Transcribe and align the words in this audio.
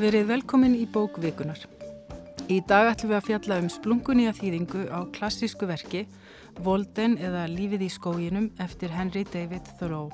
Verið 0.00 0.30
velkomin 0.30 0.78
í 0.80 0.86
bókvikunar. 0.88 1.60
Í 2.48 2.62
dag 2.64 2.86
ætlum 2.88 3.10
við 3.10 3.16
að 3.18 3.26
fjalla 3.26 3.58
um 3.60 3.66
splungunýja 3.68 4.30
þýðingu 4.38 4.86
á 4.88 5.04
klassísku 5.12 5.68
verki 5.68 6.06
Volden 6.64 7.18
eða 7.20 7.42
Lífið 7.52 7.84
í 7.84 7.90
skóginum 7.92 8.46
eftir 8.64 8.94
Henry 8.96 9.26
David 9.28 9.68
Thoreau. 9.76 10.08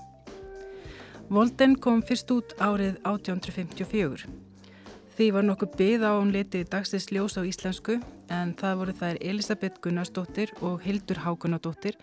Volden 1.30 1.78
kom 1.78 2.02
fyrst 2.02 2.34
út 2.34 2.56
árið 2.58 2.98
1854. 3.06 4.26
Því 5.14 5.32
var 5.38 5.46
nokkuð 5.46 5.78
byð 5.78 6.10
á 6.10 6.12
hún 6.18 6.34
litið 6.34 6.66
dagsins 6.74 7.12
ljós 7.14 7.38
á 7.38 7.46
íslensku 7.46 8.00
en 8.26 8.56
það 8.58 8.78
voru 8.82 8.98
þær 8.98 9.22
Elisabeth 9.22 9.82
Gunnarsdóttir 9.86 10.50
og 10.66 10.82
Hildur 10.82 11.22
Hákunadóttir 11.22 11.94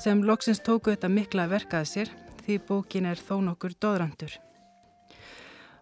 sem 0.00 0.24
loksins 0.24 0.64
tóku 0.64 0.96
þetta 0.96 1.12
mikla 1.12 1.50
verkaði 1.52 1.96
sér 1.98 2.20
því 2.46 2.62
bókin 2.64 3.12
er 3.12 3.20
þó 3.20 3.42
nokkur 3.44 3.76
dóðrandur. 3.76 4.40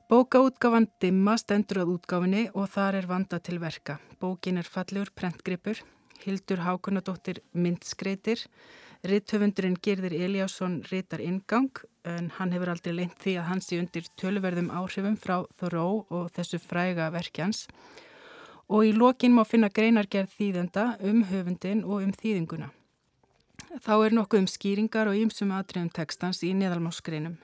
Bókaútgáfan 0.09 0.87
Dimma 1.05 1.35
stendur 1.37 1.83
að 1.83 1.91
útgáfinni 1.99 2.47
og 2.57 2.71
þar 2.73 2.97
er 3.03 3.07
vanda 3.11 3.37
til 3.45 3.59
verka. 3.61 3.99
Bókin 4.17 4.57
er 4.57 4.65
fallegur 4.65 5.11
prentgripur, 5.13 5.83
Hildur 6.23 6.63
Hákunadóttir 6.65 7.43
myndskreitir, 7.53 8.41
Ritthöfundurinn 9.05 9.77
Gerðir 9.85 10.15
Eliasson 10.17 10.79
ritar 10.89 11.21
ingang 11.21 11.69
en 12.09 12.31
hann 12.39 12.55
hefur 12.57 12.71
aldrei 12.73 12.95
leint 12.95 13.21
því 13.21 13.35
að 13.37 13.49
hans 13.51 13.69
í 13.69 13.81
undir 13.83 14.09
töluverðum 14.17 14.71
áhrifum 14.73 15.19
frá 15.21 15.43
Thoreau 15.61 16.07
og 16.09 16.33
þessu 16.33 16.57
fræga 16.63 17.11
verkjans 17.13 17.67
og 18.65 18.89
í 18.89 18.95
lokin 18.97 19.37
má 19.37 19.43
finna 19.45 19.69
greinargerð 19.69 20.33
þýðenda 20.39 20.87
um 21.05 21.21
höfundin 21.29 21.85
og 21.85 22.07
um 22.07 22.17
þýðinguna. 22.17 22.71
Þá 23.85 23.95
er 24.07 24.17
nokkuð 24.17 24.41
um 24.41 24.49
skýringar 24.57 25.13
og 25.13 25.21
ýmsum 25.21 25.53
atriðum 25.53 25.93
tekstans 25.93 26.41
í 26.49 26.55
neðalmáskreinum. 26.57 27.37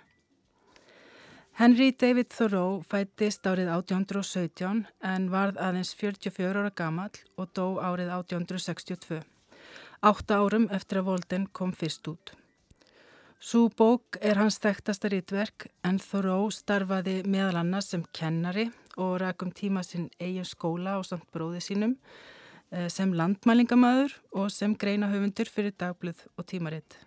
Henry 1.54 1.92
David 1.94 2.32
Thoreau 2.34 2.80
fættist 2.82 3.44
árið 3.46 3.68
1817 3.70 4.80
en 5.06 5.26
varð 5.30 5.60
aðeins 5.62 5.92
44 5.94 6.50
ára 6.50 6.72
gamall 6.74 7.20
og 7.38 7.52
dó 7.54 7.76
árið 7.78 8.10
1862. 8.10 9.20
Átta 10.02 10.40
árum 10.42 10.66
eftir 10.74 10.98
að 10.98 11.06
Volden 11.12 11.46
kom 11.54 11.70
fyrst 11.70 12.10
út. 12.10 12.34
Sú 13.38 13.68
bók 13.70 14.18
er 14.18 14.42
hans 14.42 14.58
þekktasta 14.58 15.12
rítverk 15.14 15.68
en 15.86 16.02
Thoreau 16.02 16.50
starfaði 16.50 17.20
meðal 17.22 17.62
annars 17.62 17.92
sem 17.94 18.02
kennari 18.10 18.66
og 18.98 19.20
rækum 19.22 19.54
tíma 19.54 19.86
sinn 19.86 20.10
eigin 20.18 20.50
skóla 20.50 20.98
og 20.98 21.06
samt 21.06 21.30
bróði 21.30 21.62
sínum 21.62 21.94
eh, 22.74 22.90
sem 22.90 23.14
landmælingamæður 23.14 24.18
og 24.42 24.50
sem 24.50 24.74
greinahöfundur 24.74 25.54
fyrir 25.54 25.78
dagblöð 25.78 26.26
og 26.34 26.50
tímaritt. 26.50 26.98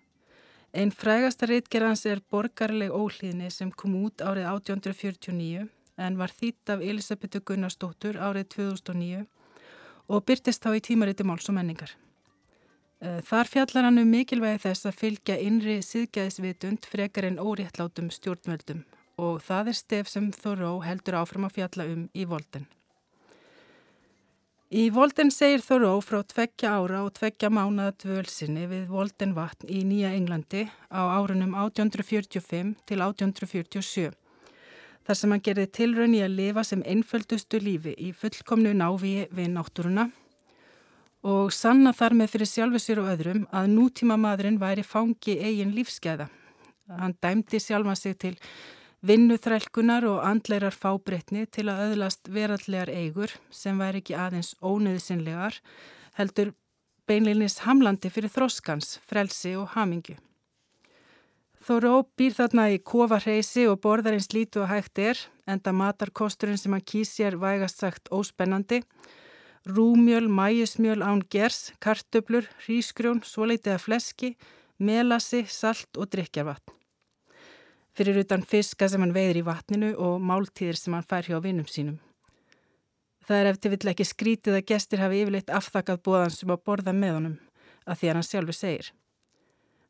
Einn 0.75 0.91
frægasta 0.91 1.47
reitgerðans 1.47 2.03
er 2.05 2.19
Borgarleg 2.31 2.91
óhlýðni 2.91 3.47
sem 3.53 3.71
kom 3.71 3.95
út 4.03 4.19
árið 4.19 4.49
1849 4.49 5.67
en 5.97 6.17
var 6.19 6.33
þýtt 6.35 6.73
af 6.73 6.83
Elisabethu 6.83 7.39
Gunnarsdóttur 7.47 8.19
árið 8.19 8.49
2009 8.57 9.23
og 10.11 10.25
byrtist 10.27 10.63
þá 10.63 10.75
í 10.75 10.83
tímariti 10.83 11.25
máls 11.27 11.47
og 11.47 11.57
menningar. 11.57 11.95
Eh, 12.99 13.21
þar 13.23 13.49
fjallar 13.51 13.87
hann 13.87 14.01
um 14.01 14.11
mikilvægi 14.11 14.63
þess 14.65 14.89
að 14.89 14.99
fylgja 15.01 15.39
innri 15.39 15.79
síðgæðisvitund 15.85 16.87
frekar 16.89 17.27
en 17.29 17.39
óréttlátum 17.39 18.11
stjórnveldum 18.11 18.83
og 19.17 19.41
það 19.41 19.71
er 19.71 19.77
stef 19.77 20.09
sem 20.11 20.31
Þorró 20.33 20.79
heldur 20.85 21.21
áfram 21.21 21.47
að 21.47 21.55
fjalla 21.57 21.87
um 21.93 22.07
í 22.13 22.25
volden. 22.25 22.67
Í 24.67 24.89
Volden 24.91 25.29
segir 25.31 25.61
Þoró 25.63 25.93
frá 26.03 26.17
tveggja 26.27 26.73
ára 26.75 27.05
og 27.05 27.13
tveggja 27.15 27.47
mánaða 27.47 27.93
dvölsinni 28.03 28.65
við 28.67 28.89
Volden 28.91 29.31
vatn 29.31 29.69
í 29.71 29.85
Nýja 29.87 30.09
Englandi 30.11 30.65
á 30.91 31.07
árunum 31.07 31.53
1845 31.55 32.73
til 32.83 32.97
1847. 32.99 34.11
Þar 35.07 35.15
sem 35.15 35.31
hann 35.31 35.43
gerði 35.45 35.67
tilraun 35.71 36.17
í 36.17 36.19
að 36.19 36.35
lifa 36.35 36.65
sem 36.67 36.83
einföldustu 36.83 37.61
lífi 37.63 37.93
í 37.95 38.11
fullkomnu 38.11 38.73
návíi 38.75 39.29
við 39.31 39.53
náttúruna 39.55 40.09
og 41.23 41.55
sanna 41.55 41.95
þar 41.95 42.19
með 42.19 42.33
fyrir 42.33 42.51
sjálfu 42.51 42.83
sér 42.83 42.99
og 43.05 43.13
öðrum 43.13 43.45
að 43.55 43.71
nútíma 43.71 44.19
maðurinn 44.19 44.59
væri 44.59 44.83
fangi 44.83 45.37
eigin 45.47 45.71
lífskeiða. 45.79 46.27
Hann 46.91 47.15
dæmdi 47.23 47.63
sjálfa 47.63 47.95
sig 47.95 48.19
til 48.19 48.35
vinnuþrælkunar 49.05 50.05
og 50.09 50.23
andleirar 50.25 50.73
fábreytni 50.73 51.45
til 51.53 51.67
að 51.69 51.91
öðlast 51.91 52.29
verallegar 52.33 52.89
eigur 52.89 53.33
sem 53.53 53.77
væri 53.77 54.01
ekki 54.01 54.15
aðeins 54.17 54.55
ónöðsynlegar 54.61 55.59
heldur 56.17 56.53
beinleginis 57.07 57.61
hamlandi 57.67 58.09
fyrir 58.09 58.33
þroskans, 58.33 58.97
frelsi 59.05 59.53
og 59.55 59.69
hamingu. 59.75 60.17
Þóró 61.67 62.07
býr 62.17 62.33
þarna 62.33 62.69
í 62.73 62.79
kofarheisi 62.79 63.67
og 63.67 63.81
borðar 63.83 64.15
eins 64.17 64.31
lítu 64.33 64.63
og 64.63 64.71
hægt 64.71 64.99
er, 65.03 65.19
enda 65.45 65.73
matar 65.75 66.11
kosturinn 66.15 66.57
sem 66.57 66.73
hann 66.73 66.85
kýsjar 66.85 67.37
vægast 67.37 67.83
sagt 67.83 68.09
óspennandi, 68.09 68.81
rúmjöl, 69.67 70.31
mæjusmjöl 70.31 71.03
án 71.03 71.21
gers, 71.29 71.73
kartöblur, 71.83 72.47
hrísgrjón, 72.63 73.21
svoleitiða 73.27 73.77
fleski, 73.83 74.33
melasi, 74.79 75.43
salt 75.51 75.91
og 75.99 76.07
drikjarvatn 76.15 76.77
fyrir 77.97 78.21
utan 78.21 78.43
fiska 78.45 78.89
sem 78.89 79.01
hann 79.01 79.15
veiður 79.15 79.41
í 79.41 79.47
vatninu 79.47 79.93
og 79.97 80.21
máltíðir 80.21 80.77
sem 80.77 80.93
hann 80.93 81.07
fær 81.07 81.25
hjá 81.25 81.39
vinnum 81.41 81.65
sínum. 81.69 81.97
Það 83.27 83.41
er 83.41 83.49
eftir 83.51 83.73
vill 83.73 83.91
ekki 83.91 84.05
skrítið 84.07 84.59
að 84.59 84.67
gestir 84.69 85.01
hafi 85.03 85.23
yfirleitt 85.23 85.51
afþakkað 85.51 86.03
bóðansum 86.05 86.53
að 86.53 86.63
borða 86.69 86.93
með 86.95 87.15
honum, 87.17 87.35
að 87.83 87.99
því 87.99 88.09
að 88.09 88.17
hann 88.17 88.27
sjálfur 88.27 88.57
segir. 88.57 88.91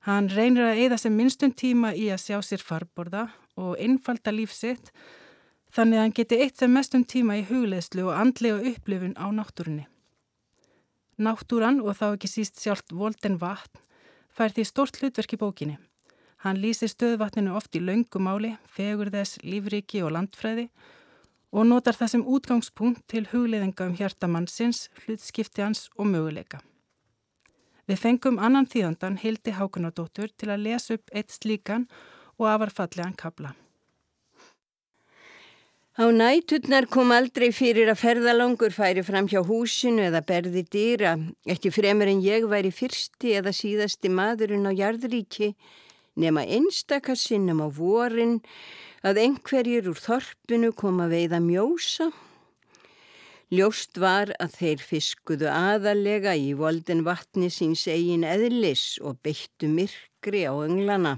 Hann 0.07 0.29
reynir 0.31 0.69
að 0.69 0.79
eida 0.81 0.97
sem 0.97 1.13
minnstum 1.13 1.51
tíma 1.51 1.91
í 1.93 2.07
að 2.13 2.23
sjá 2.23 2.37
sér 2.45 2.63
farborða 2.63 3.27
og 3.59 3.75
innfalda 3.83 4.31
lífsitt, 4.33 4.93
þannig 5.75 5.99
að 5.99 6.05
hann 6.05 6.15
geti 6.17 6.39
eitt 6.41 6.63
sem 6.63 6.73
mestum 6.73 7.03
tíma 7.03 7.37
í 7.41 7.45
hugleðslu 7.49 8.07
og 8.07 8.15
andlega 8.15 8.63
upplifun 8.71 9.17
á 9.19 9.27
náttúrunni. 9.35 9.85
Náttúran 11.17 11.81
og 11.83 11.97
þá 11.99 12.07
ekki 12.13 12.31
síst 12.31 12.61
sjálft 12.61 12.93
volden 12.93 13.37
vatn 13.41 13.83
fær 14.37 14.53
því 14.53 14.65
stort 14.69 14.99
hlutverk 15.01 15.33
í 15.33 15.39
bókinni. 15.41 15.77
Hann 16.45 16.59
lýsir 16.61 16.91
stöðvatninu 16.91 17.55
oft 17.57 17.73
í 17.73 17.81
laungumáli, 17.81 18.53
fegur 18.69 19.09
þess, 19.13 19.39
lífriki 19.41 20.03
og 20.05 20.13
landfræði 20.13 20.67
og 21.51 21.65
notar 21.65 21.95
það 21.97 22.11
sem 22.13 22.25
útgangspunkt 22.27 23.05
til 23.09 23.23
hugleðinga 23.31 23.87
um 23.87 23.95
hjartamannsins, 23.97 24.87
hlutskipti 25.05 25.63
hans 25.63 25.87
og 25.95 26.09
möguleika. 26.11 26.59
Við 27.87 28.01
fengum 28.03 28.37
annan 28.43 28.67
þýðandan 28.67 29.21
Hildi 29.21 29.53
Hákunardóttur 29.55 30.33
til 30.35 30.51
að 30.51 30.65
lesa 30.65 30.97
upp 30.97 31.13
eitt 31.15 31.31
slíkan 31.31 31.87
og 32.37 32.49
afarfallegan 32.51 33.15
kabla. 33.17 33.53
Á 35.97 36.05
næturnar 36.13 36.85
kom 36.93 37.09
aldrei 37.15 37.47
fyrir 37.49 37.89
að 37.89 38.03
ferðalangur 38.03 38.75
færi 38.75 39.01
fram 39.01 39.25
hjá 39.31 39.39
húsinu 39.41 40.03
eða 40.05 40.21
berði 40.21 40.61
dýra, 40.67 41.15
ekki 41.49 41.71
fremur 41.73 42.11
en 42.11 42.21
ég 42.21 42.45
væri 42.45 42.69
fyrsti 42.69 43.33
eða 43.39 43.55
síðasti 43.55 44.11
maðurinn 44.13 44.69
á 44.69 44.77
jarðríki 44.77 45.55
nema 46.17 46.43
einstakasinnum 46.43 47.61
á 47.61 47.67
vorin 47.69 48.39
að 49.05 49.21
einhverjir 49.23 49.89
úr 49.91 49.99
þorpinu 50.01 50.73
kom 50.75 50.99
að 51.03 51.13
veiða 51.15 51.39
mjósa. 51.43 52.09
Ljóst 53.53 53.95
var 54.01 54.33
að 54.43 54.57
þeir 54.59 54.81
fiskuðu 54.83 55.47
aðalega 55.47 56.33
í 56.35 56.49
volden 56.59 57.05
vatni 57.07 57.47
síns 57.53 57.85
eigin 57.87 58.25
eðlis 58.27 58.97
og 58.99 59.21
beittu 59.23 59.69
myrkri 59.71 60.43
á 60.43 60.51
önglana. 60.51 61.13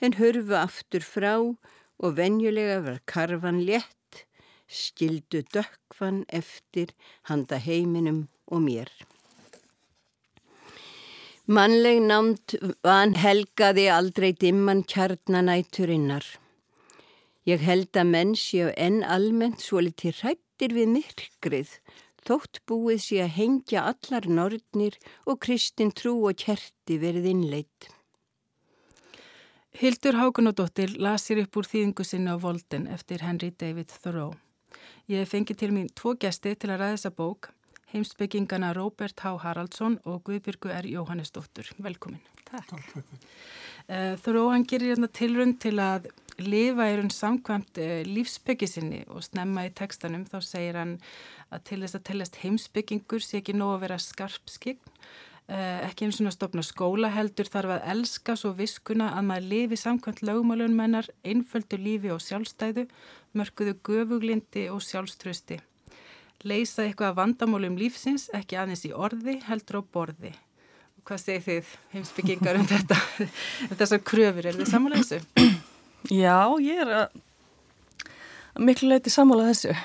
En 0.00 0.16
hörfu 0.16 0.56
aftur 0.56 1.04
frá 1.04 1.34
og 2.00 2.16
venjulega 2.16 2.80
var 2.86 3.02
karfan 3.04 3.60
létt, 3.68 4.24
skildu 4.64 5.42
dökkvan 5.52 6.24
eftir 6.32 6.94
handa 7.28 7.60
heiminum 7.60 8.28
og 8.48 8.64
mér. 8.64 8.88
Mannleg 11.50 11.96
námt 12.06 12.52
van 12.86 13.16
helgaði 13.18 13.88
aldrei 13.90 14.28
dimman 14.38 14.84
kjarnanæturinnar. 14.86 16.22
Ég 17.42 17.64
held 17.66 17.98
að 17.98 18.06
menn 18.12 18.36
séu 18.38 18.68
enn 18.78 19.00
almennt 19.02 19.64
svo 19.64 19.82
liti 19.82 20.12
hrættir 20.14 20.76
við 20.76 20.92
myrkrið, 20.92 21.74
þótt 22.22 22.62
búið 22.70 23.02
sé 23.02 23.18
að 23.24 23.34
hengja 23.40 23.82
allar 23.90 24.30
nortnir 24.30 25.00
og 25.26 25.42
kristin 25.42 25.90
trú 25.90 26.14
og 26.30 26.38
kerti 26.38 27.00
verið 27.02 27.26
innleitt. 27.32 27.90
Hildur 29.74 30.22
Hákunadóttir 30.22 30.94
lasir 31.02 31.42
upp 31.42 31.58
úr 31.58 31.66
þýðingu 31.66 32.06
sinna 32.06 32.38
á 32.38 32.42
Volden 32.46 32.86
eftir 32.86 33.26
Henry 33.26 33.50
David 33.50 33.90
Thoreau. 33.90 34.36
Ég 35.10 35.26
fengi 35.26 35.58
til 35.58 35.74
mín 35.74 35.90
tvo 35.98 36.14
gesti 36.14 36.54
til 36.54 36.70
að 36.70 36.84
ræða 36.84 36.94
þessa 36.94 37.18
bók 37.18 37.56
heimsbyggingana 37.92 38.72
Róbert 38.76 39.20
H. 39.20 39.36
Haraldsson 39.44 39.98
og 40.04 40.22
Guðbyrgu 40.28 40.72
R. 40.72 40.86
Jóhannesdóttur. 40.86 41.70
Velkomin. 41.82 42.22
Takk. 42.50 42.72
Eh, 43.90 44.14
Þuró 44.22 44.50
hann 44.52 44.66
gerir 44.68 44.92
hérna 44.92 45.08
tilrund 45.10 45.56
til 45.62 45.74
að 45.82 46.04
lifa 46.38 46.86
í 46.90 46.96
raun 46.98 47.10
samkvæmt 47.10 47.80
eh, 47.82 48.02
lífsbyggisinni 48.06 49.00
og 49.10 49.24
snemma 49.26 49.64
í 49.66 49.72
tekstanum 49.74 50.26
þá 50.28 50.38
segir 50.46 50.78
hann 50.78 50.92
að 51.50 51.64
til 51.66 51.80
þess 51.82 51.98
að 51.98 52.06
tellast 52.06 52.38
heimsbyggingur 52.44 53.24
sé 53.24 53.40
ekki 53.40 53.56
nóg 53.56 53.74
að 53.74 53.82
vera 53.84 53.98
skarpskign 54.04 54.78
eh, 55.50 55.80
ekki 55.88 56.06
eins 56.06 56.20
og 56.22 56.34
stofna 56.36 56.64
skóla 56.66 57.10
heldur 57.14 57.50
þarf 57.50 57.76
að 57.76 57.88
elska 57.94 58.36
svo 58.38 58.52
viskuna 58.58 59.10
að 59.16 59.26
maður 59.32 59.50
lifi 59.54 59.80
samkvæmt 59.82 60.22
lögmálunum 60.28 60.84
hennar 60.84 61.10
einföldu 61.26 61.80
lífi 61.80 62.14
og 62.14 62.22
sjálfstæðu 62.24 62.86
mörguðu 63.34 63.76
göfuglindi 63.86 64.68
og 64.70 64.82
sjálfströsti. 64.86 65.60
Leysa 66.46 66.86
eitthvað 66.86 67.18
vandamálum 67.18 67.74
lífsins, 67.76 68.28
ekki 68.36 68.56
aðeins 68.56 68.86
í 68.88 68.92
orði, 68.96 69.36
heldur 69.44 69.80
á 69.80 69.82
borði. 69.92 70.30
Hvað 71.04 71.20
segir 71.20 71.42
þið, 71.44 71.72
heimsbyggingar, 71.94 72.60
um 72.60 72.68
þetta? 72.68 72.96
Þessar 73.80 74.00
kröfur, 74.08 74.48
er 74.48 74.56
þið 74.56 74.70
sammála 74.70 75.00
þessu? 75.02 75.48
Já, 76.08 76.38
ég 76.64 76.80
er 76.84 76.92
að 77.02 77.18
miklu 78.64 78.88
leiti 78.92 79.12
sammála 79.12 79.50
þessu. 79.50 79.76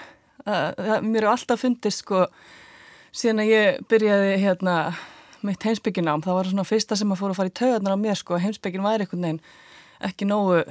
Að, 0.46 0.80
mér 1.04 1.26
er 1.26 1.32
alltaf 1.34 1.64
fundist, 1.66 2.06
sko, 2.06 2.26
síðan 3.16 3.44
að 3.44 3.52
ég 3.52 3.84
byrjaði 3.92 4.34
hérna 4.46 4.80
mitt 5.46 5.68
heimsbygginám, 5.68 6.24
það 6.26 6.40
var 6.40 6.52
svona 6.52 6.68
fyrsta 6.68 6.98
sem 7.00 7.12
að 7.12 7.22
fóra 7.22 7.36
að 7.36 7.40
fara 7.42 7.52
í 7.52 7.58
taugarnar 7.60 8.00
á 8.00 8.04
mér, 8.08 8.20
sko, 8.20 8.40
heimsbyggin 8.42 8.86
væri 8.86 9.06
einhvern 9.06 9.28
veginn 9.28 9.42
ekki 10.06 10.28
nógu 10.28 10.64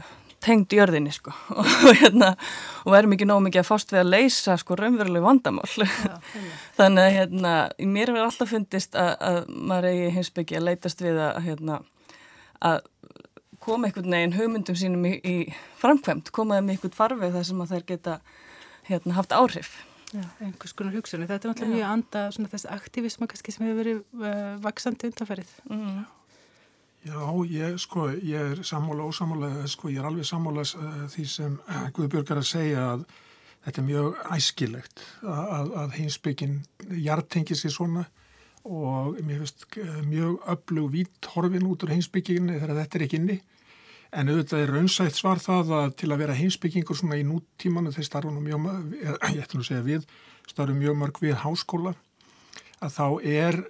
tengd 0.44 0.74
í 0.76 0.80
örðinni 0.84 1.12
sko. 1.14 1.32
Og, 1.58 1.68
hérna, 2.00 2.34
og 2.84 2.94
verðum 2.94 3.16
ekki 3.16 3.28
nóg 3.28 3.42
mikið 3.46 3.62
að 3.62 3.68
fást 3.70 3.94
við 3.94 4.02
að 4.02 4.10
leysa 4.12 4.56
sko 4.60 4.76
raunveruleg 4.78 5.24
vandamál. 5.24 5.68
Já, 5.80 6.16
þannig 6.78 7.04
að 7.06 7.14
hérna, 7.18 7.54
mér 7.80 8.12
hefur 8.12 8.26
alltaf 8.26 8.52
fundist 8.52 8.98
að, 8.98 9.12
að 9.30 9.38
maður 9.54 9.90
eigi 9.92 10.10
hinsbyggi 10.18 10.58
að 10.58 10.66
leytast 10.68 11.04
við 11.04 11.22
að, 11.24 11.40
hérna, 11.46 11.80
að 12.60 12.82
koma 13.64 13.88
einhvern 13.88 14.12
veginn 14.12 14.36
hugmyndum 14.36 14.76
sínum 14.76 15.08
í, 15.08 15.14
í 15.24 15.36
framkvæmt, 15.80 16.30
komaði 16.36 16.66
með 16.66 16.76
einhvern 16.76 16.98
farfið 16.98 17.38
þar 17.38 17.48
sem 17.48 17.64
að 17.64 17.74
þær 17.74 17.88
geta 17.88 18.18
hérna, 18.90 19.16
haft 19.16 19.36
áhrif. 19.36 19.72
Já, 20.14 20.26
einhvers 20.44 20.74
konar 20.76 20.94
hugsunni, 20.94 21.26
þetta 21.26 21.48
er 21.48 21.50
náttúrulega 21.50 21.78
mjög 21.78 21.88
anda 21.90 22.50
þessi 22.52 22.68
aktivisma 22.70 23.26
kannski 23.30 23.54
sem 23.54 23.64
hefur 23.66 23.80
verið 23.80 24.02
uh, 24.20 24.52
vaksandi 24.62 25.08
undanferðið 25.10 25.54
mm. 25.64 25.96
Já, 27.04 27.20
ég, 27.44 27.76
sko, 27.76 28.06
ég 28.16 28.54
er 28.54 28.60
sammála 28.64 29.04
og 29.04 29.12
sammála, 29.12 29.66
sko, 29.68 29.90
ég 29.92 30.00
er 30.00 30.06
alveg 30.08 30.24
sammála 30.24 30.62
uh, 30.64 31.02
því 31.12 31.24
sem 31.28 31.56
uh, 31.60 31.88
Guðbjörg 31.92 32.30
er 32.32 32.38
að 32.40 32.46
segja 32.48 32.84
að 32.94 33.02
þetta 33.66 33.82
er 33.82 33.86
mjög 33.90 34.22
æskilegt 34.32 35.02
að, 35.20 35.74
að 35.82 35.98
heimsbyggin 35.98 36.54
hjartengi 37.04 37.58
sér 37.60 37.74
svona 37.74 38.06
og 38.64 39.20
mér 39.20 39.42
finnst 39.42 39.66
uh, 39.82 39.98
mjög 40.08 40.48
öflug 40.54 40.88
vít 40.96 41.28
horfin 41.34 41.68
út 41.68 41.84
úr 41.84 41.92
heimsbyggin 41.92 42.48
þegar 42.54 42.72
þetta 42.80 42.98
er 42.98 43.06
ekki 43.08 43.20
inni. 43.20 43.38
En 44.14 44.32
auðvitað 44.32 44.64
er 44.64 44.74
raunsætt 44.78 45.20
svar 45.20 45.44
það 45.44 45.76
að 45.82 45.94
til 46.00 46.08
að 46.14 46.24
vera 46.24 46.40
heimsbyggingur 46.40 46.96
svona 46.96 47.20
í 47.20 47.28
núttímanu 47.28 47.92
þeir 47.92 48.08
starfum 48.08 48.40
mjög, 48.40 48.70
ég 49.36 49.44
ætlum 49.44 49.60
að 49.60 49.68
segja 49.74 49.84
við, 49.92 50.08
starfum 50.48 50.80
mjög 50.80 51.00
mörg 51.04 51.20
við 51.20 51.36
háskóla 51.44 51.98
að 52.80 52.96
þá 52.96 53.06
er 53.28 53.64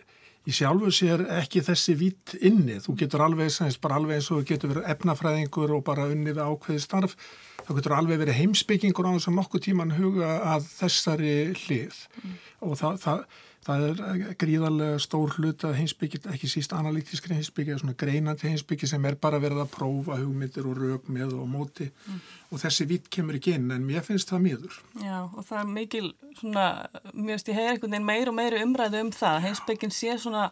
í 0.44 0.52
sjálfu 0.52 0.90
sér 0.92 1.24
ekki 1.38 1.62
þessi 1.64 1.94
vitt 2.00 2.34
inni. 2.44 2.76
Þú 2.84 2.96
getur 3.00 3.24
alveg, 3.24 3.54
bara 3.82 3.98
alveg 4.00 4.18
eins 4.18 4.30
og 4.30 4.42
þú 4.42 4.48
getur 4.50 4.72
verið 4.74 4.90
efnafræðingur 4.94 5.74
og 5.78 5.84
bara 5.86 6.08
unni 6.10 6.34
við 6.34 6.44
ákveði 6.44 6.84
starf. 6.84 7.16
Þá 7.64 7.72
getur 7.78 7.96
alveg 7.96 8.20
verið 8.20 8.38
heimsbyggingur 8.42 9.08
á 9.08 9.14
þess 9.16 9.30
að 9.30 9.38
nokkuð 9.38 9.64
tíman 9.68 9.96
huga 9.96 10.34
að 10.52 10.68
þessari 10.74 11.34
hlið. 11.64 12.02
Mm. 12.20 12.36
Og 12.68 12.76
það, 12.80 13.00
það, 13.06 13.24
það 13.64 13.84
er 13.88 14.34
gríðarlega 14.40 14.98
stór 15.02 15.34
hlut 15.38 15.64
að 15.64 15.78
heimsbyggja, 15.78 16.20
ekki 16.34 16.50
síst 16.50 16.74
analítiskri 16.76 17.38
heimsbyggja, 17.38 17.78
svona 17.80 17.96
greinandi 17.98 18.50
heimsbyggja 18.50 18.90
sem 18.92 19.08
er 19.08 19.16
bara 19.20 19.40
verið 19.42 19.64
að 19.64 19.72
prófa 19.74 20.18
hugmyndir 20.20 20.68
og 20.68 20.78
rauk 20.80 21.08
með 21.12 21.34
og 21.38 21.48
móti 21.50 21.88
mm. 21.88 22.20
og 22.50 22.62
þessi 22.62 22.88
vitt 22.90 23.10
kemur 23.12 23.38
ekki 23.40 23.56
inn 23.58 23.72
en 23.74 23.88
mér 23.88 24.04
finnst 24.06 24.30
það 24.32 24.46
miður. 24.46 24.78
Já 25.00 25.18
og 25.24 25.42
það 25.42 25.58
er 25.62 25.74
mikil 25.80 26.06
svona, 26.38 26.68
mér 27.12 27.34
finnst 27.34 27.52
ég 27.52 27.60
hegir 27.60 27.74
einhvern 27.74 27.96
veginn 27.96 28.08
meir 28.12 28.32
og 28.32 28.38
meiri 28.38 28.62
umræðu 28.64 29.04
um 29.06 29.12
það, 29.16 29.42
heimsbyggin 29.48 29.94
sé 29.94 30.16
svona 30.20 30.48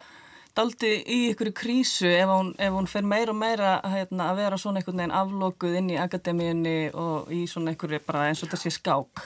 daldi 0.57 0.91
í 1.09 1.19
ykkur 1.31 1.53
krísu 1.57 2.11
ef 2.11 2.29
hún, 2.29 2.53
ef 2.61 2.75
hún 2.75 2.89
fer 2.91 3.07
meir 3.09 3.33
og 3.33 3.39
meira 3.41 3.79
hérna, 3.89 4.29
að 4.31 4.43
vera 4.43 4.59
svona 4.61 4.81
einhvern 4.81 5.01
veginn 5.01 5.17
aflókuð 5.17 5.79
inn 5.81 5.91
í 5.95 5.99
akademíunni 6.01 6.77
og 6.93 7.33
í 7.33 7.47
svona 7.49 7.73
einhverju 7.73 8.03
bara 8.07 8.29
eins 8.29 8.43
og 8.43 8.51
þetta 8.51 8.61
sé 8.61 8.75
skák 8.77 9.25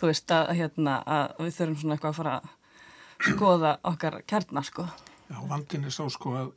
þú 0.00 0.10
veist 0.10 0.32
að, 0.36 0.52
hérna, 0.58 0.98
að 1.06 1.40
við 1.46 1.54
þurfum 1.58 1.78
svona 1.80 1.96
eitthvað 1.96 2.12
að 2.12 2.20
fara 2.20 2.36
skoða 3.20 3.76
okkar 3.86 4.20
kjarnar 4.28 4.66
sko. 4.66 4.86
Já, 5.26 5.38
vandin 5.50 5.86
er 5.86 5.94
sá 5.94 6.04
sko 6.12 6.34
að 6.38 6.50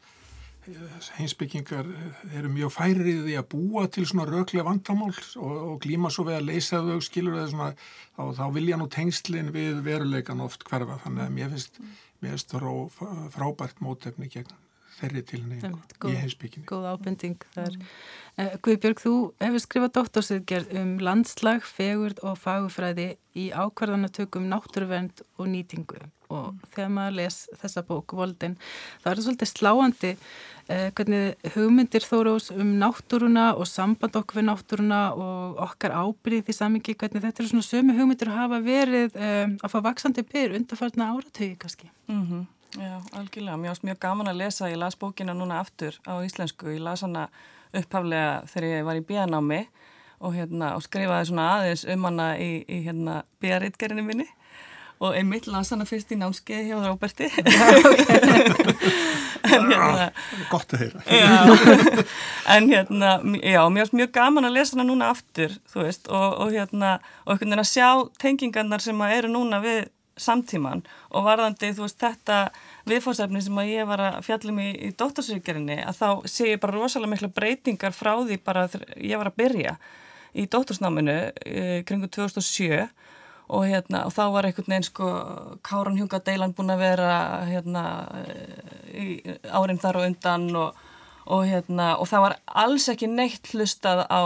heimsbyggingar 1.17 1.87
eru 2.37 2.49
mjög 2.53 2.73
færið 2.75 3.29
í 3.31 3.35
að 3.39 3.47
búa 3.53 3.85
til 3.89 4.05
svona 4.05 4.27
röglega 4.29 4.67
vandamál 4.67 5.13
og, 5.15 5.55
og 5.55 5.75
glíma 5.81 6.11
svo 6.13 6.27
við 6.27 6.37
að 6.37 6.49
leysa 6.51 6.81
þau 6.85 6.99
skilur 7.01 7.39
eða 7.39 7.49
svona 7.53 7.69
þá, 7.73 8.23
þá 8.37 8.45
vilja 8.57 8.77
nú 8.77 8.89
tengslinn 8.93 9.53
við 9.55 9.81
veruleikan 9.87 10.43
oft 10.45 10.67
hverfa 10.67 10.99
þannig 11.05 11.25
að 11.25 11.35
mér 11.37 11.53
finnst, 11.55 11.79
mér 12.21 12.35
finnst 12.35 12.53
frábært 13.33 13.81
mótefni 13.85 14.29
gegn 14.29 14.53
þeirri 14.99 15.23
tilneyingu 15.31 16.11
í 16.11 16.17
heimsbygginni. 16.19 16.67
Góð 16.69 16.89
ábending 16.93 17.47
þar. 17.55 17.73
Mm. 17.75 17.87
Uh, 18.39 18.53
Guðbjörg, 18.65 19.01
þú 19.03 19.15
hefur 19.43 19.63
skrifað 19.63 19.95
dóttorsviðgerð 19.97 20.77
um 20.79 20.93
landslag, 21.03 21.65
fegurð 21.67 22.21
og 22.23 22.37
fagufræði 22.39 23.09
í 23.39 23.49
ákvarðanatökum 23.55 24.47
náttúruvernd 24.51 25.23
og 25.39 25.51
nýtingu 25.51 25.99
og 26.29 26.51
mm. 26.51 26.61
þegar 26.75 26.93
maður 26.93 27.17
les 27.17 27.37
þessa 27.61 27.83
bók, 27.87 28.13
Voldin, 28.17 28.55
þá 29.01 29.07
er 29.09 29.19
það 29.19 29.25
svolítið 29.25 29.51
sláandi 29.51 30.11
uh, 30.13 30.89
hvernig 30.97 31.49
hugmyndir 31.55 32.05
þórós 32.05 32.51
um 32.53 32.75
náttúruna 32.81 33.47
og 33.57 33.69
samband 33.69 34.19
okkur 34.19 34.41
við 34.41 34.47
náttúruna 34.51 35.01
og 35.17 35.63
okkar 35.65 35.95
ábyrðið 35.97 36.45
því 36.47 36.57
samingi, 36.59 36.97
hvernig 37.01 37.25
þetta 37.25 37.43
er 37.43 37.51
svona 37.51 37.65
sömu 37.65 37.97
hugmyndir 37.97 38.31
að 38.31 38.39
hafa 38.43 38.61
verið 38.67 39.17
um, 39.17 39.57
að 39.57 39.73
fá 39.73 39.79
vaksandi 39.89 40.25
byr 40.29 40.55
undarfartna 40.59 41.11
áratögi 41.15 41.57
kannski. 41.59 41.91
Mhm. 42.07 42.23
Mm 42.45 42.47
Já, 42.77 43.01
algjörlega. 43.17 43.57
Mér 43.57 43.71
ást 43.71 43.83
mjög 43.83 43.97
gaman 43.97 44.29
að 44.29 44.41
lesa, 44.43 44.69
ég 44.69 44.77
las 44.77 44.97
bókina 44.99 45.33
núna 45.33 45.57
aftur 45.63 45.95
á 46.05 46.21
íslensku, 46.21 46.69
ég 46.69 46.83
las 46.85 47.01
hana 47.01 47.29
upphaflega 47.73 48.43
þegar 48.51 48.67
ég 48.69 48.85
var 48.85 48.99
í 48.99 49.05
bíanámi 49.09 49.61
og, 50.19 50.35
hérna, 50.35 50.75
og 50.77 50.83
skrifaði 50.85 51.31
svona 51.31 51.47
aðeins 51.55 51.87
um 51.89 52.05
hana 52.05 52.27
í, 52.37 52.51
í 52.69 52.83
hérna, 52.85 53.23
bíaritgerinu 53.41 54.05
minni 54.05 54.27
og 54.99 55.15
einmitt 55.15 55.47
las 55.49 55.71
hana 55.73 55.87
fyrst 55.87 56.11
í 56.13 56.19
námskeið 56.19 56.69
hjá 56.69 56.77
Róberti. 56.83 57.29
hérna, 59.49 60.09
Gott 60.51 60.73
að 60.75 60.83
heyra. 60.83 61.03
Já, 61.09 62.05
en 62.53 62.69
hérna, 62.69 63.13
já, 63.39 63.61
mér 63.71 63.87
ást 63.87 63.95
mjög 63.97 64.11
gaman 64.19 64.49
að 64.49 64.59
lesa 64.59 64.77
hana 64.77 64.91
núna 64.91 65.13
aftur, 65.15 65.55
þú 65.71 65.87
veist, 65.87 66.09
og, 66.11 66.27
og 66.43 66.53
hérna, 66.53 66.99
og 67.25 67.33
einhvern 67.33 67.55
veginn 67.55 67.63
að 67.65 67.71
sjá 67.71 67.89
tengingarnar 68.21 68.83
sem 68.83 69.07
eru 69.09 69.31
núna 69.31 69.63
við 69.63 69.87
samtíman 70.21 70.83
og 71.09 71.25
varðandi 71.27 71.71
þú 71.75 71.85
veist 71.85 72.01
þetta 72.01 72.39
viðfórsefni 72.89 73.41
sem 73.45 73.61
að 73.61 73.71
ég 73.71 73.89
var 73.89 74.03
að 74.05 74.19
fjallum 74.27 74.61
í, 74.63 74.69
í 74.87 74.91
dóttorsvíkjarinni 74.99 75.79
að 75.83 76.01
þá 76.01 76.09
sé 76.29 76.51
ég 76.53 76.61
bara 76.63 76.77
rosalega 76.77 77.13
mikla 77.13 77.31
breytingar 77.33 77.95
frá 77.95 78.13
því 78.19 78.39
bara 78.45 78.67
ég 78.97 79.19
var 79.19 79.31
að 79.31 79.39
byrja 79.39 79.77
í 80.37 80.45
dóttorsnáminu 80.51 81.17
e, 81.45 81.63
kringu 81.89 82.09
2007 82.11 82.85
og 83.49 83.65
hérna 83.65 84.03
og 84.05 84.13
þá 84.13 84.23
var 84.35 84.47
einhvern 84.47 84.69
veginn 84.69 84.85
sko 84.85 85.09
Káran 85.65 85.97
Hjungadeilan 85.97 86.53
búin 86.57 86.69
að 86.73 86.83
vera 86.83 87.11
hérna 87.49 87.83
í 88.93 89.19
árin 89.49 89.81
þar 89.81 90.01
og 90.01 90.07
undan 90.11 90.47
og, 90.59 90.85
og 91.25 91.47
hérna 91.49 91.95
og 91.97 92.09
það 92.11 92.25
var 92.27 92.37
alls 92.65 92.89
ekki 92.93 93.09
neitt 93.09 93.49
hlustað 93.55 94.05
á 94.05 94.21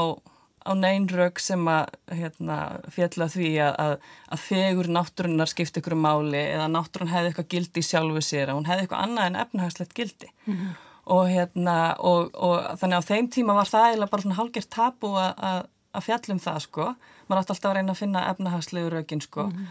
á 0.64 0.72
neinrög 0.78 1.40
sem 1.44 1.68
að 1.68 1.92
hérna, 2.16 2.58
fjalla 2.94 3.28
því 3.32 3.52
að, 3.66 3.76
að, 3.84 3.94
að 4.36 4.44
fegur 4.48 4.90
náttúrunnar 4.96 5.52
skipti 5.52 5.82
ykkur 5.82 5.96
máli 6.00 6.40
eða 6.40 6.70
náttúrun 6.72 7.12
hefði 7.12 7.32
eitthvað 7.32 7.50
gildi 7.54 7.84
í 7.84 7.88
sjálfu 7.88 8.24
sér 8.24 8.52
að 8.52 8.60
hún 8.60 8.70
hefði 8.70 8.86
eitthvað 8.86 9.06
annað 9.08 9.30
en 9.30 9.40
efnahagslegt 9.44 9.96
gildi 9.98 10.32
mm 10.32 10.54
-hmm. 10.54 10.74
og, 11.18 11.24
hérna, 11.30 11.78
og, 12.00 12.32
og 12.34 12.80
þannig 12.80 13.04
á 13.04 13.10
þeim 13.12 13.30
tíma 13.36 13.58
var 13.60 13.72
það 13.72 13.88
eiginlega 13.90 14.14
bara 14.16 14.26
svona 14.26 14.40
hálgert 14.40 14.70
tapu 14.70 15.14
að, 15.20 15.66
að 15.94 16.06
fjalla 16.08 16.36
um 16.38 16.44
það 16.48 16.60
sko 16.68 16.90
maður 17.28 17.42
átti 17.42 17.56
alltaf 17.56 17.72
að 17.72 17.78
reyna 17.78 17.92
að 17.92 18.02
finna 18.04 18.28
efnahagslegu 18.32 18.90
rögin 18.90 19.22
sko 19.22 19.44
mm 19.44 19.52
-hmm. 19.52 19.68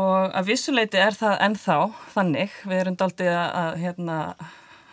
og 0.00 0.34
að 0.34 0.46
vissuleiti 0.46 0.98
er 0.98 1.14
það 1.14 1.40
ennþá 1.46 1.78
þannig 2.14 2.50
við 2.64 2.78
erum 2.80 2.96
daldið 2.96 3.32
að 3.36 3.76
hérna 3.76 4.18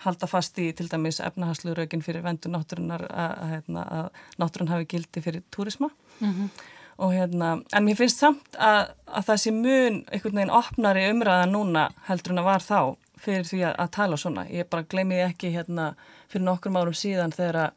halda 0.05 0.27
fast 0.31 0.59
í 0.61 0.69
til 0.75 0.87
dæmis 0.91 1.19
efnahagsluðurögin 1.23 2.03
fyrir 2.05 2.23
vendu 2.25 2.51
náttúrunar 2.51 3.05
að, 3.09 3.31
að, 3.31 3.53
hérna, 3.53 3.85
að, 3.85 4.05
að 4.09 4.43
náttúrun 4.43 4.71
hafi 4.73 4.89
gildi 4.93 5.23
fyrir 5.25 5.43
túrisma 5.55 5.89
mm 6.19 6.31
-hmm. 6.31 6.49
og 6.97 7.13
hérna, 7.13 7.49
en 7.73 7.85
mér 7.85 7.95
finnst 7.95 8.19
samt 8.19 8.55
að 8.55 8.93
það 9.27 9.37
sé 9.43 9.51
mun 9.51 10.05
einhvern 10.11 10.35
veginn 10.35 10.57
opnari 10.61 11.09
umræða 11.11 11.45
núna 11.45 11.89
heldur 12.07 12.31
en 12.31 12.43
að 12.43 12.49
var 12.51 12.61
þá 12.61 12.95
fyrir 13.19 13.43
því 13.43 13.59
að 13.75 13.91
tala 13.91 14.17
svona. 14.17 14.45
Ég 14.47 14.69
bara 14.69 14.87
gleymiði 14.87 15.25
ekki 15.27 15.51
hérna 15.51 15.95
fyrir 16.29 16.45
nokkrum 16.45 16.77
árum 16.79 16.95
síðan 16.95 17.35
þegar 17.35 17.55
að 17.55 17.71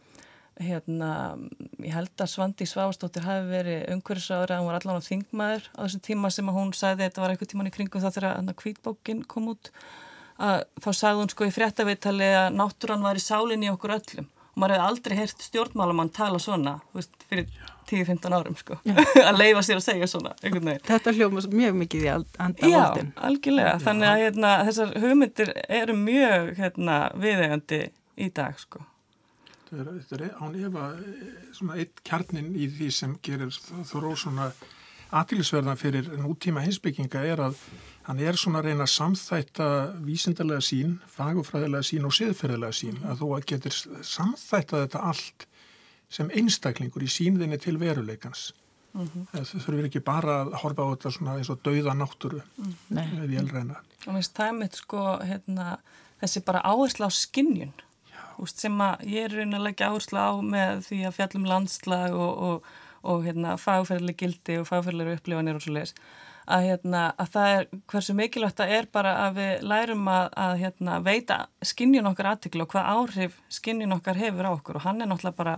hérna, 0.60 1.10
ég 1.80 1.94
held 1.94 2.20
að 2.20 2.30
Svandi 2.30 2.66
Svástóttir 2.68 3.24
hafi 3.26 3.48
verið 3.48 3.86
umhverfisáður 3.94 4.52
að 4.52 4.60
hún 4.60 4.68
var 4.68 4.78
allan 4.78 5.00
á 5.00 5.08
þingmaður 5.08 5.68
á 5.72 5.80
þessum 5.80 6.04
tíma 6.08 6.30
sem 6.30 6.50
að 6.50 6.58
hún 6.58 6.72
sagði 6.76 7.00
að 7.00 7.04
þetta 7.08 7.22
var 7.22 7.32
eitthvað 7.32 7.52
tíman 7.52 7.70
í 7.70 7.74
kringum 7.76 8.04
þá 8.04 8.10
þegar 8.10 8.58
hvítbókin 8.62 9.22
kom 9.32 9.48
út 9.54 9.72
að 10.38 10.62
þá 10.84 10.90
sagði 10.92 11.20
hún 11.20 11.32
sko 11.32 11.48
í 11.48 11.54
fréttaveitali 11.54 12.30
að 12.44 12.54
náttúran 12.56 13.04
var 13.04 13.18
í 13.18 13.24
sálinni 13.24 13.70
okkur 13.72 13.96
öllum. 13.98 14.30
Og 14.52 14.60
maður 14.60 14.74
hefði 14.76 14.88
aldrei 14.88 15.16
heyrt 15.16 15.44
stjórnmálamann 15.46 16.10
tala 16.12 16.40
svona 16.42 16.74
veist, 16.92 17.14
fyrir 17.30 17.46
10-15 17.88 18.36
árum 18.36 18.56
sko. 18.58 18.76
Að 19.28 19.38
leifa 19.40 19.62
sér 19.64 19.80
að 19.80 19.86
segja 19.86 20.08
svona 20.10 20.34
Þetta 20.84 21.14
hljóma 21.16 21.44
mjög 21.48 21.78
mikið 21.80 22.04
í 22.04 22.10
anda 22.12 22.68
Já, 22.68 22.82
algjörlega, 23.28 23.78
þannig 23.82 24.10
að 24.10 24.22
hérna, 24.26 24.52
þessar 24.68 24.94
hugmyndir 25.02 25.52
eru 25.80 25.96
mjög 25.96 26.52
hérna, 26.60 26.98
viðegandi 27.16 27.80
í 28.20 28.28
dag 28.36 28.60
sko. 28.60 28.84
Þetta 29.70 29.80
er, 29.80 29.90
þetta 30.02 30.18
er 30.18 30.36
án 30.36 30.60
efa 30.68 30.86
eh, 31.00 31.26
svona 31.56 31.80
eitt 31.80 32.04
kjarnin 32.04 32.52
í 32.52 32.68
því 32.76 32.92
sem 32.92 33.16
gerir 33.24 33.56
þoró 33.88 34.12
svona 34.20 34.50
aðtilsverðan 35.16 35.80
fyrir 35.80 36.12
nútíma 36.20 36.64
hinsbygginga 36.64 37.24
er 37.28 37.40
að 37.48 37.56
hann 38.06 38.22
er 38.22 38.38
svona 38.38 38.60
að 38.60 38.70
reyna 38.70 38.86
að 38.86 38.94
samþætta 38.96 39.68
vísindarlega 40.06 40.64
sín, 40.64 40.96
fagufræðilega 41.14 41.86
sín 41.86 42.08
og 42.08 42.16
siðferðilega 42.16 42.76
sín 42.76 42.98
að 43.06 43.22
þú 43.22 43.30
getur 43.52 43.76
samþætta 44.08 44.82
þetta 44.84 45.04
allt 45.12 45.46
sem 46.12 46.32
einstaklingur 46.34 47.04
í 47.04 47.10
sínðinni 47.10 47.58
til 47.62 47.78
veruleikans. 47.80 48.52
Mm 48.92 49.06
-hmm. 49.06 49.26
Það 49.32 49.62
þurfur 49.64 49.86
ekki 49.86 50.00
bara 50.00 50.42
að 50.42 50.52
horfa 50.62 50.82
á 50.84 50.90
þetta 50.92 51.10
svona 51.10 51.36
eins 51.38 51.50
og 51.50 51.62
dauða 51.64 51.94
náttúru 51.96 52.42
mm. 52.56 53.28
við 53.28 53.38
elræna. 53.38 53.76
Og 54.06 54.12
minnst 54.12 54.36
það 54.36 54.48
er 54.48 54.58
mitt 54.58 54.74
sko 54.76 55.18
hérna, 55.22 55.78
þessi 56.20 56.44
bara 56.44 56.60
áherslu 56.60 57.06
á 57.08 57.10
skinnjun 57.10 57.72
úst, 58.38 58.58
sem 58.58 58.80
að 58.80 59.04
ég 59.06 59.24
er 59.24 59.36
raunin 59.36 59.54
að 59.54 59.66
leggja 59.68 59.88
áherslu 59.88 60.18
á 60.18 60.32
með 60.42 60.84
því 60.88 60.98
að 61.06 61.16
fjallum 61.16 61.44
landslag 61.44 62.12
og, 62.12 62.42
og, 62.48 62.64
og 63.02 63.24
hérna, 63.24 63.56
fagferðileg 63.56 64.16
gildi 64.16 64.58
og 64.58 64.68
fagferðilegur 64.68 65.16
upplifanir 65.16 65.56
og 65.56 65.62
svo 65.62 65.72
leiðis 65.72 65.94
að, 66.46 66.66
hérna, 66.68 67.04
að 67.20 67.30
það 67.36 67.54
er 67.56 67.68
hversu 67.92 68.16
mikilvægt 68.18 68.58
það 68.62 68.74
er 68.78 68.90
bara 68.92 69.14
að 69.26 69.38
við 69.38 69.64
lærum 69.72 70.10
að, 70.10 70.26
að 70.46 70.56
hérna, 70.64 70.98
veita 71.04 71.38
skinnjun 71.72 72.10
okkar 72.12 72.32
aðtiklu 72.32 72.66
og 72.66 72.74
hvað 72.74 72.92
áhrif 72.96 73.40
skinnjun 73.52 73.96
okkar 73.98 74.20
hefur 74.20 74.50
á 74.50 74.52
okkur. 74.52 74.80
Og 74.80 74.86
hann 74.86 75.02
er 75.02 75.10
náttúrulega 75.10 75.38
bara 75.38 75.56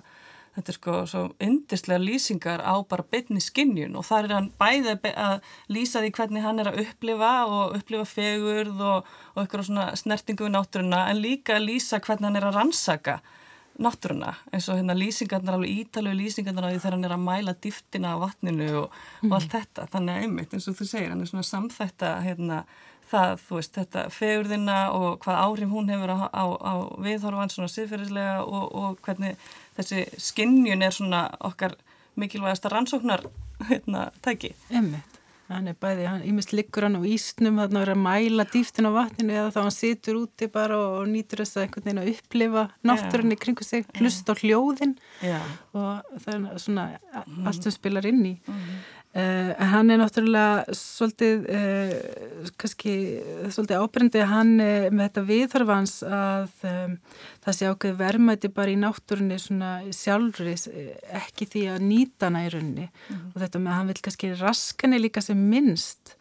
þetta 0.54 0.70
er 0.70 0.76
sko 0.78 0.96
svo 1.10 1.22
yndislega 1.42 2.02
lýsingar 2.02 2.62
á 2.62 2.74
bara 2.86 3.06
betni 3.10 3.42
skinnjun 3.42 3.96
og 3.98 4.06
þar 4.06 4.28
er 4.28 4.34
hann 4.36 4.50
bæði 4.60 4.96
að 5.10 5.48
lýsa 5.72 6.02
því 6.02 6.12
hvernig 6.18 6.44
hann 6.46 6.62
er 6.62 6.70
að 6.70 6.82
upplifa 6.84 7.32
og 7.48 7.74
upplifa 7.78 8.06
fegurð 8.06 8.84
og, 8.84 9.08
og 9.34 9.42
eitthvað 9.42 9.68
svona 9.68 9.88
snertingu 9.98 10.46
við 10.46 10.54
náttúruna 10.54 11.06
en 11.10 11.22
líka 11.24 11.58
að 11.58 11.66
lýsa 11.72 11.98
hvernig 11.98 12.30
hann 12.30 12.38
er 12.38 12.48
að 12.50 12.60
rannsaka 12.60 13.18
náttúruna 13.82 14.34
eins 14.52 14.68
og 14.70 14.78
hérna 14.78 14.94
lýsingarnar 14.96 15.58
alveg 15.58 15.82
ítalegu 15.82 16.18
lýsingarnar 16.20 16.66
á 16.66 16.70
því 16.70 16.80
þegar 16.80 16.96
hann 16.96 17.06
er 17.08 17.14
að 17.16 17.24
mæla 17.26 17.54
dýftina 17.64 18.14
á 18.14 18.22
vatninu 18.22 18.68
og, 18.84 18.98
mm. 19.22 19.30
og 19.30 19.36
allt 19.38 19.54
þetta 19.56 19.86
þannig 19.92 20.14
að 20.14 20.26
einmitt 20.26 20.54
eins 20.54 20.68
og 20.70 20.78
þú 20.78 20.88
segir 20.90 21.10
hann 21.10 21.24
er 21.24 21.30
svona 21.30 21.48
samþætta 21.48 22.12
hérna 22.24 22.64
það 23.10 23.34
þú 23.46 23.58
veist 23.58 23.78
þetta 23.78 24.04
fegurðina 24.14 24.78
og 24.96 25.18
hvað 25.24 25.40
áhrif 25.46 25.72
hún 25.74 25.90
hefur 25.92 26.14
á, 26.14 26.18
á, 26.30 26.44
á 26.54 26.74
viðhorfan 27.04 27.52
svona 27.52 27.72
siðferðislega 27.72 28.36
og, 28.44 28.64
og 28.74 29.02
hvernig 29.04 29.36
þessi 29.78 30.06
skinnjun 30.30 30.86
er 30.86 30.94
svona 30.94 31.26
okkar 31.44 31.76
mikilvægasta 32.20 32.70
rannsóknar 32.72 33.26
hérna 33.68 34.10
tæki. 34.22 34.54
Einmitt. 34.70 35.13
Hann 35.50 35.68
er 35.68 35.76
bæði, 35.76 36.06
hann 36.08 36.22
ímest 36.24 36.54
liggur 36.56 36.86
hann 36.86 36.96
á 36.96 37.02
ísnum 37.04 37.58
þannig 37.60 37.76
að 37.76 37.82
vera 37.82 37.94
að 37.96 38.04
mæla 38.06 38.46
dýftin 38.48 38.88
á 38.88 38.92
vatninu 38.94 39.34
eða 39.36 39.50
þá 39.52 39.58
hann 39.60 39.74
situr 39.76 40.20
úti 40.22 40.48
bara 40.52 40.78
og 40.80 41.08
nýtur 41.10 41.42
þess 41.42 41.58
að 41.58 41.66
einhvern 41.66 41.84
veginn 41.84 42.00
að 42.00 42.10
upplifa 42.14 42.62
náttúrunni 42.88 43.36
kringu 43.42 43.66
sig, 43.66 43.84
hlust 44.00 44.32
á 44.32 44.34
hljóðin 44.40 44.94
Já. 45.20 45.36
og 45.76 46.20
það 46.24 46.32
er 46.38 46.62
svona 46.64 46.86
allt 47.44 47.68
sem 47.68 47.76
spilar 47.76 48.08
inn 48.08 48.24
í. 48.24 48.34
Mm 48.40 48.54
-hmm. 48.54 48.80
Uh, 49.14 49.52
hann 49.70 49.92
er 49.94 50.00
náttúrulega 50.00 50.72
svolítið, 50.74 51.44
uh, 51.46 52.48
kannski 52.58 52.94
svolítið 53.54 53.82
ábrendi 53.84 54.24
hann 54.26 54.56
uh, 54.58 54.88
með 54.90 55.04
þetta 55.04 55.22
viðhörfans 55.28 55.92
að 56.02 56.64
um, 56.66 56.96
það 57.44 57.54
sé 57.54 57.68
ákveð 57.70 58.00
vermaði 58.00 58.50
bara 58.56 58.72
í 58.72 58.80
náttúrunni 58.82 59.38
svona 59.38 59.68
sjálfri 59.94 60.56
ekki 61.20 61.46
því 61.52 61.62
að 61.76 61.86
nýta 61.86 62.26
hana 62.26 62.42
í 62.42 62.50
rauninni. 62.56 62.88
Mm 62.88 63.14
-hmm. 63.14 63.30
og 63.30 63.44
þetta 63.44 63.60
með 63.62 63.70
að 63.70 63.78
hann 63.78 63.92
vil 63.92 64.02
kannski 64.08 64.32
raskanir 64.40 65.04
líka 65.04 65.22
sem 65.22 65.46
minnst. 65.54 66.16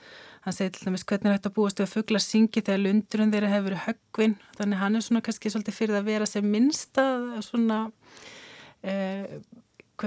Hann 0.46 0.54
segir 0.54 0.78
til 0.78 0.86
dæmis 0.86 1.08
hvernig 1.10 1.34
þetta 1.34 1.54
búast 1.58 1.82
við 1.82 1.88
að 1.88 1.96
fuggla 1.96 2.22
syngi 2.22 2.62
þegar 2.62 2.86
lundurinn 2.86 3.34
þeirra 3.34 3.54
hefur 3.56 3.70
verið 3.72 3.86
höggvinn? 3.88 4.38
Þannig 4.60 4.82
hann 4.86 4.96
er 4.96 5.02
svona 5.02 5.26
kannski 5.26 5.50
svolítið 5.50 5.80
fyrir 5.80 5.98
að 5.98 6.10
vera 6.14 6.30
sem 6.30 6.46
minnst 6.46 7.02
að 7.02 7.42
svona 7.42 7.88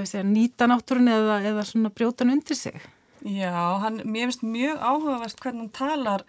Segja, 0.05 0.27
nýta 0.29 0.69
náttúrun 0.69 1.09
eða, 1.09 1.41
eða 1.49 1.65
svona 1.65 1.93
brjótan 1.95 2.33
undir 2.35 2.59
sig. 2.59 2.77
Já, 3.25 3.53
hann, 3.83 4.03
mér 4.05 4.29
finnst 4.29 4.45
mjög 4.45 4.83
áhugavert 4.83 5.41
hvernig 5.41 5.65
hann 5.65 5.73
talar, 5.75 6.25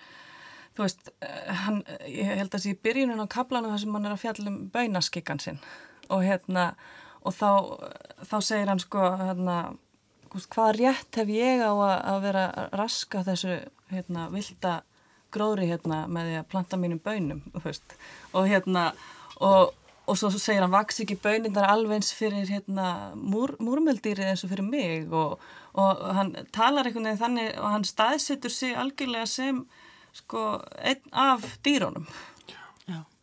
þú 0.77 0.85
veist, 0.85 1.11
eh, 1.21 1.49
hann, 1.65 1.81
ég 2.07 2.31
held 2.31 2.47
að 2.47 2.55
það 2.55 2.63
sé 2.63 2.73
í 2.73 2.79
byrjunum 2.87 3.21
á 3.21 3.33
kaplanu 3.33 3.73
þar 3.73 3.81
sem 3.83 3.97
hann 3.97 4.07
er 4.07 4.15
að 4.15 4.23
fjallum 4.23 4.57
baunaskikkan 4.73 5.43
sinn 5.43 5.59
og 6.07 6.23
hérna, 6.23 6.69
og 7.27 7.35
þá, 7.35 7.49
þá 8.23 8.37
segir 8.39 8.71
hann 8.71 8.81
sko, 8.81 9.03
hérna, 9.19 9.57
hvað 10.31 10.77
rétt 10.79 11.19
hef 11.19 11.33
ég 11.33 11.61
á 11.65 11.71
að, 11.73 11.95
að 12.13 12.21
vera 12.27 12.45
raska 12.79 13.25
þessu, 13.27 13.59
hérna, 13.91 14.29
vilda 14.31 14.77
gróðri 15.35 15.67
hérna 15.69 16.05
með 16.07 16.31
því 16.31 16.39
að 16.39 16.49
planta 16.53 16.79
mínum 16.79 17.03
baunum, 17.03 17.43
þú 17.51 17.65
veist, 17.67 17.97
og 18.31 18.47
hérna, 18.47 18.87
og 19.43 19.75
og 20.07 20.17
svo 20.19 20.31
segir 20.31 20.63
hann 20.63 20.73
vaks 20.73 21.01
ekki 21.03 21.19
bönindar 21.23 21.67
alveg 21.67 21.99
eins 21.99 22.13
fyrir 22.15 22.47
hérna, 22.47 23.13
múr, 23.15 23.57
múrmeldýrið 23.59 24.31
eins 24.31 24.45
og 24.47 24.53
fyrir 24.53 24.65
mig. 24.67 25.09
Og, 25.11 25.35
og 25.75 26.05
hann 26.15 26.31
talar 26.55 26.87
einhvern 26.87 27.09
veginn 27.09 27.21
þannig 27.21 27.51
og 27.59 27.75
hann 27.75 27.85
staðsettur 27.87 28.53
sig 28.53 28.77
algjörlega 28.79 29.27
sem 29.29 29.65
sko 30.15 30.47
einn 30.79 31.13
af 31.13 31.45
dýrónum 31.65 32.07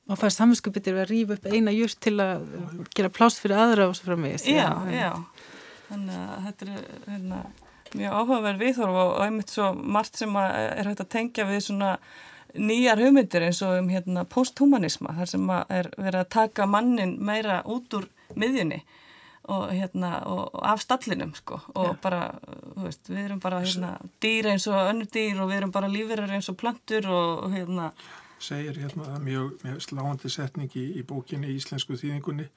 og 0.04 0.20
fær 0.20 0.32
saminskupið 0.34 0.90
að 0.92 1.06
rýfa 1.08 1.36
upp 1.38 1.46
eina 1.48 1.72
júrt 1.72 1.96
til 2.04 2.18
að 2.20 2.44
gera 2.96 3.12
pláss 3.12 3.40
fyrir 3.40 3.60
aðra 3.60 3.88
og 3.88 3.96
svo 3.96 4.10
frá 4.10 4.18
mig 4.20 4.36
Já, 4.44 4.68
já, 4.92 5.12
þannig 5.88 6.18
að 6.20 6.48
þetta 6.48 6.66
er 6.66 6.84
hérna, 7.08 7.40
mjög 7.94 8.18
áhugaverð 8.18 8.64
viðhorf 8.66 9.00
og 9.00 9.14
einmitt 9.24 9.54
svo 9.54 9.70
margt 9.74 10.20
sem 10.20 10.36
er 10.42 10.90
hægt 10.90 11.04
að 11.06 11.12
tengja 11.16 11.48
við 11.48 11.64
svona 11.70 11.94
nýjar 12.54 13.00
hugmyndir 13.02 13.46
eins 13.48 13.62
og 13.66 13.78
um 13.78 13.88
hérna, 13.92 14.24
posthumanisma 14.24 15.14
þar 15.18 15.30
sem 15.30 15.54
er 15.54 15.90
verið 15.96 16.20
að 16.20 16.34
taka 16.36 16.66
mannin 16.70 17.16
meira 17.24 17.62
út 17.66 17.94
úr 17.98 18.08
miðjunni 18.38 18.82
og, 19.44 19.68
hérna, 19.74 20.10
og, 20.30 20.50
af 20.64 20.80
stallinum 20.80 21.34
sko. 21.36 21.60
og 21.74 21.90
ja. 21.90 21.94
bara, 22.02 22.22
veist, 22.80 23.08
við 23.10 23.24
erum 23.26 23.40
bara 23.42 23.60
hérna, 23.64 23.96
dýr 24.22 24.52
eins 24.54 24.66
og 24.70 24.78
önnur 24.80 25.10
dýr 25.12 25.40
og 25.42 25.50
við 25.50 25.60
erum 25.60 25.74
bara 25.74 25.90
lífverðar 25.92 26.36
eins 26.36 26.48
og 26.52 26.58
plantur 26.60 27.08
og 27.12 27.50
hérna 27.52 27.92
segir 28.44 28.78
hérna 28.78 29.18
mjög, 29.22 29.58
mjög 29.64 29.80
sláandi 29.84 30.30
setning 30.32 30.72
í, 30.76 30.86
í 31.00 31.02
bókinni 31.06 31.52
í 31.52 31.58
íslensku 31.58 31.96
þýðingunni 32.00 32.48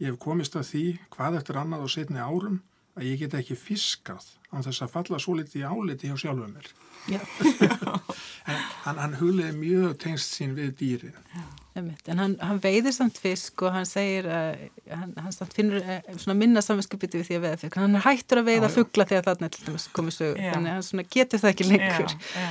ég 0.00 0.10
hef 0.10 0.18
komist 0.22 0.56
að 0.58 0.68
því 0.70 0.84
hvað 1.14 1.40
eftir 1.40 1.60
annað 1.60 1.86
og 1.86 1.94
setni 1.94 2.22
árum 2.22 2.60
að 2.98 3.10
ég 3.10 3.24
get 3.24 3.36
ekki 3.38 3.58
fiskað 3.58 4.26
án 4.50 4.64
þess 4.66 4.82
að 4.84 4.94
falla 4.94 5.20
svo 5.22 5.36
litið 5.38 5.62
í 5.62 5.66
áliti 5.68 6.10
hjá 6.10 6.16
sjálfuð 6.24 6.50
mér 6.54 6.72
en 8.48 9.00
hann 9.00 9.16
hugliði 9.20 9.54
mjög 9.56 9.96
tengst 10.02 10.36
sín 10.36 10.54
við 10.56 10.70
dýrin. 10.80 11.16
Já, 11.34 11.42
en 11.80 12.22
hann, 12.22 12.36
hann 12.42 12.60
veiðir 12.62 12.94
samt 12.96 13.18
fisk 13.20 13.64
og 13.66 13.74
hann 13.74 13.88
segir 13.88 14.28
að 14.30 14.62
hann, 14.90 15.14
hann 15.20 15.52
finnur 15.54 15.84
svona 16.16 16.38
minna 16.38 16.62
samanskipiti 16.64 17.20
við 17.20 17.28
því 17.30 17.38
að 17.38 17.44
veiða 17.46 17.60
fisk. 17.64 17.80
Hann 17.80 17.98
er 17.98 18.06
hættur 18.06 18.42
að 18.42 18.50
veiða 18.50 18.72
fuggla 18.74 19.08
þegar 19.10 19.28
þarna 19.30 19.50
komið 19.96 20.16
sög 20.16 20.40
þannig 20.40 20.72
að 20.76 20.94
hann 20.94 21.12
getur 21.18 21.44
það 21.44 21.54
ekki 21.54 21.68
lengur. 21.70 22.16
Já. 22.34 22.48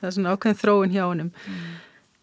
það 0.00 0.08
er 0.08 0.16
svona 0.18 0.36
ákveðin 0.36 0.60
þróun 0.60 0.94
hjá 0.94 1.02
hannum 1.04 1.30
mm. 1.32 1.68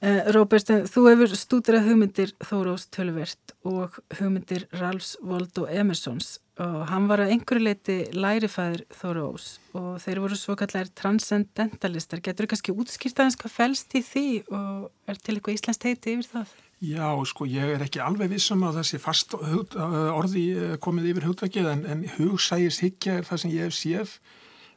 Uh, 0.04 0.20
Róbert, 0.36 0.68
þú 0.92 1.02
hefur 1.08 1.32
stúdrað 1.40 1.86
hugmyndir 1.88 2.34
Þórós 2.44 2.90
Tölvert 2.92 3.54
og 3.64 3.94
hugmyndir 4.18 4.66
Ralfs 4.76 5.14
Voldo 5.24 5.64
Emersons 5.72 6.42
og 6.60 6.82
hann 6.90 7.08
var 7.08 7.24
að 7.24 7.32
einhverju 7.38 7.64
leiti 7.64 7.96
lærifæður 8.12 8.84
Þórós 9.00 9.48
og 9.80 9.88
þeir 10.04 10.22
voru 10.26 10.36
svo 10.42 10.58
kallar 10.60 10.92
transcendentalistar. 11.00 12.20
Getur 12.20 12.44
þú 12.44 12.52
kannski 12.52 12.76
útskýrt 12.76 13.24
aðeins 13.24 13.40
hvað 13.40 13.56
fælst 13.56 13.96
í 13.96 14.04
því 14.04 14.28
og 14.52 14.86
er 15.08 15.24
til 15.24 15.38
eitthvað 15.38 15.56
íslenskt 15.56 15.88
heiti 15.88 16.18
yfir 16.18 16.32
það? 16.34 16.54
Já, 16.84 17.10
sko, 17.32 17.48
ég 17.48 17.76
er 17.78 17.88
ekki 17.88 18.04
alveg 18.04 18.36
vissum 18.36 18.68
að 18.68 18.82
þessi 18.82 19.00
fast 19.00 19.40
orði 19.40 20.48
komið 20.84 21.14
yfir 21.14 21.32
hugdagið 21.32 21.76
en, 21.78 21.88
en 21.88 22.08
hugsægis 22.18 22.84
higgja 22.84 23.22
er 23.22 23.30
það 23.32 23.46
sem 23.46 23.56
ég 23.56 23.72
hef 23.72 23.80
séð 23.80 24.18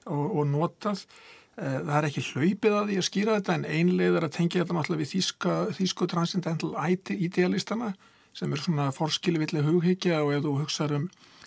og, 0.07 0.23
og 0.31 0.47
notað 0.55 1.03
Eh, 1.03 1.36
það 1.57 1.95
er 1.97 2.07
ekki 2.11 2.25
hlaupið 2.27 2.75
að 2.77 2.91
því 2.91 2.97
að 3.01 3.07
skýra 3.07 3.37
þetta 3.39 3.55
en 3.57 3.65
einlega 3.65 4.19
er 4.19 4.27
að 4.27 4.35
tengja 4.37 4.63
þetta 4.63 4.77
náttúrulega 4.77 5.03
við 5.03 5.13
þýska, 5.15 5.55
þýsku 5.79 6.09
transcendental 6.13 6.73
idealistana 7.17 7.95
sem 8.37 8.53
er 8.53 8.61
svona 8.61 8.91
forskilvillig 8.93 9.65
hughyggja 9.65 10.21
og 10.21 10.35
ef 10.37 10.45
þú 10.45 10.57
hugsaður 10.61 10.99
um 10.99 11.07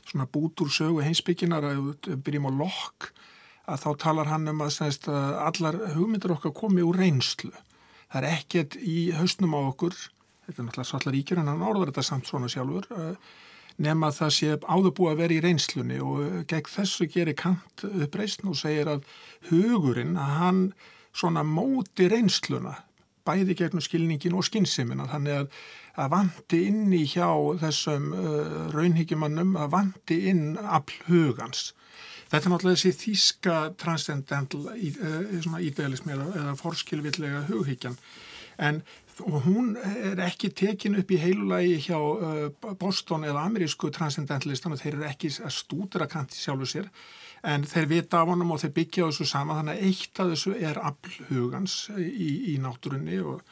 svona 0.09 0.25
bútur 0.33 0.71
sögu 0.73 1.03
heimsbygginar 1.05 1.67
að 1.67 1.75
ef 1.77 1.99
þú 2.07 2.17
byrjum 2.25 2.49
á 2.49 2.51
lokk 2.63 3.11
að 3.69 3.83
þá 3.83 3.89
talar 4.01 4.31
hann 4.31 4.49
um 4.49 4.63
að, 4.65 4.71
semst, 4.73 5.09
að 5.11 5.35
allar 5.45 5.77
hugmyndir 5.93 6.33
okkar 6.33 6.55
komi 6.57 6.85
úr 6.85 6.97
reynslu. 6.97 7.51
Það 8.09 8.23
er 8.23 8.39
ekkert 8.39 8.77
í 8.81 8.97
hausnum 9.13 9.53
á 9.53 9.61
okkur, 9.61 9.93
þetta 10.47 10.55
er 10.55 10.65
náttúrulega 10.65 10.89
sallar 10.89 11.15
ríkjur 11.15 11.41
en 11.43 11.51
hann 11.51 11.67
orður 11.67 11.91
þetta 11.91 12.05
samt 12.07 12.29
svona 12.29 12.49
sjálfur 12.49 12.89
að 12.95 13.11
eh, 13.11 13.35
nema 13.79 14.11
það 14.15 14.35
sé 14.35 14.53
áður 14.67 14.95
búið 14.97 15.11
að 15.13 15.21
vera 15.23 15.35
í 15.35 15.41
reynslunni 15.45 15.99
og 16.03 16.21
gegn 16.51 16.71
þessu 16.75 17.09
gerir 17.11 17.37
Kant 17.39 17.85
uppreysn 17.89 18.51
og 18.51 18.59
segir 18.59 18.91
að 18.91 19.07
hugurinn 19.49 20.17
að 20.19 20.37
hann 20.41 20.63
svona 21.15 21.45
móti 21.47 22.09
reynsluna 22.11 22.75
bæði 23.27 23.55
gegnum 23.57 23.83
skilningin 23.83 24.35
og 24.37 24.45
skynnsimina 24.47 25.05
þannig 25.11 25.43
að 25.43 25.59
að 25.99 26.13
vandi 26.13 26.61
inn 26.69 26.93
í 26.95 27.03
hjá 27.09 27.27
þessum 27.59 28.13
uh, 28.15 28.69
raunhyggjumannum 28.73 29.57
að 29.59 29.73
vandi 29.73 30.19
inn 30.31 30.45
afl 30.59 30.95
hugans. 31.09 31.73
Þetta 32.29 32.45
er 32.45 32.53
náttúrulega 32.53 32.79
þessi 32.79 32.99
þíska 33.01 33.55
transcendental 33.81 34.61
uh, 34.69 35.59
idealismi 35.65 36.15
eða, 36.15 36.27
eða 36.43 36.57
forskilvillega 36.59 37.45
hughyggjan 37.49 37.97
en 38.59 38.81
hún 39.19 39.73
er 39.77 40.19
ekki 40.23 40.51
tekin 40.55 40.97
upp 40.99 41.11
í 41.11 41.19
heilulagi 41.19 41.79
hjá 41.89 41.97
uh, 41.99 42.75
Boston 42.79 43.25
eða 43.27 43.45
amerísku 43.47 43.91
transcendentalistan 43.95 44.75
og 44.75 44.81
þeir 44.81 44.95
eru 44.97 45.07
ekki 45.09 45.31
að 45.43 45.55
stúdra 45.55 46.07
kanti 46.11 46.39
sjálfu 46.39 46.69
sér 46.69 46.87
en 47.43 47.65
þeir 47.67 47.89
vita 47.89 48.21
af 48.21 48.31
honum 48.31 48.55
og 48.55 48.61
þeir 48.63 48.75
byggja 48.77 49.09
þessu 49.09 49.27
sama 49.27 49.59
þannig 49.59 49.77
að 49.77 49.89
eitt 49.89 50.23
af 50.23 50.31
þessu 50.33 50.55
er 50.59 50.79
aflhugans 50.91 51.75
í, 51.97 52.31
í 52.53 52.55
náttúrunni 52.63 53.19
og, 53.23 53.43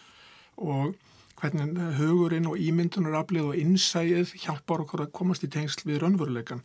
og 0.59 0.95
hvernig 1.37 1.97
hugurinn 1.99 2.49
og 2.49 2.61
ímyndunaraflið 2.61 3.51
og 3.51 3.59
innsæið 3.61 4.33
hjálpar 4.41 4.83
okkur 4.85 5.05
að 5.05 5.13
komast 5.19 5.45
í 5.45 5.51
tengsl 5.53 5.85
við 5.85 6.01
raunveruleikan. 6.01 6.63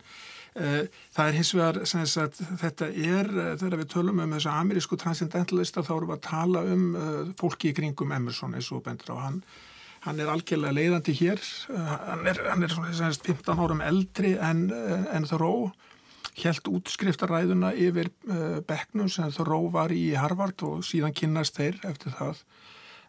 Eh, 0.53 0.85
það 1.15 1.29
er 1.29 1.37
hins 1.39 1.51
vegar, 1.55 1.77
sagt, 1.89 2.39
þetta 2.61 2.87
er, 2.93 3.25
eh, 3.25 3.53
þegar 3.57 3.79
við 3.79 3.87
tölum 3.89 4.19
um 4.21 4.33
þessu 4.35 4.51
amerísku 4.51 4.97
transcendentalista 5.01 5.81
þá 5.81 5.93
erum 5.95 6.11
við 6.11 6.17
að 6.19 6.27
tala 6.27 6.61
um 6.69 6.83
uh, 6.93 7.31
fólki 7.39 7.71
í 7.71 7.73
kringum 7.73 8.13
Emerson 8.13 8.53
eins 8.53 8.69
og 8.71 8.83
bendur 8.85 9.15
á 9.17 9.25
hann. 9.25 9.39
Hann 10.03 10.19
er 10.19 10.29
algjörlega 10.29 10.75
leiðandi 10.75 11.15
hér, 11.15 11.41
hann 11.71 12.27
er, 12.27 12.41
hann 12.51 12.67
er 12.67 12.73
sagt, 12.75 13.25
15 13.25 13.57
árum 13.63 13.81
eldri 13.81 14.33
en, 14.35 14.67
en 15.15 15.25
Thoreau, 15.25 15.71
helt 16.43 16.67
útskriftaræðuna 16.67 17.71
yfir 17.79 18.11
Becknum 18.67 19.07
sem 19.07 19.31
Thoreau 19.31 19.71
var 19.71 19.95
í 19.95 20.11
Harvard 20.19 20.59
og 20.67 20.83
síðan 20.83 21.15
kynnast 21.15 21.55
þeir 21.55 21.79
eftir 21.87 22.17
það. 22.19 22.43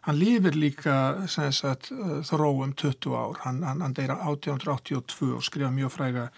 Hann 0.07 0.21
lifir 0.21 0.55
líka 0.55 0.95
sagt, 1.27 1.91
Thoreau 2.29 2.63
um 2.63 2.71
20 2.71 3.11
ár, 3.11 3.43
hann, 3.43 3.59
hann 3.67 3.97
deyra 3.97 4.21
1882 4.31 5.33
og 5.35 5.43
skrifa 5.43 5.75
mjög 5.75 5.97
fræga 5.99 6.29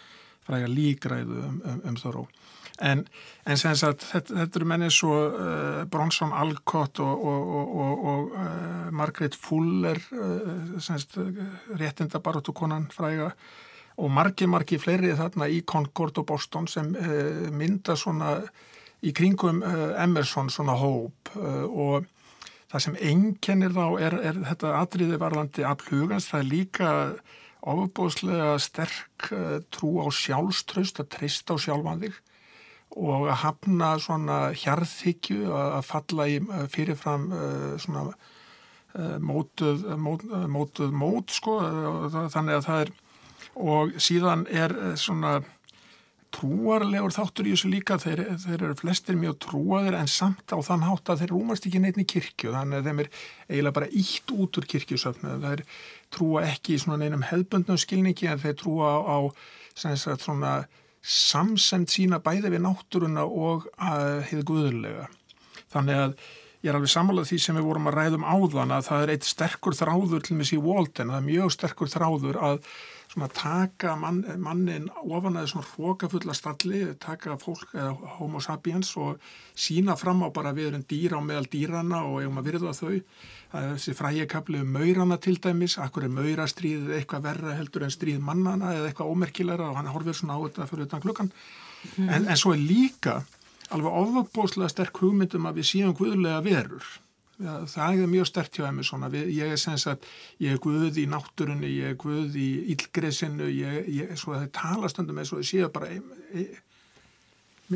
fræga 0.48 0.70
líkræðu 0.72 1.42
um, 1.44 1.62
um, 1.62 1.82
um 1.92 2.00
Þoró. 2.00 2.28
En, 2.78 3.02
en 3.50 3.58
sem 3.58 3.74
sagt, 3.78 4.04
þetta, 4.06 4.36
þetta 4.44 4.60
eru 4.60 4.68
menni 4.70 4.90
svo 4.94 5.16
uh, 5.18 5.86
Bronson 5.90 6.34
Alcott 6.38 7.02
og, 7.02 7.24
og, 7.26 7.72
og, 7.82 8.04
og 8.12 8.36
uh, 8.38 8.90
Margaret 8.94 9.38
Fuller, 9.38 9.98
uh, 10.14 10.76
sagt, 10.84 11.18
réttinda 11.80 12.22
baróttu 12.22 12.54
konan 12.54 12.86
fræga 12.94 13.32
og 13.98 14.12
margi, 14.14 14.46
margi 14.46 14.78
fleiri 14.78 15.16
þarna 15.18 15.48
í 15.50 15.64
Concord 15.66 16.20
og 16.22 16.28
Boston 16.30 16.68
sem 16.70 16.92
mynda 17.50 17.96
svona 17.98 18.36
í 19.02 19.10
kringum 19.10 19.64
Emerson 19.98 20.52
svona 20.54 20.76
hóp 20.78 21.32
og 21.34 22.06
það 22.70 22.84
sem 22.84 23.00
einkennir 23.10 23.74
þá 23.74 23.86
er, 24.06 24.18
er 24.22 24.38
þetta 24.52 24.76
atriði 24.84 25.18
varðandi 25.18 25.66
af 25.66 25.82
hugans, 25.90 26.30
það 26.30 26.44
er 26.44 26.50
líka 26.52 26.92
ofbúðslega 27.66 28.56
sterk 28.62 29.30
uh, 29.34 29.60
trú 29.74 29.98
á 30.04 30.08
sjálfströst, 30.14 31.02
að 31.02 31.12
trista 31.18 31.58
á 31.58 31.62
sjálfan 31.62 32.04
þig 32.06 32.18
og 32.98 33.28
að 33.28 33.40
hafna 33.44 33.90
svona 34.00 34.38
hjarðhyggju 34.56 35.52
að 35.52 35.84
falla 35.90 36.28
í 36.32 36.40
uh, 36.44 36.66
fyrirfram 36.72 37.30
uh, 37.32 37.76
svona 37.82 38.10
mótuð 39.22 39.84
mót, 40.02 40.24
mótuð 40.50 40.94
mót 40.96 41.30
sko 41.36 41.60
þannig 42.34 42.56
að 42.56 42.64
það 42.66 42.80
er 42.82 42.92
og 43.62 43.92
síðan 44.02 44.46
er 44.50 44.74
svona 44.98 45.36
trúarlegur 46.36 47.14
þáttur 47.16 47.48
í 47.48 47.54
þessu 47.54 47.70
líka. 47.72 47.98
Þeir, 48.02 48.24
þeir 48.44 48.58
eru 48.58 48.78
flestir 48.80 49.20
mjög 49.20 49.38
trúaðir 49.46 49.98
en 50.00 50.10
samt 50.12 50.54
á 50.54 50.58
þann 50.64 50.86
hátt 50.88 51.12
að 51.12 51.24
þeir 51.24 51.34
rúmast 51.34 51.68
ekki 51.70 51.82
neitt 51.84 52.00
í 52.02 52.08
kirkju. 52.08 52.54
Þannig 52.56 52.82
að 52.82 52.90
þeim 52.90 53.04
er 53.04 53.12
eiginlega 53.50 53.78
bara 53.80 53.92
ítt 54.02 54.34
út 54.36 54.60
úr 54.60 54.68
kirkjusöfnu. 54.74 55.38
Er 55.52 55.64
trúa 56.14 56.44
ekki 56.48 56.76
í 56.76 56.82
svona 56.84 57.00
neinum 57.04 57.26
hefböndnum 57.28 57.80
skilningi 57.82 58.30
en 58.32 58.42
þeir 58.44 58.58
trúa 58.60 58.92
á 59.04 59.18
sagt, 59.78 60.26
svona 60.26 60.58
samsemt 61.08 61.94
sína 61.94 62.20
bæði 62.24 62.52
við 62.52 62.66
náttúruna 62.66 63.24
og 63.28 63.70
að 63.80 64.26
hefði 64.32 64.44
guðurlega. 64.50 65.08
Þannig 65.72 66.04
að 66.04 66.20
ég 66.66 66.72
er 66.72 66.78
alveg 66.78 66.92
sammálað 66.92 67.30
því 67.30 67.40
sem 67.44 67.58
við 67.58 67.68
vorum 67.70 67.90
að 67.90 67.98
ræðum 68.00 68.28
áðan 68.28 68.74
að 68.76 68.88
það 68.90 69.04
er 69.04 69.14
eitt 69.14 69.28
sterkur 69.28 69.78
þráður 69.78 70.24
til 70.26 70.38
með 70.38 70.50
síðan 70.50 70.66
Walden, 70.68 71.12
það 71.14 71.20
er 71.20 71.28
mjög 71.28 71.54
sterkur 71.54 71.92
þráður 71.94 72.40
að 72.44 72.58
svona 73.08 73.28
taka 73.34 73.96
mann, 74.00 74.22
mannin 74.44 74.90
ofan 75.08 75.40
að 75.40 75.50
svona 75.54 75.68
hrókafulla 75.72 76.36
stalli, 76.36 76.82
taka 77.00 77.38
fólk 77.40 77.74
eða 77.76 77.94
homo 78.18 78.42
sapiens 78.44 78.92
og 79.00 79.22
sína 79.56 79.96
fram 80.00 80.26
á 80.28 80.30
bara 80.34 80.54
við 80.56 80.72
erum 80.72 80.84
dýra 80.90 81.22
á 81.22 81.24
meðal 81.24 81.48
dýrana 81.52 82.04
og 82.10 82.20
eigum 82.22 82.42
að 82.42 82.50
virða 82.52 82.76
þau. 82.78 83.00
Það 83.48 83.64
er 83.64 83.74
þessi 83.78 83.96
frægikabli 83.96 84.62
um 84.62 84.76
maurana 84.76 85.18
til 85.24 85.38
dæmis, 85.40 85.78
akkur 85.80 86.08
er 86.08 86.14
maurastríðið 86.18 86.94
eitthvað 87.00 87.26
verra 87.30 87.56
heldur 87.56 87.88
en 87.88 87.96
stríð 87.96 88.20
mannana 88.20 88.76
eða 88.76 88.92
eitthvað 88.92 89.16
ómerkilegra 89.16 89.72
og 89.72 89.80
hann 89.80 89.92
horfir 89.94 90.20
svona 90.20 90.36
á 90.36 90.44
þetta 90.44 90.68
fyrir 90.68 90.90
utan 90.90 91.04
klukkan. 91.06 91.34
Mm. 91.96 92.10
En, 92.10 92.28
en 92.28 92.40
svo 92.40 92.54
er 92.54 92.62
líka 92.62 93.22
alveg 93.72 94.00
ofabóslega 94.04 94.72
sterk 94.72 95.00
hugmyndum 95.04 95.48
að 95.48 95.62
við 95.62 95.70
séum 95.72 95.96
guðlega 95.96 96.44
verur 96.44 96.88
það 97.38 98.04
er 98.04 98.12
mjög 98.12 98.30
stert 98.30 98.58
hjá 98.58 98.68
Emerson 98.68 99.06
við, 99.14 99.28
ég 99.38 99.54
er 99.54 99.60
sens 99.62 99.86
að 99.90 100.06
ég 100.42 100.56
er 100.56 100.62
guð 100.64 100.98
í 100.98 101.06
náttúrunni 101.10 101.70
ég 101.70 101.94
er 101.94 102.00
guð 102.02 102.38
í 102.40 102.48
yllgresinu 102.74 103.50
ég, 103.52 103.92
ég, 103.94 104.16
svo 104.18 104.34
að 104.34 104.48
það 104.48 104.56
tala 104.58 104.90
stundum 104.94 105.22
eins 105.22 105.34
og 105.34 105.44
það 105.44 105.52
séu 105.52 105.70
bara 105.74 105.92
eitt, 105.94 106.64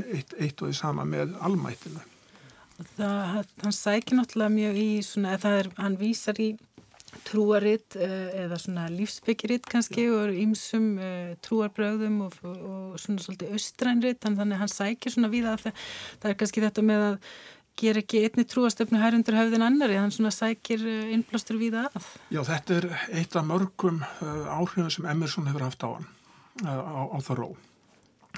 eitt, 0.02 0.34
eitt 0.40 0.64
og 0.64 0.72
því 0.72 0.80
sama 0.82 1.06
með 1.06 1.38
almættinu 1.42 2.08
Það, 2.98 3.46
hann 3.62 3.76
sækir 3.78 4.18
náttúrulega 4.18 4.54
mjög 4.56 4.78
í 4.82 4.90
svona, 5.06 5.38
það 5.38 5.58
er, 5.60 5.68
hann 5.78 5.98
vísar 6.00 6.40
í 6.42 6.48
trúaritt 7.28 7.98
eh, 8.00 8.30
eða 8.46 8.58
svona 8.62 8.88
lífsbyggiritt 8.92 9.68
kannski 9.70 10.08
og 10.14 10.34
ímsum 10.34 10.86
eh, 10.98 11.34
trúarbröðum 11.46 12.22
og, 12.26 12.38
og 12.48 13.00
svona 13.02 13.24
svolítið 13.24 13.56
austrænritt, 13.58 14.22
þannig 14.24 14.56
að 14.56 14.64
hann 14.64 14.72
sækir 14.72 15.14
svona 15.14 15.32
við 15.32 15.50
að 15.52 15.66
það, 15.68 15.90
það 16.24 16.32
er 16.32 16.40
kannski 16.42 16.64
þetta 16.66 16.86
með 16.88 17.08
að 17.10 17.18
ger 17.80 18.00
ekki 18.02 18.24
einni 18.26 18.46
trúastöfnu 18.48 19.00
hærundur 19.02 19.38
höfðin 19.38 19.66
annari, 19.66 19.98
hann 20.00 20.14
svona 20.14 20.32
sækir 20.34 20.84
eh, 20.86 21.12
innblástur 21.16 21.60
við 21.62 21.78
að. 21.82 22.08
Já, 22.34 22.42
þetta 22.48 22.78
er 22.78 22.88
eitt 23.22 23.36
af 23.38 23.48
mörgum 23.48 24.02
uh, 24.04 24.48
áhrifin 24.58 24.92
sem 24.94 25.08
Emerson 25.10 25.50
hefur 25.50 25.68
haft 25.68 25.86
á 25.86 25.90
hann, 25.90 26.08
uh, 26.66 26.70
á, 26.70 27.02
á 27.16 27.18
það 27.26 27.42
ró. 27.42 27.50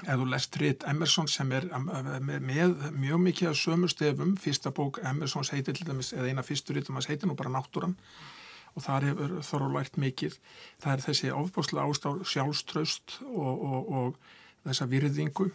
Ef 0.02 0.18
þú 0.18 0.28
lest 0.32 0.56
ritt 0.58 0.84
Emerson 0.90 1.28
sem 1.30 1.52
er 1.54 1.68
með, 1.70 2.88
mjög 2.98 3.20
mikið 3.28 3.50
af 3.52 3.58
sömu 3.60 3.90
stefum, 3.90 4.32
fyrsta 4.40 4.72
bók 4.74 4.98
Emersons 5.06 5.52
heitir 5.54 5.76
til 5.76 5.86
dæmis, 5.86 6.10
eða 6.16 6.32
eina 6.32 6.42
fyrstur 6.42 6.74
rittum 6.74 6.98
hans 6.98 7.06
heitir 7.10 7.30
nú 7.30 7.36
bara 7.38 7.52
Náttúran 7.54 7.94
og 8.74 8.82
þar 8.82 9.06
hefur 9.06 9.36
þorra 9.46 9.68
lært 9.76 9.98
mikið. 10.02 10.38
Það 10.82 10.96
er 10.96 11.04
þessi 11.04 11.30
ofbáslega 11.30 11.86
ástá 11.86 12.10
sjálfströst 12.26 13.20
og, 13.30 13.62
og, 13.68 13.92
og 14.00 14.18
þessa 14.66 14.88
virðingu 14.90 15.46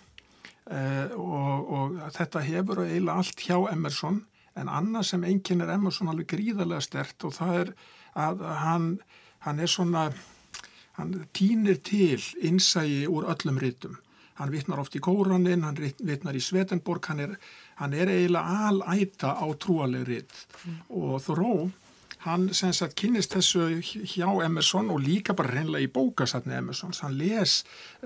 og, 0.69 1.69
og 1.73 1.95
þetta 2.13 2.43
hefur 2.45 2.83
eiginlega 2.83 3.21
allt 3.23 3.45
hjá 3.45 3.55
Emerson 3.71 4.19
en 4.59 4.69
annað 4.69 5.07
sem 5.11 5.23
enginn 5.25 5.63
er 5.63 5.71
Emerson 5.73 6.11
alveg 6.11 6.29
gríðarlega 6.35 6.83
stert 6.83 7.25
og 7.25 7.33
það 7.37 7.55
er 7.61 7.71
að 8.19 8.43
hann, 8.63 8.91
hann 9.45 9.63
er 9.63 9.71
svona 9.71 10.09
hann 10.99 11.15
týnir 11.33 11.79
til 11.85 12.21
innsægi 12.45 13.07
úr 13.09 13.29
öllum 13.33 13.59
rítum 13.61 13.97
hann 14.39 14.53
vittnar 14.53 14.79
oft 14.79 14.95
í 14.95 15.01
Kóranin, 15.03 15.65
hann 15.67 15.77
vittnar 15.79 16.37
í 16.37 16.43
Svetenborg 16.43 17.09
hann 17.11 17.23
er, 17.25 17.35
hann 17.79 17.95
er 17.95 18.11
eiginlega 18.11 18.69
alæta 18.69 19.35
á 19.35 19.45
trúaleg 19.59 20.07
rít 20.07 20.43
mm. 20.63 20.81
og 20.95 21.19
Þoró 21.23 21.53
hann 22.25 22.49
sem 22.55 22.71
sagt 22.75 22.97
kynist 22.99 23.31
þessu 23.31 23.79
hjá 23.79 24.27
Emerson 24.43 24.89
og 24.91 24.99
líka 25.03 25.35
bara 25.37 25.53
reynlega 25.53 25.87
í 25.87 25.91
bókasatni 25.93 26.57
Emersons, 26.57 26.99
hann 27.05 27.15
les 27.19 27.61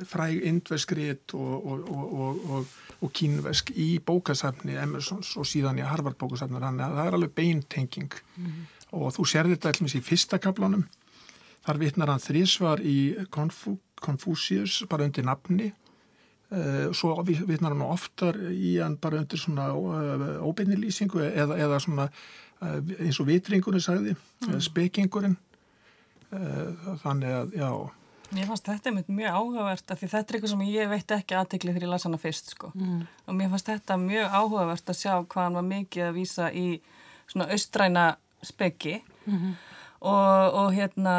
fræg 0.10 0.44
indveskriðt 0.50 1.34
og, 1.38 1.66
og, 1.74 2.12
og, 2.20 2.74
og 3.02 3.14
kínvesk 3.18 3.74
í 3.74 3.96
bókasatni 4.06 4.78
Emersons 4.78 5.34
og 5.40 5.50
síðan 5.50 5.82
í 5.82 5.88
Harvard 5.88 6.20
bókasatni, 6.22 6.62
þannig 6.62 6.86
að 6.86 7.00
það 7.00 7.10
er 7.10 7.18
alveg 7.20 7.36
beintenging. 7.40 8.20
Mm 8.38 8.46
-hmm. 8.46 8.68
og 9.02 9.14
þú 9.18 9.26
sér 9.26 9.50
þetta 9.50 9.74
allmis 9.74 9.96
í 9.96 10.06
fyrsta 10.06 10.38
kaplanum, 10.38 10.86
þar 11.66 11.80
vitnar 11.82 12.10
hann 12.14 12.22
þrísvar 12.22 12.86
í 12.86 13.16
Confucius 14.02 14.84
bara 14.90 15.06
undir 15.06 15.26
nafni. 15.26 15.74
Uh, 16.54 16.94
svo 16.94 17.24
vitnar 17.26 17.74
hann 17.74 17.82
oftar 17.82 18.38
í 18.38 18.78
hann 18.78 18.98
bara 19.02 19.18
undir 19.18 19.40
svona 19.40 19.74
uh, 19.74 20.38
óbeinilýsingu 20.46 21.18
eða, 21.34 21.58
eða 21.58 21.80
svona 21.80 22.10
Eh, 22.53 22.53
eins 22.64 23.20
og 23.20 23.28
vitringurinn 23.28 23.84
sagði, 23.84 24.16
mm. 24.46 24.62
spekingurinn 24.64 25.36
eh, 26.32 26.88
þannig 27.04 27.36
að, 27.42 27.60
já 27.60 27.70
Mér 28.34 28.48
fannst 28.50 28.66
þetta 28.66 28.92
mjög 28.94 29.36
áhugavert 29.38 29.92
af 29.94 30.00
því 30.00 30.08
þetta 30.10 30.32
er 30.32 30.38
eitthvað 30.38 30.52
sem 30.54 30.62
ég 30.66 30.90
veit 30.90 31.12
ekki 31.14 31.36
aðtekli 31.38 31.74
þegar 31.74 31.86
ég 31.86 31.92
las 31.92 32.08
hana 32.08 32.20
fyrst 32.22 32.54
sko 32.56 32.72
mm. 32.74 33.02
og 33.28 33.38
mér 33.38 33.52
fannst 33.52 33.70
þetta 33.70 33.98
mjög 34.02 34.38
áhugavert 34.40 34.90
að 34.90 35.00
sjá 35.00 35.14
hvað 35.22 35.44
hann 35.44 35.60
var 35.60 35.68
mikið 35.70 36.08
að 36.08 36.18
vísa 36.18 36.50
í 36.50 36.68
svona 37.30 37.50
austræna 37.54 38.06
speki 38.44 38.96
mm 39.04 39.38
-hmm. 39.38 39.54
og, 40.00 40.58
og 40.62 40.74
hérna 40.74 41.16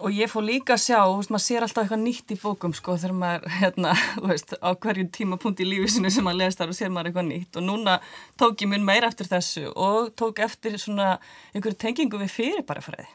og 0.00 0.08
ég 0.16 0.30
fór 0.32 0.44
líka 0.46 0.76
að 0.76 0.84
sjá, 0.86 0.98
veist, 1.12 1.32
maður 1.32 1.44
sér 1.44 1.66
alltaf 1.66 1.84
eitthvað 1.84 2.02
nýtt 2.06 2.32
í 2.32 2.38
bókum 2.40 2.72
sko 2.76 2.96
þegar 2.96 3.16
maður 3.20 3.52
hérna, 3.60 3.92
veist, 4.24 4.54
á 4.56 4.70
hverju 4.72 5.06
tímapunkt 5.12 5.60
í 5.60 5.68
lífisinu 5.68 6.12
sem 6.12 6.24
maður 6.24 6.46
lest 6.46 6.62
þar 6.62 6.72
og 6.72 6.78
sér 6.78 6.92
maður 6.94 7.10
eitthvað 7.10 7.28
nýtt. 7.28 7.60
Og 7.60 7.66
núna 7.66 7.98
tók 8.40 8.64
ég 8.64 8.72
mun 8.72 8.86
meira 8.88 9.10
eftir 9.12 9.28
þessu 9.28 9.68
og 9.72 10.12
tók 10.16 10.40
eftir 10.44 10.78
svona 10.80 11.14
einhverju 11.52 11.80
tengingu 11.84 12.20
við 12.22 12.32
fyrirbarafræði 12.38 13.08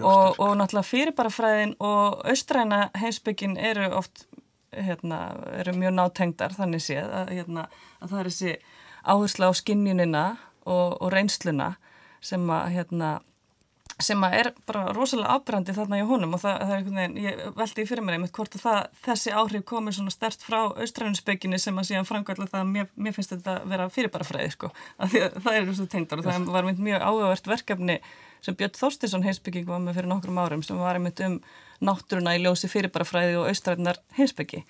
og, 0.00 0.38
og 0.38 0.56
náttúrulega 0.58 0.90
fyrirbarafræðin 0.90 1.76
og 1.84 2.22
austræna 2.26 2.86
heimsbyggin 2.98 3.56
eru 3.58 3.90
oft 3.98 4.26
hérna, 4.76 5.20
eru 5.60 5.74
mjög 5.76 5.94
nátengdar 5.96 6.54
þannig 6.56 6.82
séð 6.84 7.10
að, 7.10 7.32
hérna, 7.36 7.68
að 8.02 8.12
það 8.12 8.20
er 8.20 8.30
þessi 8.30 8.56
áhersla 9.06 9.50
á 9.50 9.52
skinnjunina 9.56 10.24
og, 10.66 10.98
og 11.00 11.10
reynsluna 11.14 11.74
sem 12.24 12.42
að 12.50 12.72
hérna 12.74 13.10
sem 14.02 14.24
að 14.26 14.34
er 14.36 14.48
bara 14.68 14.90
rosalega 14.92 15.38
afbrandi 15.38 15.72
þarna 15.72 15.98
í 16.02 16.04
honum 16.04 16.34
og 16.36 16.42
það, 16.42 16.56
það 16.60 16.72
er 16.72 16.80
einhvern 16.80 16.98
veginn, 17.00 17.16
ég 17.24 17.38
veldi 17.56 17.84
í 17.84 17.88
fyrir 17.88 18.04
mér 18.04 18.16
einmitt 18.18 18.34
hvort 18.36 18.56
að 18.58 18.64
það, 18.66 18.80
þessi 19.06 19.32
áhrif 19.32 19.64
komir 19.70 19.96
svona 19.96 20.12
stert 20.12 20.44
frá 20.44 20.58
austræðinspökinni 20.68 21.60
sem 21.62 21.80
að 21.80 21.88
síðan 21.88 22.08
framkvæmlega 22.08 22.52
það 22.52 22.60
að 22.60 22.72
mér, 22.74 22.90
mér 22.92 23.16
finnst 23.16 23.32
þetta 23.32 23.54
að 23.54 23.72
vera 23.72 23.88
fyrirbarafræði 23.94 24.52
sko, 24.52 24.70
að 25.00 25.16
að 25.22 25.38
það 25.46 25.60
er 25.60 25.68
þessu 25.70 25.88
tengdar 25.94 26.20
og 26.20 26.28
það 26.28 26.50
var 26.58 26.68
mynd 26.68 26.82
mjög 26.84 27.06
áhugavert 27.08 27.50
verkefni 27.54 27.98
sem 28.44 28.58
Björn 28.58 28.76
Þorstinsson 28.76 29.24
heimsbygging 29.24 29.70
var 29.70 29.80
með 29.80 29.96
fyrir 30.00 30.12
nokkrum 30.12 30.42
árum 30.44 30.66
sem 30.66 30.76
var 30.78 31.00
einmitt 31.00 31.24
um 31.24 31.40
náttúruna 31.80 32.36
í 32.36 32.44
ljósi 32.44 32.68
fyrirbarafræði 32.68 33.40
og 33.40 33.48
austræðinar 33.48 34.02
heimsbyggi 34.18 34.60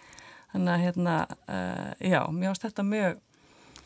þannig 0.53 0.73
að 0.73 0.85
hérna, 0.87 1.17
uh, 1.51 1.91
já, 1.99 2.21
mér 2.31 2.55
ást 2.55 2.67
þetta 2.67 2.87
mjög 2.87 3.19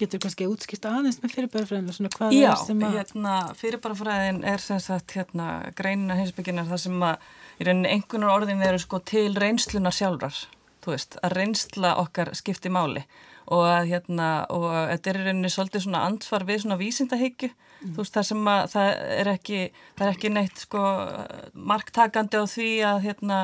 Getur 0.00 0.22
kannski 0.22 0.46
útskýrt 0.48 0.86
aðeins 0.88 1.18
með 1.20 1.34
fyrirbarafræðinu 1.34 1.94
svona 1.94 2.12
hvað 2.14 2.36
Já, 2.36 2.50
er 2.50 2.62
sem 2.64 2.78
að... 2.80 2.94
Já, 2.94 3.00
hérna, 3.00 3.34
fyrirbarafræðin 3.58 4.38
er 4.48 4.64
sem 4.64 4.80
sagt 4.80 5.16
hérna 5.16 5.48
greinina 5.76 6.16
heimsbygginar 6.16 6.70
það 6.70 6.82
sem 6.86 7.04
að 7.04 7.26
í 7.60 7.66
rauninni 7.68 7.92
einhvernar 7.92 8.32
orðin 8.32 8.64
eru 8.64 8.80
sko 8.80 9.02
til 9.04 9.28
reynslunar 9.36 9.94
sjálfrar, 9.94 10.38
þú 10.80 10.94
veist, 10.94 11.18
að 11.20 11.36
reynsla 11.36 11.92
okkar 12.00 12.32
skipti 12.38 12.72
máli 12.72 13.04
og 13.50 13.66
að 13.66 13.88
hérna, 13.90 14.28
og 14.54 14.68
þetta 14.72 15.10
er 15.10 15.18
í 15.18 15.24
rauninni 15.26 15.50
svolítið 15.50 15.84
svona 15.84 16.04
ansvar 16.06 16.44
við 16.48 16.62
svona 16.62 16.78
vísindahyggju, 16.80 17.50
mm. 17.50 17.94
þú 17.96 18.04
veist, 18.04 18.16
það 18.16 18.28
sem 18.30 18.50
að 18.52 18.60
það 18.74 18.90
er 19.16 19.30
ekki, 19.34 19.62
það 19.98 20.06
er 20.06 20.12
ekki 20.14 20.32
neitt 20.36 20.64
sko 20.64 20.84
marktakandi 21.72 22.40
á 22.40 22.44
því 22.54 22.70
að 22.92 23.02
hérna 23.08 23.40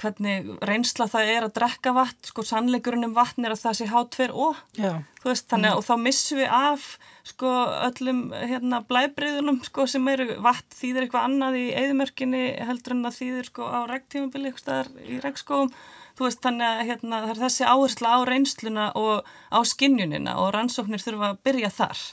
hvernig 0.00 0.46
reynsla 0.64 1.06
það 1.10 1.30
er 1.30 1.46
að 1.46 1.54
drekka 1.58 1.92
vatn, 1.94 2.20
sko 2.30 2.44
sannleikurinn 2.46 3.08
um 3.08 3.16
vatn 3.16 3.46
er 3.46 3.54
að 3.54 3.62
það 3.62 3.76
sé 3.78 3.88
H2O, 3.90 4.46
þú 4.78 5.30
veist, 5.30 5.46
þannig 5.50 5.70
að 5.70 5.74
mm. 5.74 5.80
og 5.80 5.84
þá 5.86 5.94
missum 6.04 6.40
við 6.40 6.54
af 6.58 6.86
sko 7.28 7.52
öllum 7.88 8.22
hérna 8.34 8.80
blæbriðunum 8.88 9.60
sko 9.66 9.86
sem 9.90 10.08
eru 10.12 10.38
vatn 10.44 10.78
þýðir 10.78 11.06
eitthvað 11.06 11.28
annað 11.28 11.60
í 11.60 11.66
eðimörkinni 11.82 12.42
heldur 12.68 12.96
en 12.96 13.10
að 13.10 13.20
þýðir 13.20 13.50
sko 13.52 13.68
á 13.68 13.80
regtífambili 13.92 14.50
eitthvað 14.50 14.64
staðar 14.64 14.90
í 15.04 15.20
regskóum, 15.24 15.72
þú 16.18 16.28
veist, 16.28 16.42
þannig 16.44 16.68
að 16.70 16.84
hérna 16.90 17.22
það 17.24 17.32
er 17.34 17.42
þessi 17.44 17.70
áhersla 17.70 18.16
á 18.16 18.18
reynsluna 18.30 18.90
og 18.98 19.32
á 19.52 19.58
skinnjunina 19.68 20.38
og 20.42 20.52
rannsóknir 20.56 21.04
þurfa 21.04 21.34
að 21.34 21.42
byrja 21.46 21.72
þar. 21.76 22.04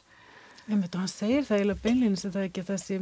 Einmitt, 0.69 0.93
hann 0.93 1.09
segir 1.09 1.45
það 1.47 1.57
eiginlega 1.57 1.81
beinleginnist 1.81 2.27
að 2.27 2.35
það 2.35 2.43
ekki 2.47 2.63
þessi 2.67 2.97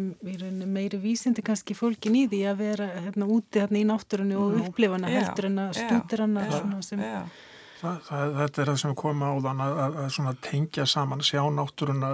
meiri 0.71 0.99
vísindi 1.03 1.43
kannski 1.45 1.75
fólkin 1.75 2.15
í 2.15 2.23
því 2.31 2.39
að 2.47 2.61
vera 2.63 2.87
hérna 2.95 3.27
úti 3.27 3.59
hérna 3.59 3.81
í 3.81 3.85
náttúrunni 3.89 4.37
og 4.39 4.55
upplifa 4.63 4.95
hana 4.95 5.11
heldur 5.11 5.49
en 5.49 5.59
að 5.65 5.73
stútir 5.81 6.23
hana 6.23 6.45
sem... 6.85 7.03
það, 7.81 7.99
það, 8.07 8.37
Þetta 8.39 8.63
er 8.63 8.71
það 8.71 8.79
sem 8.85 8.95
kom 9.03 9.25
á 9.27 9.31
þann 9.43 9.65
að, 9.65 9.81
að, 9.83 10.21
að 10.31 10.39
tengja 10.47 10.87
saman 10.87 11.25
sjá 11.25 11.43
náttúruna 11.59 12.13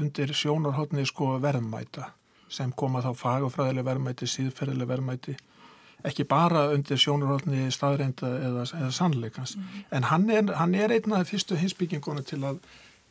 undir 0.00 0.34
sjónarhóttni 0.40 1.04
sko 1.12 1.34
verðmæta 1.44 2.10
sem 2.50 2.72
koma 2.72 3.04
þá 3.04 3.12
fagafræðileg 3.14 3.86
verðmæti, 3.86 4.26
síðferðileg 4.26 4.88
verðmæti 4.90 5.36
ekki 6.08 6.24
bara 6.24 6.70
undir 6.72 6.98
sjónarhóttni 7.00 7.68
staðreinda 7.74 8.30
eða, 8.40 8.68
eða 8.80 8.92
sannleikans 8.96 9.58
mm. 9.58 9.82
en 9.96 10.06
hann 10.08 10.30
er, 10.32 10.54
hann 10.56 10.74
er 10.74 10.94
einn 10.96 11.14
af 11.16 11.28
fyrstu 11.28 11.58
hinsbygginguna 11.60 12.24
til 12.24 12.40
að 12.48 12.62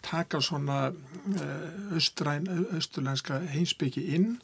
taka 0.05 0.41
svona 0.41 0.89
eh, 0.89 1.95
austurlænska 1.95 3.41
heimsbyggi 3.53 4.05
inn. 4.15 4.37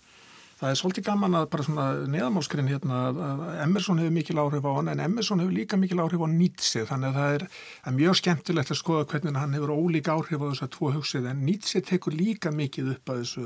Það 0.55 0.69
er 0.71 0.77
svolítið 0.79 1.03
gaman 1.09 1.35
að 1.35 1.45
bara 1.51 1.63
svona 1.67 1.85
neðamálskrinn 2.07 2.69
hérna 2.71 2.99
að 3.09 3.41
Emerson 3.65 3.99
hefur 3.99 4.13
mikil 4.15 4.37
áhrif 4.39 4.63
á 4.63 4.71
hann 4.77 4.91
en 4.93 5.01
Emerson 5.03 5.41
hefur 5.43 5.51
líka 5.51 5.79
mikil 5.79 5.99
áhrif 5.99 6.23
á 6.23 6.29
Nietzsche 6.31 6.85
þannig 6.87 7.09
að 7.09 7.17
það 7.19 7.33
er, 7.35 7.43
er 7.83 7.95
mjög 7.97 8.15
skemmtilegt 8.21 8.71
að 8.71 8.79
skoða 8.79 9.07
hvernig 9.11 9.41
hann 9.41 9.57
hefur 9.57 9.73
ólíka 9.75 10.15
áhrif 10.15 10.39
á 10.39 10.47
þessar 10.47 10.71
tvo 10.77 10.93
hugsið 10.95 11.27
en 11.33 11.43
Nietzsche 11.43 11.83
tekur 11.83 12.15
líka 12.15 12.53
mikið 12.55 12.93
upp 12.95 13.11
að 13.11 13.21
þessu 13.25 13.43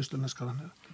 austurlænska 0.00 0.48
þannig. 0.48 0.88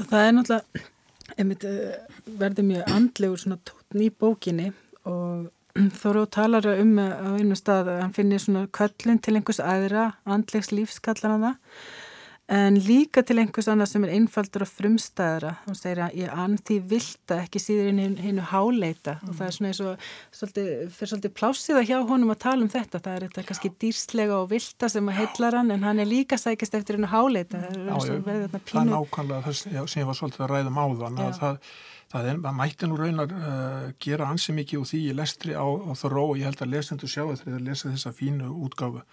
Það 0.00 0.24
er 0.24 0.34
náttúrulega 0.38 1.68
eh, 1.68 2.18
verður 2.40 2.68
mjög 2.72 2.96
andlegur 2.96 3.44
svona 3.44 3.60
tótn 3.68 4.06
í 4.06 4.08
bókinni 4.16 4.72
og 5.04 5.50
Þóru 5.88 6.26
talar 6.28 6.66
um 6.74 6.98
á 7.00 7.30
einu 7.38 7.56
stað 7.56 7.88
að 7.94 8.00
hann 8.02 8.14
finnir 8.16 8.42
svona 8.42 8.66
köllin 8.76 9.20
til 9.22 9.36
einhvers 9.38 9.60
aðra, 9.64 10.10
andlegs 10.28 10.72
lífskallar 10.74 11.32
hann 11.32 11.46
það, 11.46 11.54
en 12.50 12.78
líka 12.82 13.22
til 13.26 13.38
einhvers 13.38 13.68
annað 13.70 13.92
sem 13.92 14.04
er 14.06 14.12
einfaldur 14.16 14.64
og 14.64 14.70
frumstæðra. 14.70 15.52
Hún 15.66 15.76
segir 15.78 16.00
að 16.02 16.16
ég 16.18 16.32
ann 16.44 16.56
því 16.58 16.78
vilda 16.92 17.38
ekki 17.44 17.62
síður 17.62 17.90
inn 17.92 18.16
hennu 18.18 18.46
háleita 18.50 19.16
mm. 19.20 19.28
og 19.28 19.36
það 19.38 19.46
er 19.46 19.56
svona 19.56 19.70
eins 19.70 19.82
og 19.84 20.08
svolítið, 20.34 20.72
fyrir 20.96 21.12
svolítið 21.12 21.34
plássiða 21.38 21.84
hjá 21.86 21.96
honum 22.08 22.34
að 22.34 22.40
tala 22.46 22.66
um 22.66 22.72
þetta. 22.72 23.02
Það 23.04 23.14
er 23.14 23.26
þetta 23.28 23.46
kannski 23.52 23.72
dýrslega 23.84 24.40
og 24.40 24.50
vilda 24.50 24.90
sem 24.90 25.12
að 25.12 25.20
heillar 25.20 25.58
hann 25.60 25.70
en 25.76 25.86
hann 25.86 26.02
er 26.02 26.10
líka 26.10 26.40
sækist 26.40 26.74
eftir 26.80 26.98
hennu 26.98 27.12
háleita. 27.12 27.62
Það 27.62 28.10
er, 28.10 28.18
ég, 28.18 28.82
nákvæmlega 28.90 29.46
þess 29.46 29.70
sem 29.70 30.02
ég 30.02 30.10
var 30.10 30.18
svolítið 30.18 30.46
að 30.48 30.52
ræða 30.56 30.74
um 30.74 30.84
áðan 30.84 31.24
að 31.28 31.40
það 31.44 31.64
Það 32.10 32.26
er, 32.26 32.38
maður 32.42 32.56
mætti 32.58 32.86
nú 32.90 32.96
raunar 32.98 33.32
uh, 33.38 33.82
gera 34.02 34.26
ansi 34.32 34.50
mikið 34.50 34.80
úr 34.80 34.88
því 34.90 34.98
í 35.06 35.12
lestri 35.14 35.52
á, 35.54 35.62
á 35.62 35.94
þorró 35.94 36.24
og 36.32 36.40
ég 36.40 36.48
held 36.48 36.64
að 36.64 36.72
lesendur 36.72 37.10
sjá 37.12 37.22
þegar 37.22 37.60
að 37.60 37.68
lesa 37.68 37.90
þessa 37.92 38.10
fínu 38.18 38.48
útgáfu 38.66 39.04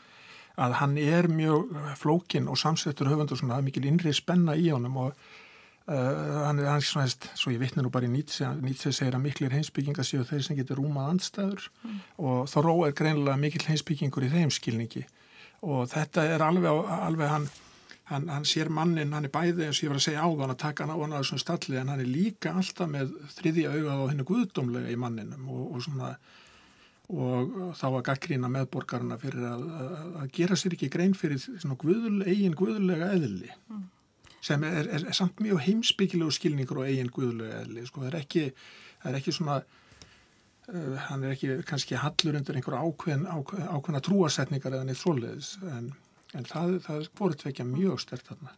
að 0.58 0.78
hann 0.82 0.96
er 0.98 1.28
mjög 1.30 1.76
flókin 2.00 2.48
og 2.50 2.58
samsettur 2.58 3.12
höfundur 3.12 3.40
svona 3.40 3.60
mikil 3.62 3.86
innri 3.86 4.14
spenna 4.16 4.56
í 4.58 4.72
honum 4.74 4.98
og 5.04 5.12
uh, 5.12 6.48
hann 6.48 6.64
er 6.64 6.82
svona, 6.86 7.06
svo 7.38 7.54
ég 7.54 7.62
vittna 7.62 7.86
nú 7.86 7.92
bara 7.94 8.10
í 8.10 8.12
Nietzsche, 8.12 8.50
Nietzsche 8.62 8.94
segir 8.96 9.18
að 9.18 9.28
miklir 9.28 9.54
heimsbyggingar 9.54 10.08
séu 10.08 10.26
þeir 10.26 10.44
sem 10.48 10.58
getur 10.58 10.82
rúmað 10.82 11.14
andstæður 11.14 11.70
mm. 11.84 12.02
og 12.18 12.50
þorró 12.50 12.80
er 12.88 12.98
greinilega 12.98 13.38
mikil 13.42 13.68
heimsbyggingur 13.70 14.26
í 14.26 14.34
þeim 14.34 14.54
skilningi 14.54 15.06
og 15.68 15.88
þetta 15.94 16.26
er 16.34 16.46
alveg, 16.46 16.84
alveg 16.98 17.34
hann 17.34 17.48
hann, 18.08 18.28
hann 18.32 18.46
sér 18.48 18.70
mannin, 18.72 19.14
hann 19.16 19.28
er 19.28 19.34
bæði 19.34 19.68
eins 19.68 19.82
og 19.82 19.88
ég 19.88 19.92
var 19.92 20.00
að 20.00 20.06
segja 20.06 20.26
áðan 20.26 20.54
að 20.54 20.62
taka 20.64 20.86
hann 20.86 20.96
á 20.96 21.02
hann 21.02 21.16
að 21.16 21.24
þessum 21.24 21.42
stalli 21.44 21.80
en 21.80 21.92
hann 21.92 22.04
er 22.04 22.10
líka 22.10 22.54
alltaf 22.56 22.92
með 22.92 23.14
þriðja 23.36 23.74
augað 23.74 24.04
á 24.04 24.10
hennu 24.12 24.28
guðdómlega 24.28 24.94
í 24.94 25.00
manninum 25.00 25.50
og, 25.52 25.64
og 25.76 25.84
svona 25.86 26.14
og 27.08 27.76
þá 27.80 27.86
að 27.88 28.02
gaggrína 28.10 28.50
meðborgarna 28.52 29.18
fyrir 29.22 29.46
að, 29.48 29.68
að, 30.22 30.26
gera 30.36 30.58
sér 30.60 30.76
ekki 30.76 30.90
grein 30.92 31.16
fyrir 31.16 31.40
guðul, 31.80 32.20
eigin 32.28 32.58
guðulega 32.58 33.14
eðli 33.16 33.48
mm. 33.48 33.86
sem 34.44 34.66
er, 34.68 34.90
er, 34.92 35.06
er 35.08 35.16
samt 35.16 35.40
mjög 35.40 35.64
heimsbyggilegu 35.70 36.36
skilningur 36.36 36.82
og 36.82 36.90
eigin 36.90 37.14
guðulega 37.14 37.62
eðli 37.64 37.86
sko 37.88 38.04
það 38.04 38.10
er 38.12 38.20
ekki, 38.20 38.44
það 39.04 39.12
er 39.14 39.20
ekki 39.22 39.36
svona 39.38 39.62
uh, 39.62 40.98
hann 41.08 41.24
er 41.24 41.38
ekki 41.38 41.62
kannski 41.70 42.02
hallur 42.02 42.42
undir 42.42 42.60
einhverja 42.60 42.84
ákveðin, 42.84 43.24
ákveðin, 43.32 43.72
ákveðina 43.72 44.04
trúasetningar 44.10 44.76
eða 44.76 44.90
neitt 44.90 45.00
svoleiðis 45.00 45.56
en 45.72 45.94
en 46.36 46.48
það, 46.48 46.78
það 46.86 47.02
er 47.02 47.10
voruð 47.18 47.42
tvekja 47.44 47.66
mjög 47.68 48.00
stert 48.04 48.32
þarna. 48.32 48.54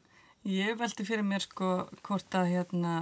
Ég 0.49 0.77
veldi 0.79 1.05
fyrir 1.07 1.25
mér 1.27 1.43
sko 1.43 1.71
hvort 2.05 2.37
að 2.39 2.53
hérna 2.53 2.93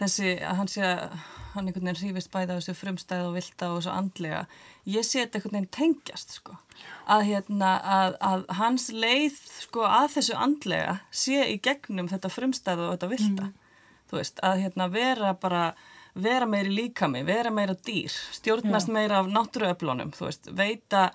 þessi 0.00 0.36
að 0.42 0.60
hann 0.60 0.70
sé 0.70 0.84
að 0.88 1.16
hann 1.54 1.68
einhvern 1.68 1.86
veginn 1.86 2.00
hrýfist 2.00 2.32
bæða 2.34 2.58
þessu 2.58 2.74
frumstæð 2.74 3.28
og 3.28 3.34
vilda 3.36 3.70
og 3.70 3.76
þessu 3.78 3.92
andlega 3.94 4.40
ég 4.90 5.06
sé 5.06 5.22
þetta 5.22 5.38
einhvern 5.38 5.56
veginn 5.56 5.74
tengjast 5.76 6.36
sko 6.40 6.56
að 7.14 7.26
hérna 7.28 7.72
að, 7.96 8.16
að 8.30 8.46
hans 8.58 8.88
leið 8.92 9.36
sko 9.62 9.84
að 9.86 10.08
þessu 10.16 10.38
andlega 10.46 10.96
sé 11.14 11.44
í 11.52 11.58
gegnum 11.62 12.10
þetta 12.10 12.32
frumstæð 12.32 12.86
og 12.86 12.94
þetta 12.96 13.10
vilda 13.12 13.50
mm. 13.50 13.54
veist 14.14 14.42
að 14.46 14.64
hérna 14.64 14.88
vera 14.90 15.34
bara 15.38 15.64
vera 16.14 16.46
meiri 16.46 16.70
líkami, 16.70 17.24
vera 17.26 17.50
meira 17.50 17.74
dýr 17.74 18.12
stjórnast 18.34 18.90
Já. 18.90 18.94
meira 18.94 19.22
af 19.22 19.30
náttúruöflunum 19.30 20.12
veita 20.54 21.08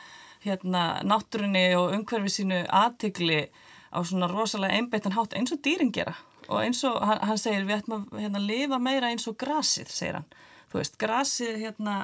hérna 0.44 1.02
náttúrunni 1.08 1.68
og 1.80 1.94
umhverfi 1.96 2.39
sínu 2.39 2.63
aðtikli 2.68 3.46
á 3.92 4.00
svona 4.04 4.28
rosalega 4.32 4.76
einbeittan 4.76 5.15
hátt 5.15 5.36
eins 5.36 5.52
og 5.56 5.63
dýrin 5.63 5.92
gera 5.96 6.15
og 6.49 6.63
eins 6.63 6.81
og 6.88 6.97
hann, 7.05 7.21
hann 7.29 7.39
segir 7.39 7.67
við 7.67 7.79
ætlum 7.79 8.07
að 8.09 8.23
hérna, 8.23 8.41
lifa 8.43 8.79
meira 8.81 9.12
eins 9.13 9.27
og 9.29 9.38
grasið, 9.39 9.93
segir 9.93 10.19
hann. 10.19 10.27
Þú 10.69 10.81
veist, 10.81 10.99
grasið 11.01 11.62
hérna 11.63 11.95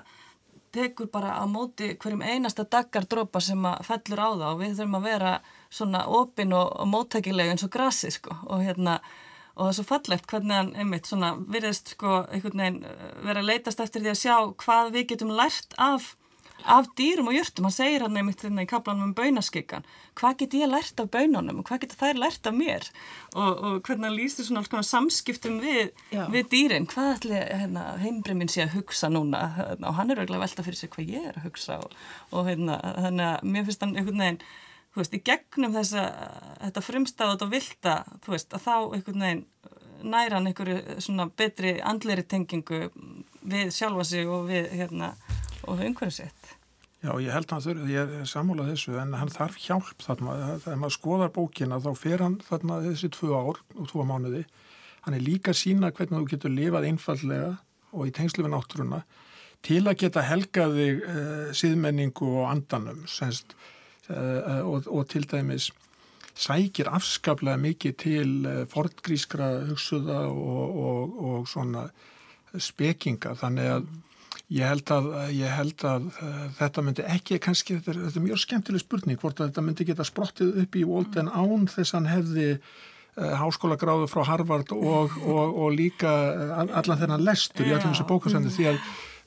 tekur 0.76 1.08
bara 1.12 1.38
á 1.40 1.44
móti 1.48 1.94
hverjum 1.96 2.24
einasta 2.26 2.66
daggardrópa 2.68 3.40
sem 3.44 3.62
að 3.68 3.86
fellur 3.88 4.22
á 4.22 4.30
það 4.32 4.50
og 4.50 4.60
við 4.60 4.74
þurfum 4.80 4.98
að 5.00 5.08
vera 5.08 5.32
svona 5.72 6.02
opinn 6.20 6.52
og, 6.56 6.68
og 6.82 6.90
móttækilega 6.92 7.54
eins 7.54 7.64
og 7.68 7.72
grasið 7.72 8.18
sko 8.18 8.36
og 8.44 8.66
hérna 8.66 8.98
og 9.56 9.62
það 9.62 9.70
er 9.70 9.78
svo 9.78 9.86
fallegt 9.88 10.28
hvernig 10.32 10.58
hann 10.60 10.74
einmitt 10.76 11.08
svona 11.08 11.32
virðist 11.40 11.94
sko 11.96 12.18
einhvern 12.26 12.64
veginn 12.64 12.82
vera 13.24 13.44
að 13.44 13.50
leytast 13.52 13.84
eftir 13.86 14.04
því 14.04 14.12
að 14.12 14.22
sjá 14.22 14.36
hvað 14.66 14.92
við 14.98 15.08
getum 15.14 15.32
lært 15.38 15.78
af 15.80 16.12
af 16.64 16.88
dýrum 16.98 17.30
og 17.30 17.36
jörtum, 17.36 17.68
hann 17.68 17.76
segir 17.76 18.06
hann 18.06 18.18
einmitt 18.18 18.42
þarna 18.42 18.64
í 18.66 18.70
kaplanum 18.70 19.10
um 19.10 19.16
baunaskikkan 19.18 19.86
hvað 20.16 20.38
get 20.40 20.56
ég 20.56 20.70
lært 20.72 21.00
af 21.02 21.10
baununum? 21.14 21.62
Og 21.62 21.68
hvað 21.68 21.84
get 21.84 21.96
þær 22.00 22.20
lært 22.20 22.48
af 22.48 22.56
mér? 22.56 22.88
Og, 23.36 23.50
og 23.52 23.80
hvernig 23.86 24.08
hann 24.08 24.18
lýstir 24.18 24.48
svona 24.48 24.62
alls 24.64 24.72
konar 24.72 24.88
samskiptum 24.88 25.58
við, 25.64 25.92
við 26.34 26.52
dýrin, 26.54 26.88
hvað 26.92 27.12
ætli 27.18 27.42
hérna, 27.42 27.86
heimbremmin 28.02 28.52
sé 28.52 28.66
að 28.66 28.78
hugsa 28.80 29.12
núna? 29.12 29.44
Hérna, 29.58 29.92
og 29.92 30.00
hann 30.00 30.14
er 30.14 30.22
auðvitað 30.22 30.46
velta 30.46 30.68
fyrir 30.68 30.80
sig 30.82 30.94
hvað 30.96 31.12
ég 31.18 31.28
er 31.32 31.40
að 31.40 31.50
hugsa 31.50 31.80
og, 31.84 31.98
og 32.32 32.48
hérna, 32.50 32.80
þannig 33.08 33.28
að 33.32 33.52
mér 33.56 33.68
finnst 33.68 33.86
hann 33.86 33.96
einhvern 33.96 34.24
veginn, 34.26 34.42
þú 34.96 35.02
veist, 35.02 35.18
í 35.18 35.24
gegnum 35.32 35.76
þessa, 35.76 36.06
þetta 36.64 36.86
frumstæðat 36.90 37.46
og 37.46 37.52
vilda, 37.52 37.98
þú 38.24 38.36
veist, 38.38 38.56
að 38.56 38.68
þá 38.70 38.76
einhvern 38.80 39.28
veginn 39.28 39.46
næra 40.06 40.38
hann 40.38 40.48
einhverju 40.50 41.00
svona 41.02 41.28
betri 41.40 41.80
andleri 41.82 42.24
tengingu 42.30 42.86
við 43.46 43.72
sjálfa 43.74 44.06
sig 44.06 44.30
og 44.30 44.48
við 44.50 44.68
hérna 44.76 45.14
og 45.66 45.82
umhverfið 45.82 46.16
sitt. 46.22 46.54
Já, 47.06 47.12
ég 47.22 47.36
held 47.36 47.52
að 47.54 47.68
þurfi, 47.68 47.92
ég 47.94 48.14
er 48.22 48.30
sammálað 48.30 48.72
þessu, 48.72 48.96
en 48.98 49.12
hann 49.20 49.30
þarf 49.30 49.60
hjálp 49.62 50.02
þarna. 50.02 50.38
Þegar 50.64 50.80
maður 50.82 50.96
skoðar 50.96 51.34
bókina 51.36 51.78
þá 51.84 51.92
fer 52.00 52.24
hann 52.24 52.40
þarna 52.48 52.80
þessi 52.88 53.12
tvö 53.14 53.36
ár 53.36 53.60
og 53.76 53.90
tvö 53.92 54.06
mánuði. 54.10 54.42
Hann 55.06 55.18
er 55.18 55.22
líka 55.22 55.54
sína 55.54 55.92
hvernig 55.94 56.24
þú 56.24 56.30
getur 56.32 56.56
lifað 56.56 56.88
einfallega 56.90 57.52
og 57.94 58.10
í 58.10 58.14
tengslu 58.16 58.48
við 58.48 58.56
náttúruna 58.56 59.04
til 59.66 59.84
að 59.86 60.00
geta 60.02 60.24
helgaði 60.26 60.88
uh, 60.96 61.16
eh, 61.16 61.48
síðmenningu 61.58 62.28
og 62.42 62.50
andanum 62.52 63.04
semst, 63.10 63.56
uh, 64.10 64.62
og, 64.66 64.90
og 64.90 65.06
til 65.10 65.26
dæmis 65.30 65.72
sækir 66.36 66.90
afskaplega 66.92 67.58
mikið 67.62 67.96
til 68.02 68.34
uh, 68.50 68.64
fortgrískra 68.70 69.52
hugsuða 69.70 70.26
og, 70.30 70.82
og, 70.90 71.16
og 71.30 71.48
svona 71.50 71.88
spekinga 72.62 73.34
þannig 73.40 73.72
að 73.78 73.88
ég 74.54 74.68
held 74.70 74.92
að, 74.94 75.08
ég 75.34 75.54
held 75.58 75.86
að 75.90 76.10
þetta 76.60 76.84
myndi 76.86 77.06
ekki 77.10 77.40
kannski, 77.42 77.80
þetta 77.80 77.94
er, 77.94 78.02
þetta 78.08 78.22
er 78.22 78.28
mjög 78.28 78.42
skemmtileg 78.44 78.84
spurning 78.84 79.22
hvort 79.22 79.40
að 79.40 79.50
þetta 79.50 79.64
myndi 79.66 79.88
geta 79.88 80.06
sprottið 80.06 80.60
upp 80.64 80.78
í 80.78 80.84
Walden 80.86 81.32
án 81.34 81.66
þess 81.72 81.96
að 81.96 81.98
hann 81.98 82.12
hefði 82.12 82.50
háskóla 83.16 83.78
gráðu 83.80 84.10
frá 84.12 84.26
Harvard 84.28 84.72
og, 84.76 85.14
og, 85.24 85.54
og 85.56 85.70
líka 85.72 86.12
allan 86.60 87.00
þennan 87.00 87.24
lestur 87.24 87.64
í 87.64 87.72
allir 87.72 87.94
þessu 87.94 88.08
bókasendu 88.10 88.52
því 88.52 88.66
að 88.74 88.82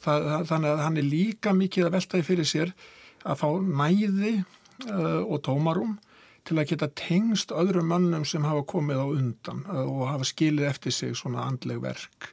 það, 0.04 0.28
þannig 0.50 0.70
að 0.70 0.83
hann 0.85 1.00
er 1.00 1.09
líka 1.09 1.54
mikið 1.57 1.88
að 1.88 1.94
veltaði 1.96 2.26
fyrir 2.26 2.48
sér 2.48 2.74
að 3.24 3.40
fá 3.40 3.48
næði 3.62 4.35
uh, 4.38 5.22
og 5.24 5.40
tómarum 5.46 5.96
til 6.48 6.57
að 6.57 6.70
geta 6.72 6.90
tengst 6.96 7.52
öðrum 7.52 7.90
mannum 7.92 8.26
sem 8.28 8.44
hafa 8.46 8.64
komið 8.68 9.02
á 9.02 9.07
undan 9.07 9.64
uh, 9.66 9.85
og 9.85 10.11
hafa 10.12 10.28
skilið 10.28 10.70
eftir 10.70 10.94
sig 10.94 11.16
svona 11.18 11.46
andleg 11.48 11.81
verk 11.83 12.33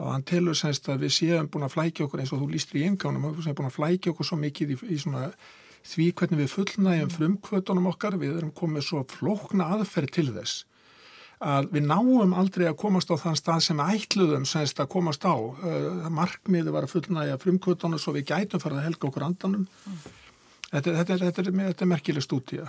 mm. 0.00 0.06
og 0.06 0.12
hann 0.14 0.26
telur 0.26 0.56
semst 0.58 0.88
að 0.88 1.04
við 1.04 1.14
séum 1.18 1.50
búin 1.52 1.68
að 1.68 1.76
flækja 1.76 2.06
okkur 2.06 2.24
eins 2.24 2.32
og 2.34 2.42
þú 2.42 2.50
lístur 2.54 2.80
í 2.80 2.86
engánum 2.88 3.28
við 3.28 3.44
séum 3.46 3.58
búin 3.60 3.70
að 3.70 3.76
flækja 3.76 4.14
okkur 4.14 4.30
svo 4.30 4.40
mikið 4.40 4.74
í, 4.74 4.80
í 4.96 4.98
svona 5.04 5.28
því 5.90 6.10
hvernig 6.16 6.42
við 6.42 6.50
fullnægjum 6.54 7.14
frumkvötunum 7.14 7.92
okkar 7.92 8.18
við 8.20 8.40
erum 8.40 8.56
komið 8.56 8.88
svo 8.88 9.04
flókna 9.08 9.70
aðferð 9.76 10.16
til 10.16 10.28
þess 10.34 10.64
að 11.40 11.70
við 11.72 11.86
náum 11.88 12.34
aldrei 12.36 12.66
að 12.68 12.76
komast 12.82 13.08
á 13.08 13.16
þann 13.16 13.38
stað 13.38 13.62
sem 13.64 13.78
ætluðum 13.80 14.44
semst 14.48 14.80
að 14.82 14.90
komast 14.92 15.24
á. 15.24 15.32
Uh, 15.32 16.08
markmiði 16.12 16.74
var 16.74 16.84
að 16.84 16.92
fullnægja 16.92 17.38
frumkvötunum 17.40 18.00
svo 18.00 18.12
við 18.16 18.26
gætum 18.28 18.60
farið 18.60 18.82
að 18.82 18.88
helga 18.90 19.08
okkur 19.08 19.24
andanum. 19.24 19.64
Mm. 19.88 20.02
Þetta, 20.70 20.92
þetta, 20.98 21.14
er, 21.14 21.22
þetta, 21.24 21.42
er, 21.42 21.54
þetta 21.70 21.86
er 21.86 21.90
merkileg 21.90 22.26
stúdíja. 22.26 22.66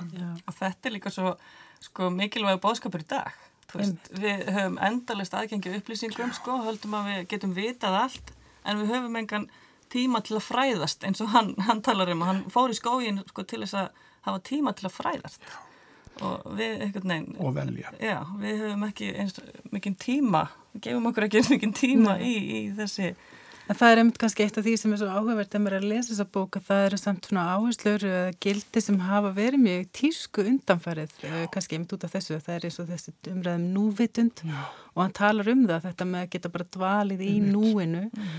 Og 0.47 0.55
þetta 0.57 0.87
er 0.87 0.95
líka 0.95 1.11
svo 1.13 1.35
sko, 1.83 2.07
mikilvæg 2.15 2.61
bóðskapur 2.63 3.03
í 3.03 3.09
dag. 3.11 3.35
Veist, 3.73 4.11
við 4.19 4.45
höfum 4.51 4.77
endalist 4.83 5.35
aðgengi 5.37 5.75
upplýsingum, 5.77 6.31
sko, 6.35 6.59
höldum 6.65 6.95
að 6.99 7.09
við 7.11 7.25
getum 7.33 7.55
vitað 7.55 7.97
allt, 8.03 8.31
en 8.67 8.81
við 8.81 8.95
höfum 8.95 9.19
engan 9.21 9.49
tíma 9.91 10.21
til 10.23 10.37
að 10.37 10.47
fræðast 10.47 11.03
eins 11.07 11.23
og 11.23 11.33
hann, 11.35 11.53
hann 11.67 11.83
talar 11.85 12.11
um. 12.13 12.23
Hann 12.27 12.45
fór 12.51 12.71
í 12.71 12.77
skógin 12.77 13.23
sko, 13.31 13.47
til 13.47 13.63
þess 13.63 13.79
að 13.81 14.07
hafa 14.27 14.43
tíma 14.51 14.75
til 14.77 14.87
að 14.89 14.97
fræðast. 14.99 15.43
Já 15.45 15.59
og 16.19 16.55
við 16.57 16.83
einhvern 16.85 17.13
veginn 17.13 17.37
og 17.41 17.53
velja 17.55 17.91
já, 18.01 18.17
við 18.41 18.63
höfum 18.65 18.87
ekki 18.87 19.11
eins 19.21 19.37
mikið 19.71 19.97
tíma 20.01 20.43
við 20.73 20.83
gefum 20.87 21.09
okkur 21.11 21.27
ekki 21.27 21.43
mikið 21.47 21.75
tíma 21.77 22.17
í, 22.21 22.33
í 22.57 22.61
þessi 22.77 23.13
en 23.71 23.79
það 23.79 23.93
er 23.93 24.01
einmitt 24.01 24.19
kannski 24.21 24.45
eitt 24.45 24.59
af 24.59 24.65
því 24.65 24.75
sem 24.79 24.93
er 24.93 25.01
svo 25.01 25.09
áhugavert 25.11 25.51
þegar 25.51 25.63
maður 25.65 25.77
er 25.77 25.85
að 25.85 25.91
lesa 25.93 26.11
þessa 26.11 26.27
bóka 26.37 26.63
það 26.67 26.85
eru 26.87 27.01
samt 27.01 27.29
svona 27.29 27.45
áherslur 27.55 28.07
eða 28.11 28.33
gildi 28.45 28.83
sem 28.85 28.97
hafa 29.07 29.33
verið 29.37 29.63
mjög 29.65 29.85
tísku 29.99 30.47
undanfarið 30.51 31.13
já. 31.21 31.29
Eh, 31.31 31.45
kannski 31.53 31.77
einmitt 31.77 31.95
út 31.95 32.07
af 32.07 32.15
þessu 32.17 32.39
það 32.39 32.57
er 32.57 32.67
eins 32.67 32.81
og 32.83 32.89
þessi 32.91 33.15
umræðum 33.31 33.69
núvitund 33.77 34.43
já. 34.43 34.59
og 34.95 35.05
hann 35.05 35.15
talar 35.21 35.53
um 35.55 35.63
það 35.69 35.87
þetta 35.87 36.09
með 36.11 36.27
að 36.27 36.33
geta 36.35 36.53
bara 36.57 36.73
dvalið 36.75 37.23
í 37.27 37.37
núinu 37.47 38.09
mm 38.09 38.35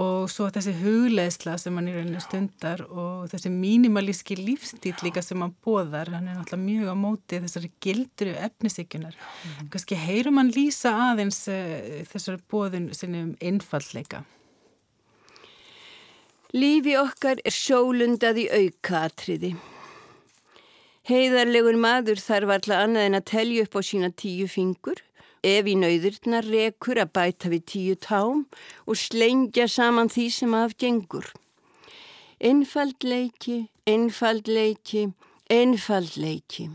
og 0.00 0.26
svo 0.30 0.48
þessi 0.52 0.74
hugleðsla 0.80 1.54
sem 1.60 1.76
hann 1.78 1.88
í 1.90 1.94
rauninu 1.94 2.20
stundar 2.22 2.82
og 2.88 3.28
þessi 3.30 3.50
mínimalíski 3.52 4.36
lífstíl 4.40 4.94
líka 5.04 5.22
sem 5.22 5.40
hann 5.42 5.54
bóðar, 5.64 6.10
hann 6.16 6.28
er 6.28 6.38
náttúrulega 6.40 6.64
mjög 6.64 6.90
á 6.90 6.96
móti 6.98 7.40
þessari 7.44 7.70
gildru 7.84 8.34
efnisíkunar 8.34 9.14
mm. 9.14 9.70
kannski 9.74 9.98
heyrum 9.98 10.40
hann 10.42 10.50
lýsa 10.54 10.94
aðeins 11.10 11.44
uh, 11.46 12.02
þessari 12.10 12.42
bóðun 12.50 12.90
sinni 12.96 13.22
um 13.28 13.34
einfallleika 13.38 14.24
Lífi 16.54 16.92
okkar 16.94 17.40
er 17.42 17.50
sjólundað 17.50 18.44
í 18.44 18.50
aukatriði 18.54 19.56
Heiðarlegur 21.04 21.76
maður 21.76 22.20
þarf 22.22 22.52
alltaf 22.54 22.78
annað 22.80 23.06
en 23.10 23.18
að 23.18 23.24
telja 23.28 23.64
upp 23.66 23.74
á 23.76 23.80
sína 23.84 24.08
tíu 24.16 24.46
fingur 24.48 25.02
ef 25.44 25.66
í 25.68 25.74
nauðurnar 25.76 26.46
rekur 26.48 27.00
að 27.02 27.10
bæta 27.18 27.50
við 27.52 27.64
tíu 27.72 27.96
tám 28.00 28.46
og 28.86 28.96
slengja 28.96 29.66
saman 29.68 30.08
því 30.08 30.24
sem 30.32 30.54
afgengur. 30.56 31.26
Einfaldleiki, 32.40 33.66
einfaldleiki, 33.84 35.04
einfaldleiki. 35.52 36.70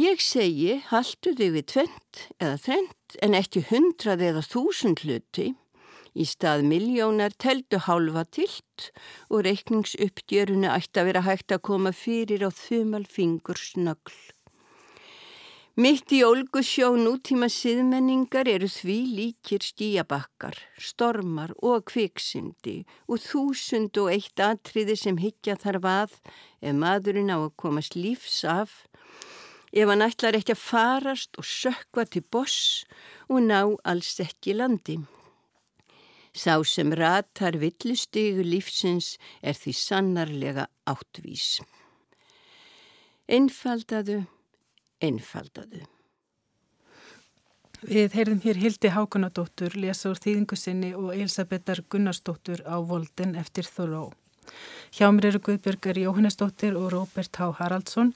Ég 0.00 0.24
segi, 0.24 0.80
haldu 0.88 1.34
þig 1.36 1.52
við 1.58 1.68
tvent 1.74 2.24
eða 2.40 2.56
þrent 2.64 3.20
en 3.26 3.36
ekki 3.36 3.66
hundrað 3.68 4.24
eða 4.30 4.46
þúsund 4.48 5.04
hluti. 5.04 5.50
Í 6.16 6.24
stað 6.24 6.62
miljónar 6.64 7.34
teldu 7.36 7.82
hálfa 7.84 8.22
tilt 8.32 8.88
og 9.28 9.44
reikningsuppgjörunu 9.44 10.70
ætti 10.72 11.02
að 11.02 11.10
vera 11.10 11.26
hægt 11.26 11.52
að 11.52 11.64
koma 11.68 11.92
fyrir 11.92 12.46
á 12.48 12.50
þumalfingur 12.50 13.60
snögl. 13.60 14.16
Mitt 15.76 16.08
í 16.16 16.22
Olgusjó 16.24 16.94
nútíma 16.96 17.50
siðmenningar 17.52 18.48
eru 18.48 18.68
því 18.72 18.94
líkir 19.12 19.60
skíabakkar, 19.60 20.56
stormar 20.80 21.52
og 21.60 21.84
kviksindi 21.90 22.78
og 23.12 23.20
þúsund 23.20 24.00
og 24.00 24.08
eitt 24.14 24.40
atriði 24.40 24.96
sem 24.96 25.20
higgja 25.20 25.58
þarf 25.60 25.84
að 25.90 26.14
ef 26.64 26.78
maðurinn 26.80 27.28
á 27.28 27.36
að 27.36 27.52
komast 27.60 27.92
lífs 27.92 28.38
af, 28.48 28.86
ef 29.68 29.92
hann 29.92 30.06
ætlar 30.06 30.40
ekki 30.40 30.56
að 30.56 30.64
farast 30.64 31.36
og 31.36 31.44
sökva 31.44 32.06
til 32.08 32.24
boss 32.24 32.86
og 33.28 33.44
ná 33.44 33.60
alls 33.84 34.16
ekki 34.24 34.56
landi. 34.56 34.96
Sá 36.36 36.60
sem 36.68 36.92
ratar 36.92 37.56
villustygu 37.56 38.44
lífsins 38.44 39.14
er 39.40 39.56
því 39.56 39.72
sannarlega 39.80 40.66
áttvís. 40.84 41.62
Einfaldaðu 43.26 44.26
einfaldaðu. 45.02 45.84
Við 47.86 48.14
heyrðum 48.16 48.40
hér 48.42 48.58
Hildi 48.58 48.90
Hákonadóttur, 48.94 49.74
lesa 49.76 50.10
úr 50.10 50.20
þýðingu 50.20 50.56
sinni 50.58 50.92
og 50.96 51.12
Elisabethar 51.14 51.82
Gunnarsdóttur 51.92 52.62
á 52.64 52.80
Volden 52.80 53.36
eftir 53.36 53.68
Þoró. 53.68 54.08
Hjá 54.94 55.10
mér 55.12 55.30
eru 55.32 55.42
Guðbjörgar 55.44 56.00
Jóhannesdóttir 56.00 56.78
og 56.78 56.88
Róbert 56.94 57.36
H. 57.36 57.50
Haraldsson. 57.58 58.14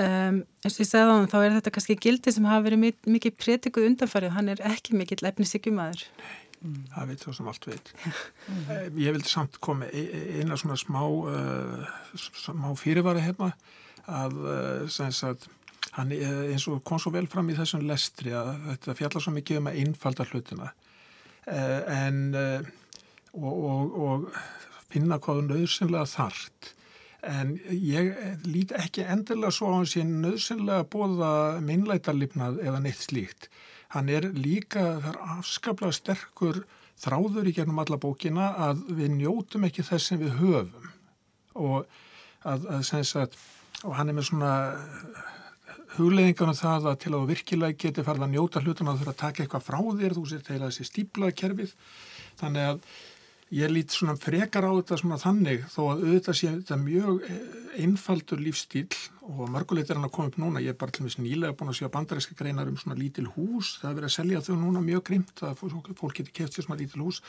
Um, 0.00 0.42
eins 0.64 0.78
og 0.78 0.82
ég 0.82 0.88
segði 0.88 1.06
á 1.06 1.14
hann, 1.14 1.30
þá 1.30 1.38
er 1.40 1.56
þetta 1.58 1.72
kannski 1.76 1.98
gildi 2.00 2.32
sem 2.34 2.46
hafa 2.48 2.64
verið 2.66 3.00
mikið 3.04 3.36
prétikuð 3.36 3.88
undanfarið. 3.92 4.34
Hann 4.34 4.52
er 4.54 4.62
ekki 4.72 4.96
mikill 4.96 5.28
efnisíkjumæður. 5.28 6.06
Mm. 6.60 6.80
Það 6.92 7.10
veit 7.10 7.22
svo 7.24 7.32
sem 7.36 7.48
allt 7.48 7.68
veit. 7.70 7.92
Ég 9.06 9.14
vildi 9.14 9.30
samt 9.30 9.56
koma 9.64 9.88
eina 9.88 10.58
svona 10.60 10.76
smá, 10.80 11.00
uh, 11.06 11.94
smá 12.20 12.68
fyrirvari 12.76 13.24
hefna 13.24 13.54
að, 14.10 14.36
uh, 14.44 15.46
hann 15.96 16.12
eins 16.12 16.66
og 16.70 16.82
kom 16.86 17.00
svo 17.00 17.14
vel 17.14 17.26
fram 17.30 17.48
í 17.50 17.56
þessum 17.56 17.86
lestri 17.88 18.34
að 18.36 18.52
þetta 18.68 18.98
fjallar 18.98 19.24
svo 19.24 19.32
mikið 19.34 19.62
um 19.62 19.70
að 19.70 19.78
einfalda 19.80 20.26
hlutina 20.28 20.68
eh, 21.50 21.80
en 21.90 22.20
og, 23.34 23.50
og, 23.50 23.96
og 24.04 24.28
finna 24.92 25.18
hvaðu 25.22 25.48
nöðsynlega 25.48 26.06
þart 26.12 26.70
en 27.26 27.54
ég 27.68 28.12
lít 28.46 28.72
ekki 28.76 29.04
endilega 29.04 29.52
svo 29.54 29.72
á 29.72 29.76
hans 29.78 29.96
í 29.98 30.04
nöðsynlega 30.06 30.88
bóða 30.92 31.32
minnleitarlipnað 31.64 32.60
eða 32.64 32.82
neitt 32.84 33.04
slíkt. 33.04 33.50
Hann 33.94 34.08
er 34.08 34.28
líka, 34.32 35.00
það 35.02 35.08
er 35.12 35.18
afskaplega 35.36 35.96
sterkur 35.96 36.62
þráður 37.00 37.50
í 37.50 37.54
gernum 37.56 37.80
alla 37.82 37.98
bókina 38.00 38.52
að 38.68 38.84
við 38.98 39.16
njótum 39.18 39.66
ekki 39.68 39.84
þess 39.86 40.12
sem 40.12 40.20
við 40.20 40.36
höfum. 40.38 40.90
Og 41.60 41.84
að, 42.46 42.68
að, 42.70 42.92
að 43.24 43.38
og 43.88 43.94
hann 43.96 44.12
er 44.12 44.16
með 44.16 44.28
svona 44.28 44.54
hugleðingarna 45.96 46.54
það 46.54 46.88
að 46.90 46.98
til 47.02 47.12
að 47.16 47.30
virkilega 47.30 47.78
geti 47.82 48.04
farið 48.06 48.26
að 48.26 48.34
njóta 48.34 48.62
hlutun 48.62 48.90
að 48.90 48.98
þú 48.98 49.04
þurfa 49.04 49.14
að 49.14 49.22
taka 49.22 49.44
eitthvað 49.44 49.66
frá 49.66 49.78
þér, 50.00 50.16
þú 50.16 50.24
sér 50.30 50.44
til 50.46 50.58
að 50.58 50.66
þessi 50.68 50.86
stíplaða 50.88 51.36
kerfið, 51.40 51.72
þannig 52.40 52.68
að 52.68 52.82
ég 53.50 53.72
lít 53.72 53.94
svona 53.94 54.16
frekar 54.18 54.66
á 54.66 54.72
þetta 54.72 54.98
svona 55.00 55.18
þannig 55.20 55.64
þó 55.72 55.80
að 55.88 56.04
auðvitað 56.04 56.38
sé 56.38 56.50
þetta 56.52 56.78
mjög 56.80 57.24
eh, 57.26 57.40
einfaldur 57.82 58.42
lífstíl 58.44 58.86
og 59.30 59.50
mörgulegt 59.52 59.90
er 59.90 59.98
hann 59.98 60.06
að 60.08 60.12
koma 60.16 60.30
upp 60.30 60.38
núna, 60.40 60.62
ég 60.62 60.74
er 60.74 60.78
bara 60.80 60.94
til 60.94 61.04
og 61.04 61.08
meins 61.08 61.18
nýlega 61.20 61.54
búin 61.56 61.70
að 61.70 61.78
sjá 61.78 61.88
bandaríska 61.92 62.36
greinar 62.38 62.70
um 62.70 62.78
svona 62.80 62.98
lítil 62.98 63.28
hús, 63.34 63.76
það 63.80 63.90
er 63.90 63.96
verið 63.98 64.08
að 64.08 64.14
selja 64.16 64.42
þau 64.46 64.56
núna 64.58 64.82
mjög 64.84 65.02
grimt, 65.06 65.42
að 65.46 65.60
fólk 66.00 66.16
getur 66.18 66.34
keft 66.40 66.56
sér 66.56 66.66
svona 66.66 66.80
lítil 66.80 67.04
hús, 67.04 67.20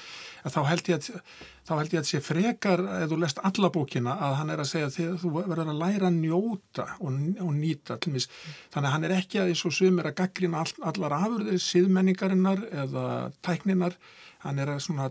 að 0.42 0.56
þá 0.56 0.62
held 0.72 0.92
ég 0.92 1.00
að 1.00 1.22
þá 1.68 1.74
held 1.78 1.94
ég 1.94 2.02
að 2.02 2.10
sé 2.10 2.22
frekar 2.26 2.82
eða 2.82 3.10
þú 3.12 3.20
lest 3.22 3.44
alla 3.52 3.70
bókina 3.74 4.16
að 4.28 4.38
hann 4.40 4.54
er 4.54 4.64
að 4.64 4.72
segja 4.72 4.90
að 4.90 5.20
þú 5.22 5.34
verður 5.36 5.74
að 5.74 5.82
læra 5.84 6.10
að 6.10 6.18
njóta 6.18 6.88
og, 6.98 7.20
og 7.46 7.52
nýta 7.58 8.00
til 8.02 8.16
mis, 8.16 8.28
þannig 8.74 8.90
að 8.90 8.96
hann 8.96 9.08
er 9.08 9.16
ekki 9.20 9.44
að 9.44 9.54
eins 9.54 9.64
og 9.70 9.78
sumir 9.78 10.10
að 10.10 10.18
gaggrina 10.24 10.64
all, 10.64 10.74
allar 10.90 11.18
afurðir, 11.20 11.62
síðmenningarinnar 11.62 12.66
eða 12.86 13.06
tækninar 13.46 14.00
hann 14.42 14.58
er 14.62 14.74
að 14.74 14.82
svona 14.88 15.10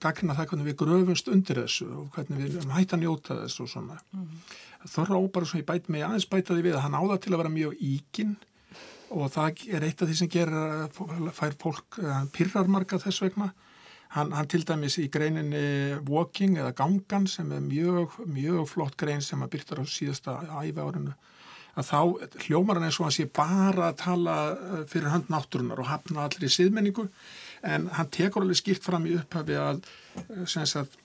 gaggrina 0.00 0.36
það 0.38 0.52
hvernig 0.52 0.70
við 0.70 0.78
gröfumst 0.80 1.30
undir 1.32 1.62
þessu 1.62 1.88
og 2.00 2.14
hvernig 2.14 2.46
við 2.46 2.70
hætta 2.72 2.96
að 2.96 3.02
njóta 3.04 3.36
þessu 3.42 3.66
og 3.66 3.72
svona. 3.74 3.98
Mm 4.14 4.22
-hmm. 4.22 4.58
Þorra 4.88 5.18
óbara 5.20 5.48
svo 5.48 5.60
ég 5.60 5.66
bæt 5.68 5.90
mig 5.92 6.04
aðeins 6.06 6.28
bætaði 6.30 6.64
við 6.68 6.78
að 6.78 6.86
hann 6.86 6.96
áða 6.96 7.18
til 7.20 7.34
að 7.34 7.42
vera 7.42 7.52
mjög 7.52 7.82
íkin 7.84 8.36
og 9.10 9.32
það 9.34 9.64
er 9.74 9.84
eitt 9.84 10.02
af 10.02 10.08
því 10.08 10.16
sem 10.20 10.30
gerir 10.30 11.32
fær 11.34 11.56
fólk, 11.60 11.98
hann 11.98 12.30
pyrrar 12.32 12.70
marga 12.70 13.00
þess 13.02 13.24
vegna. 13.24 13.50
Hann, 14.10 14.32
hann 14.34 14.48
til 14.50 14.64
dæmis 14.66 14.96
í 14.98 15.06
greininni 15.12 15.98
Walking 16.08 16.56
eða 16.58 16.72
Gangan 16.78 17.28
sem 17.30 17.50
er 17.54 17.60
mjög, 17.62 18.16
mjög 18.26 18.64
flott 18.70 18.96
grein 18.98 19.22
sem 19.22 19.42
að 19.44 19.52
byrta 19.52 19.78
á 19.78 19.86
síðasta 19.86 20.38
æfi 20.62 20.82
árinu 20.82 21.14
að 21.78 21.86
þá 21.86 21.98
hljómar 22.46 22.78
hann 22.78 22.88
eins 22.88 22.98
og 23.00 23.06
hann 23.06 23.14
sé 23.14 23.26
bara 23.36 23.90
að 23.90 24.00
tala 24.02 24.36
eh, 24.52 24.80
fyrir 24.90 25.12
hönd 25.12 25.30
náttúrunar 25.32 25.82
og 25.82 25.90
hafna 25.90 26.26
allir 26.26 26.48
í 26.48 26.52
siðmenningu. 26.52 27.06
En 27.66 27.88
hann 27.96 28.10
tekur 28.12 28.44
alveg 28.44 28.60
skýrt 28.60 28.86
fram 28.86 29.06
í 29.08 29.16
upphafi 29.18 29.58
að, 29.60 29.84
eh, 30.24 30.44
sagt 30.50 30.98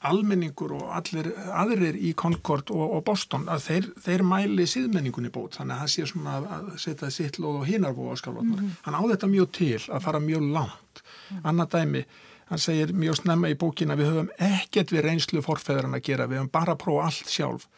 almenningur 0.00 0.72
og 0.78 0.88
allir 0.96 1.28
aðrir 1.52 1.96
í 1.96 2.12
Concord 2.18 2.72
og, 2.74 2.96
og 2.96 3.04
Boston 3.06 3.46
að 3.52 3.66
þeir, 3.66 3.88
þeir 4.04 4.24
mæli 4.26 4.66
síðmenningunni 4.70 5.30
bót 5.34 5.58
þannig 5.58 5.76
að 5.76 5.82
það 5.84 5.92
sé 5.94 6.06
svona 6.10 6.36
að 6.40 6.72
setja 6.82 7.10
sitt 7.14 7.38
lóð 7.42 7.60
og 7.60 7.68
hinarbúa 7.68 8.16
skálvarnar. 8.18 8.58
Mm 8.58 8.66
-hmm. 8.68 8.80
Hann 8.86 8.98
á 8.98 9.02
þetta 9.12 9.32
mjög 9.34 9.52
til 9.58 9.80
að 9.88 10.02
fara 10.02 10.20
mjög 10.20 10.42
langt. 10.56 11.02
Mm 11.02 11.36
-hmm. 11.36 11.48
Annað 11.48 11.70
dæmi, 11.76 12.04
hann 12.46 12.58
segir 12.58 12.92
mjög 12.92 13.16
snemma 13.16 13.48
í 13.48 13.58
bókina 13.58 13.96
við 13.96 14.10
höfum 14.10 14.30
ekkert 14.38 14.92
við 14.92 15.04
reynslu 15.04 15.42
forfeðran 15.42 15.94
að 15.94 16.02
gera, 16.02 16.26
við 16.26 16.38
höfum 16.38 16.50
bara 16.52 16.72
að 16.72 16.82
prófa 16.84 17.04
allt 17.04 17.28
sjálf. 17.28 17.68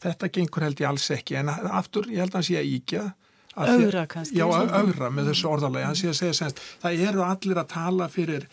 Þetta 0.00 0.28
gengur 0.28 0.62
held 0.62 0.80
ég 0.80 0.88
alls 0.88 1.10
ekki 1.10 1.36
en 1.36 1.48
aftur 1.48 2.06
ég 2.10 2.18
held 2.18 2.30
að 2.30 2.34
hann 2.34 2.42
sé 2.42 2.56
að 2.58 2.72
íkja 2.76 3.12
Ögra 3.56 4.06
kannski. 4.06 4.38
Já, 4.38 4.46
ögra 4.48 5.10
með 5.12 5.32
þessu 5.32 5.48
orðalagi. 5.50 5.84
Hann 5.84 5.98
sé 5.98 6.08
að 6.08 6.16
segja 6.16 6.36
semst, 6.38 6.60
það 6.80 7.02
eru 7.08 7.24
allir 7.26 7.58
að 7.60 7.68
tala 7.68 8.08
fyrir 8.08 8.46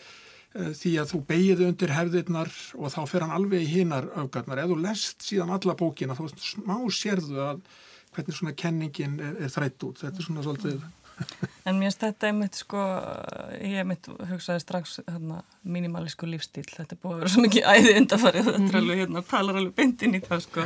því 0.50 0.94
að 0.98 1.12
þú 1.12 1.20
beigið 1.28 1.60
undir 1.68 1.92
hefðirnar 1.94 2.54
og 2.74 2.90
þá 2.90 3.00
fer 3.06 3.26
hann 3.26 3.36
alveg 3.36 3.62
í 3.62 3.72
hinnar 3.76 4.08
augarnar. 4.16 4.64
Ef 4.64 4.72
þú 4.72 4.78
lest 4.82 5.26
síðan 5.28 5.52
alla 5.54 5.76
bókina 5.78 6.16
þá 6.18 6.24
smá 6.42 6.76
sérðu 6.90 7.38
að 7.44 7.60
hvernig 8.14 8.34
svona 8.34 8.56
kenningin 8.58 9.20
er, 9.22 9.36
er 9.46 9.52
þrætt 9.52 9.86
út. 9.86 10.00
Þetta 10.02 10.18
er 10.18 10.26
svona 10.26 10.46
svolítið... 10.46 10.88
En 11.68 11.76
mér 11.76 11.90
finnst 11.90 12.00
þetta 12.00 12.28
einmitt 12.30 12.56
sko, 12.56 12.80
ég 13.60 13.82
einmitt 13.82 14.06
hugsaði 14.08 14.62
strax 14.62 14.94
hérna, 15.04 15.42
mínimalísku 15.68 16.24
lífstíl, 16.24 16.64
þetta 16.64 16.96
er 16.96 17.00
búið 17.02 17.12
að 17.12 17.20
vera 17.20 17.32
svo 17.34 17.42
mikið 17.44 17.66
æði 17.68 17.92
undarfarið, 18.00 18.48
þetta 18.48 18.70
er 18.70 18.78
alveg 18.80 19.02
hérna, 19.02 19.22
talar 19.28 19.58
alveg 19.60 19.74
bindin 19.76 20.16
í 20.16 20.22
það 20.24 20.40
sko. 20.46 20.64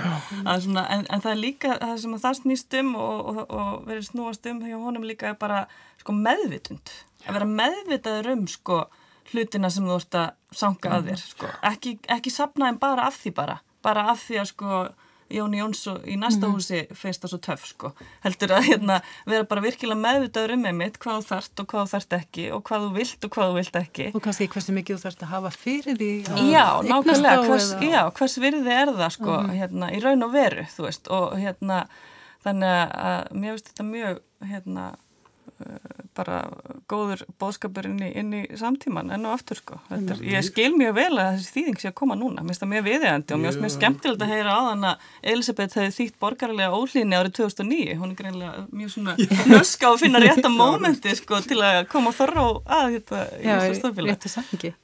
Svona, 0.62 0.84
en, 0.94 1.02
en 1.10 1.24
það 1.24 1.32
er 1.32 1.40
líka 1.42 1.74
það 1.82 1.96
sem 2.04 2.14
það 2.22 2.38
snýst 2.38 2.76
um 2.80 2.92
og, 3.02 3.32
og, 3.32 3.40
og 3.58 3.72
verið 3.90 4.06
snúast 4.12 4.46
um 4.52 4.62
hjá 4.62 4.76
honum 4.78 5.08
líka 5.10 5.32
er 5.32 5.40
bara 5.42 5.64
sko, 6.04 6.14
meðvitund, 6.22 6.94
að 7.26 7.40
vera 7.40 7.50
meðvitaður 7.58 8.30
um 8.36 8.46
sko 8.54 8.84
hlutina 9.32 9.70
sem 9.70 9.86
þú 9.86 9.96
ert 10.00 10.18
að 10.20 10.28
sanga 10.54 10.98
að 10.98 11.08
þér 11.10 11.22
sko. 11.22 11.54
ekki, 11.70 11.96
ekki 12.08 12.34
sapna 12.34 12.68
en 12.68 12.78
bara 12.82 13.08
af 13.08 13.18
því 13.22 13.34
bara 13.38 13.58
bara 13.84 14.10
af 14.12 14.22
því 14.26 14.40
að 14.42 14.52
sko 14.52 14.84
Jóni 15.32 15.58
Jónsson 15.58 16.02
í 16.04 16.18
næsta 16.20 16.46
mhm. 16.46 16.54
húsi 16.54 16.80
feist 16.94 17.22
það 17.24 17.32
svo 17.32 17.38
töf 17.46 17.62
sko. 17.66 17.90
heldur 18.24 18.52
að 18.54 18.66
hérna, 18.68 18.98
vera 19.28 19.46
bara 19.48 19.62
virkilega 19.64 20.00
meðvitaður 20.00 20.56
um 20.58 20.66
einmitt 20.68 20.98
hvað 21.02 21.22
þú 21.22 21.28
þart 21.30 21.62
og 21.62 21.68
hvað 21.70 21.86
þú 21.86 21.94
þart 21.94 22.16
ekki 22.18 22.46
og 22.54 22.64
hvað 22.68 22.84
þú 22.84 22.90
vilt 22.98 23.26
og 23.26 23.34
hvað 23.36 23.50
þú 23.50 23.58
vilt 23.58 23.78
ekki 23.80 24.08
og 24.12 24.24
kannski 24.26 24.48
hversu 24.54 24.76
mikið 24.76 24.98
þú 24.98 25.06
þart 25.06 25.24
að 25.24 25.32
hafa 25.32 25.52
fyrir 25.56 26.00
því 26.00 26.10
já, 26.50 26.66
nákvæmlega, 26.90 27.46
hvers, 27.48 27.70
já, 27.80 28.00
hvers 28.18 28.36
virði 28.44 28.76
er 28.76 28.92
það 28.92 29.14
sko, 29.16 29.30
mm 29.30 29.46
-hmm. 29.46 29.56
hérna, 29.62 29.90
í 29.90 30.02
raun 30.04 30.28
og 30.28 30.32
veru 30.32 30.66
veist, 30.78 31.08
og 31.08 31.38
hérna 31.38 31.86
þannig 32.44 32.92
að 32.92 33.32
mér 33.32 33.56
finnst 33.56 33.72
þetta 33.72 33.84
mjög 33.88 34.20
hérna 34.44 34.84
bara 36.14 36.40
góður 36.90 37.24
bóðskapur 37.40 37.86
inn 37.88 38.00
í, 38.02 38.10
inn 38.18 38.32
í 38.36 38.42
samtíman 38.58 39.10
enn 39.14 39.26
og 39.26 39.36
aftur 39.36 39.58
sko. 39.58 39.78
Er, 39.94 40.20
ég 40.26 40.44
skil 40.46 40.72
mjög 40.78 40.94
vel 40.98 41.12
að 41.18 41.38
þessi 41.38 41.54
þýðing 41.56 41.80
sé 41.80 41.90
að 41.90 41.96
koma 42.00 42.16
núna, 42.18 42.42
mér 42.42 42.52
finnst 42.52 42.64
það 42.64 42.70
mjög 42.72 42.86
viðjandi 42.88 43.34
og 43.34 43.40
mér 43.42 43.50
finnst 43.50 43.62
mjög 43.64 43.74
skemmtilegt 43.74 44.24
að 44.24 44.32
heyra 44.34 44.54
á 44.54 44.60
þann 44.68 44.86
að 44.90 45.06
Elisabeth 45.34 45.78
hefði 45.80 45.94
þýtt 45.98 46.18
borgarlega 46.22 46.78
ólíni 46.78 47.18
árið 47.18 47.36
2009, 47.40 47.96
hún 48.00 48.14
er 48.14 48.18
greinlega 48.20 48.64
mjög 48.70 48.94
svona 48.94 49.16
nöska 49.50 49.90
og 49.90 50.00
finna 50.02 50.22
rétta 50.22 50.52
mómenti 50.58 51.14
sko 51.18 51.40
til 51.46 51.60
að 51.64 51.80
koma 51.92 52.14
þorra 52.14 52.46
að 52.78 52.98
þetta 52.98 53.22
í 53.38 53.48
þessu 53.48 53.78
stafila. 53.80 54.10
Já, 54.10 54.14
réttu 54.14 54.32
sangi. 54.32 54.74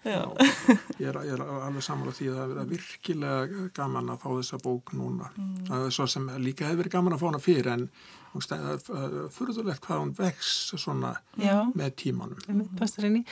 Ég 1.01 1.11
er, 1.11 1.21
er 1.35 1.45
alveg 1.45 1.85
samanlega 1.85 2.19
því 2.19 2.31
að 2.31 2.41
það 2.41 2.63
er 2.63 2.71
virkilega 2.71 3.67
gaman 3.77 4.15
að 4.15 4.25
fá 4.25 4.31
þessa 4.31 4.63
bók 4.65 4.95
núna. 4.97 5.31
Mm. 5.37 5.53
Það 5.69 5.87
er 5.87 5.95
svo 5.99 6.09
sem 6.11 6.31
líka 6.41 6.67
hefur 6.69 6.85
verið 6.85 6.97
gaman 6.97 7.17
að 7.17 7.23
fá 7.23 7.29
hana 7.31 7.43
fyrir 7.45 7.71
en 7.75 7.87
það 8.31 9.05
er 9.07 9.29
fyrðulegt 9.35 9.87
hvað 9.87 10.01
hún 10.01 10.13
vex 10.19 10.51
svona 10.79 11.13
Já. 11.41 11.67
með 11.75 11.91
tímanum 12.03 12.39
mm 12.47 12.61
-hmm. 12.61 13.25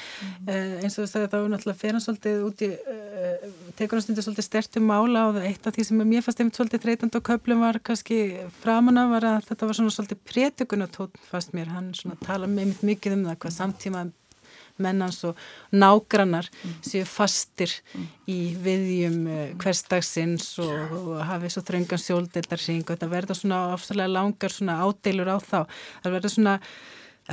uh, 0.49 0.83
eins 0.83 0.99
og 0.99 1.05
að 1.05 1.29
það 1.31 1.41
var 1.41 1.51
náttúrulega 1.53 1.81
fyrir 1.83 2.01
svolítið 2.03 2.43
út 2.49 2.63
í 2.67 2.71
uh, 2.75 3.49
tekur 3.77 3.97
hann 3.97 4.03
stundir 4.03 4.23
svolítið 4.27 4.49
stertum 4.49 4.87
mála 4.91 5.29
og 5.29 5.37
eitt 5.37 5.67
af 5.67 5.75
því 5.75 5.85
sem 5.85 5.99
mér 6.03 6.23
fannst 6.23 6.41
einmitt 6.41 6.57
svolítið 6.57 6.83
þreytand 6.83 7.17
og 7.17 7.23
köplum 7.23 7.61
var 7.61 7.79
kannski 7.79 8.47
framanna 8.63 9.09
var 9.09 9.25
að 9.25 9.47
þetta 9.49 9.67
var 9.67 9.75
svona 9.75 9.91
svolítið 9.91 10.19
prétugunatótt 10.31 11.19
fast 11.31 11.53
mér, 11.55 11.69
hann 11.69 11.95
svona 11.95 12.17
tala 12.21 12.47
með 12.47 12.67
mitt 12.67 12.83
mikið 12.83 13.13
um 13.13 13.25
það 13.29 13.39
hvað 13.39 13.53
samtíma 13.53 14.11
mennans 14.83 15.21
og 15.29 15.39
nágrannar 15.73 16.49
mm. 16.51 16.77
séu 16.87 17.07
fastir 17.09 17.73
mm. 17.95 18.07
í 18.31 18.39
viðjum 18.67 19.19
uh, 19.27 19.41
hverstagsins 19.61 20.51
og, 20.65 20.95
og 20.99 21.25
hafi 21.29 21.53
svo 21.53 21.65
þröngan 21.69 22.05
sjóldildarsing 22.05 22.85
og 22.87 22.95
þetta 22.95 23.11
verða 23.13 23.39
svona 23.39 23.65
ofsalega 23.75 24.15
langar 24.15 24.55
svona 24.55 24.79
ádeilur 24.85 25.35
á 25.35 25.39
þá. 25.39 25.61
Það 26.05 26.17
verða 26.19 26.33
svona 26.35 26.57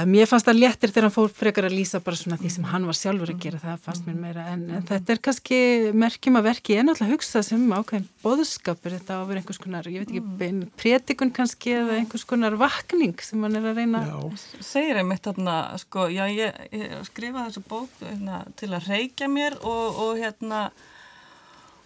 Mér 0.03 0.27
fannst 0.27 0.43
það 0.49 0.58
léttir 0.60 0.91
þegar 0.91 1.05
hann 1.08 1.13
fór 1.15 1.29
frekar 1.31 1.65
að 1.69 1.77
lýsa 1.77 2.01
bara 2.03 2.17
svona 2.19 2.36
því 2.36 2.49
sem 2.51 2.65
hann 2.67 2.84
var 2.84 2.97
sjálfur 2.99 3.29
að 3.31 3.38
gera, 3.45 3.60
það 3.62 3.84
fannst 3.86 4.08
mér 4.10 4.17
meira 4.19 4.47
en, 4.51 4.65
en 4.75 4.88
þetta 4.89 5.13
er 5.13 5.21
kannski 5.23 5.60
merkjum 5.95 6.36
að 6.36 6.49
verki 6.49 6.75
en 6.81 6.91
alltaf 6.91 7.13
hugsa 7.13 7.43
sem 7.47 7.63
ákveðin 7.71 8.10
boðskapur 8.19 8.91
þetta 8.97 9.15
á 9.15 9.19
að 9.21 9.29
vera 9.29 9.41
einhvers 9.41 9.62
konar, 9.63 9.88
ég 9.88 10.03
veit 10.03 10.12
ekki, 10.12 10.23
mm. 10.25 10.65
prétikun 10.81 11.31
kannski 11.38 11.77
eða 11.77 11.95
einhvers 12.01 12.27
konar 12.27 12.58
vakning 12.60 13.23
sem 13.23 13.47
hann 13.47 13.55
er 13.55 13.69
að 13.71 13.79
reyna. 13.79 14.01
Já, 14.03 14.43
segir 14.67 14.99
ég 14.99 15.08
mitt 15.08 15.29
þarna, 15.29 15.55
sko, 15.86 16.10
já 16.12 16.25
ég, 16.27 16.60
ég 16.75 16.97
skrifa 17.08 17.45
þessu 17.47 17.63
bók 17.71 17.95
hérna, 18.03 18.41
til 18.60 18.73
að 18.75 18.91
reykja 18.91 19.31
mér 19.31 19.55
og, 19.63 20.03
og 20.10 20.19
hérna 20.19 20.65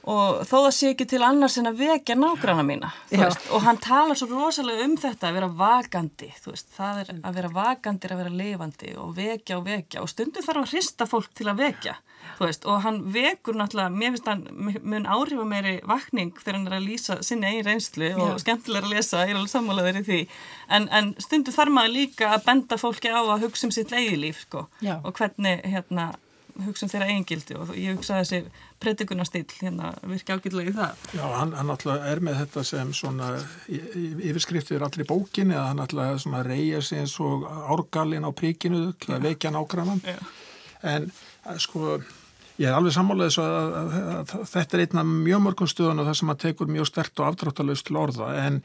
og 0.08 0.42
þó 0.48 0.56
það 0.56 0.74
sé 0.78 0.92
ekki 0.94 1.08
til 1.12 1.22
annars 1.26 1.58
en 1.60 1.70
að 1.70 1.82
vekja 1.84 2.16
nágranna 2.16 2.64
mína 2.64 2.92
og 3.52 3.64
hann 3.66 3.80
talar 3.84 4.18
svo 4.18 4.30
rosalega 4.32 4.86
um 4.86 4.96
þetta 5.00 5.30
að 5.30 5.40
vera 5.40 5.50
vakandi 5.60 6.30
veist, 6.46 6.70
það 6.76 7.02
er 7.02 7.10
að 7.18 7.40
vera 7.40 7.50
vakandi 7.54 8.08
er 8.08 8.14
að 8.16 8.22
vera 8.24 8.38
lifandi 8.42 8.94
og 9.00 9.16
vekja 9.18 9.58
og 9.60 9.66
vekja. 9.68 10.04
Og 10.04 10.12
stundum 10.12 10.46
þarf 10.46 10.64
að 10.64 10.72
hrista 10.74 11.08
fólk 11.10 11.34
til 11.38 11.50
að 11.52 11.64
vekja 11.66 11.98
veist, 12.40 12.66
og 12.70 12.82
hann 12.86 13.02
vekur 13.14 13.58
náttúrulega 13.60 13.92
mér 13.92 14.16
finnst 14.16 14.30
hann 14.30 14.46
mun 14.84 15.08
áhrifa 15.10 15.46
meiri 15.48 15.76
vakning 15.88 16.32
þegar 16.40 16.58
hann 16.58 16.70
er 16.70 16.78
að 16.78 16.88
lýsa 16.88 17.20
sinni 17.26 17.50
eigin 17.50 17.68
reynslu 17.68 18.14
og 18.16 18.34
Já. 18.34 18.40
skemmtilega 18.46 18.88
að 18.88 18.96
lesa, 18.96 19.26
ég 19.26 19.34
er 19.34 19.40
alveg 19.42 19.54
sammálaður 19.54 20.00
í 20.00 20.06
því. 20.08 20.22
En, 20.78 20.88
en 20.96 21.12
stundum 21.20 21.56
þarf 21.56 21.76
maður 21.76 21.96
líka 21.98 22.32
að 22.36 22.48
benda 22.48 22.80
fólki 22.80 23.12
á 23.12 23.20
að 23.20 23.46
hugsa 23.48 23.68
um 23.68 23.76
sitt 23.76 23.94
eigilíf 23.96 24.44
sko, 24.46 24.68
og 25.04 25.14
hvernig 25.20 25.64
hérna 25.68 26.12
hugsa 26.68 26.86
um 26.86 26.92
þeirra 26.92 27.08
eigingildi 27.10 27.58
og 27.60 27.72
ég 27.78 27.98
hugsa 27.98 28.20
þessi 28.20 28.42
predikunarstýl 28.84 29.46
hérna 29.60 29.92
virki 30.04 30.36
ágætlega 30.36 30.72
í 30.72 30.76
það. 30.78 31.08
Já, 31.18 31.24
hann, 31.36 31.56
hann 31.58 31.74
alltaf 31.74 32.06
er 32.12 32.22
með 32.26 32.40
þetta 32.44 32.66
sem 32.70 32.94
svona 32.96 33.32
yfirskriftir 33.70 34.86
allir 34.86 35.10
bókinni 35.10 35.58
að 35.58 35.68
hann 35.72 35.84
alltaf 35.86 36.22
svona 36.24 36.44
reyja 36.48 36.84
sig 36.86 37.04
eins 37.04 37.18
og 37.24 37.48
árgalinn 37.48 38.28
á 38.28 38.32
príkinu 38.32 38.94
til 39.00 39.16
að 39.18 39.30
veikja 39.30 39.54
nágrannan. 39.56 40.02
En 40.88 41.10
sko 41.60 42.00
ég 42.60 42.68
er 42.68 42.76
alveg 42.76 42.96
sammálað 42.96 43.30
þess 43.30 43.44
að, 43.44 43.58
að, 43.58 43.94
að, 44.00 44.34
að 44.40 44.48
þetta 44.54 44.78
er 44.78 44.86
einna 44.86 45.04
mjög 45.10 45.44
mörgum 45.46 45.70
stöðun 45.72 46.04
og 46.04 46.10
það 46.10 46.18
sem 46.22 46.34
að 46.34 46.42
tekur 46.44 46.72
mjög 46.72 46.90
stert 46.90 47.22
og 47.22 47.30
aftráttalust 47.30 47.88
til 47.88 48.00
orða. 48.00 48.34
En 48.44 48.60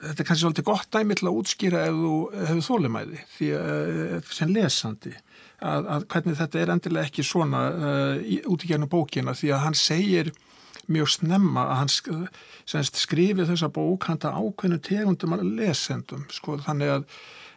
þetta 0.00 0.22
er 0.22 0.28
kannski 0.28 0.42
svolítið 0.44 0.68
gott 0.68 0.90
dæmi 0.92 1.16
til 1.16 1.28
að 1.28 1.38
útskýra 1.40 1.84
ef 1.88 2.00
þú 2.00 2.16
hefur 2.40 2.66
þólimæði 2.66 3.22
því 3.36 3.52
að 3.60 4.32
sem 4.38 4.52
lesandi 4.52 5.12
að, 5.16 5.88
að 5.94 6.08
hvernig 6.12 6.40
þetta 6.40 6.60
er 6.60 6.74
endilega 6.74 7.10
ekki 7.10 7.24
svona 7.26 7.62
uh, 7.70 8.34
út 8.52 8.66
í 8.66 8.70
gennum 8.72 8.92
bókina 8.92 9.36
því 9.36 9.54
að 9.56 9.64
hann 9.64 9.78
segir 9.80 10.32
mjög 10.92 11.10
snemma 11.16 11.64
að 11.72 11.80
hann 11.80 12.86
skrifið 12.86 13.48
þessa 13.50 13.70
bók 13.74 14.06
handa 14.10 14.34
ákveðnum 14.36 14.82
tegundum 14.86 15.34
lesendum 15.56 16.26
sko 16.30 16.60
þannig 16.62 16.92
að 16.98 17.08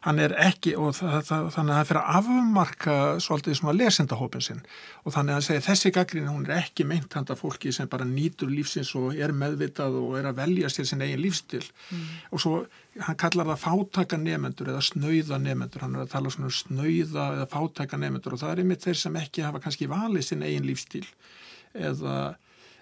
hann 0.05 0.19
er 0.23 0.35
ekki 0.39 0.75
og 0.79 0.93
það, 0.97 1.15
það, 1.27 1.47
þannig 1.55 1.73
að 1.73 1.79
það 1.79 1.89
fyrir 1.89 2.01
að 2.01 2.19
afmarka 2.19 2.97
svolítið 3.25 3.57
svona 3.59 3.75
lesendahópin 3.77 4.45
sinn. 4.45 4.61
Og 5.03 5.15
þannig 5.15 5.33
að 5.33 5.39
hann 5.39 5.47
segir 5.47 5.65
þessi 5.65 5.93
gaggrín 5.95 6.29
hún 6.31 6.45
er 6.47 6.55
ekki 6.59 6.85
meint 6.87 7.17
handa 7.17 7.37
fólki 7.39 7.73
sem 7.75 7.89
bara 7.91 8.07
nýtur 8.07 8.51
lífsins 8.51 8.93
og 8.99 9.17
er 9.17 9.33
meðvitað 9.35 9.97
og 9.99 10.17
er 10.19 10.29
að 10.31 10.39
velja 10.41 10.71
sér 10.71 10.87
sin 10.89 11.03
eigin 11.03 11.23
lífstil 11.23 11.65
mm. 11.65 12.05
og 12.31 12.43
svo 12.43 12.53
hann 13.05 13.19
kallar 13.19 13.47
það 13.51 13.63
fátaka 13.63 14.19
nefendur 14.19 14.71
eða 14.73 14.83
snauða 14.83 15.39
nefendur, 15.41 15.83
hann 15.85 15.97
er 15.97 16.05
að 16.05 16.13
tala 16.13 16.31
svona 16.33 16.49
um 16.49 16.55
snauða 16.55 17.25
eða 17.37 17.49
fátaka 17.51 17.99
nefendur 17.99 18.35
og 18.35 18.41
það 18.43 18.53
er 18.53 18.63
einmitt 18.63 18.85
þeir 18.87 19.01
sem 19.03 19.19
ekki 19.19 19.45
hafa 19.45 19.61
kannski 19.63 19.89
valið 19.91 20.25
sin 20.27 20.45
eigin 20.45 20.67
lífstil 20.67 21.05
eða 21.77 22.15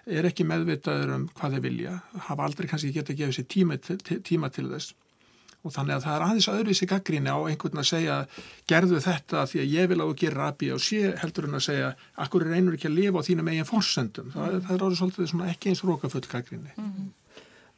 er 0.08 0.28
ekki 0.30 0.46
meðvitaður 0.48 1.14
um 1.18 1.26
hvað 1.36 1.56
þeir 1.56 1.64
vilja, 1.66 1.98
hafa 2.28 2.46
aldrei 2.46 2.70
kannski 2.70 2.94
geta 2.94 3.12
að 3.12 3.20
gefa 3.22 3.36
sér 3.36 3.48
tíma, 3.52 3.78
tíma 4.24 4.50
til 4.54 4.68
þess 4.72 4.96
og 5.68 5.74
þannig 5.76 5.98
að 5.98 6.06
það 6.06 6.16
er 6.16 6.24
aðeins 6.26 6.48
öðruvísi 6.54 6.88
gaggríni 6.88 7.30
á 7.32 7.38
einhvern 7.38 7.82
að 7.82 7.90
segja 7.92 8.16
gerðu 8.70 9.02
þetta 9.04 9.44
því 9.52 9.62
að 9.62 9.76
ég 9.76 9.92
vil 9.92 10.00
að 10.00 10.10
þú 10.10 10.18
gera 10.24 10.42
rabi 10.42 10.72
og 10.74 10.82
sé 10.84 11.14
heldur 11.22 11.48
en 11.48 11.60
að 11.60 11.66
segja 11.68 11.94
akkur 12.24 12.48
reynur 12.48 12.78
ekki 12.78 12.90
að 12.90 12.98
lifa 12.98 13.22
á 13.22 13.26
þínum 13.28 13.52
eigin 13.52 13.68
fórsendum 13.68 14.34
það, 14.34 14.58
það 14.66 14.74
er 14.74 14.84
árið 14.88 15.00
svolítið 15.02 15.46
ekki 15.52 15.72
eins 15.72 15.86
rókafull 15.86 16.26
gaggríni 16.28 16.74
mm 16.74 16.90
-hmm. 16.90 17.08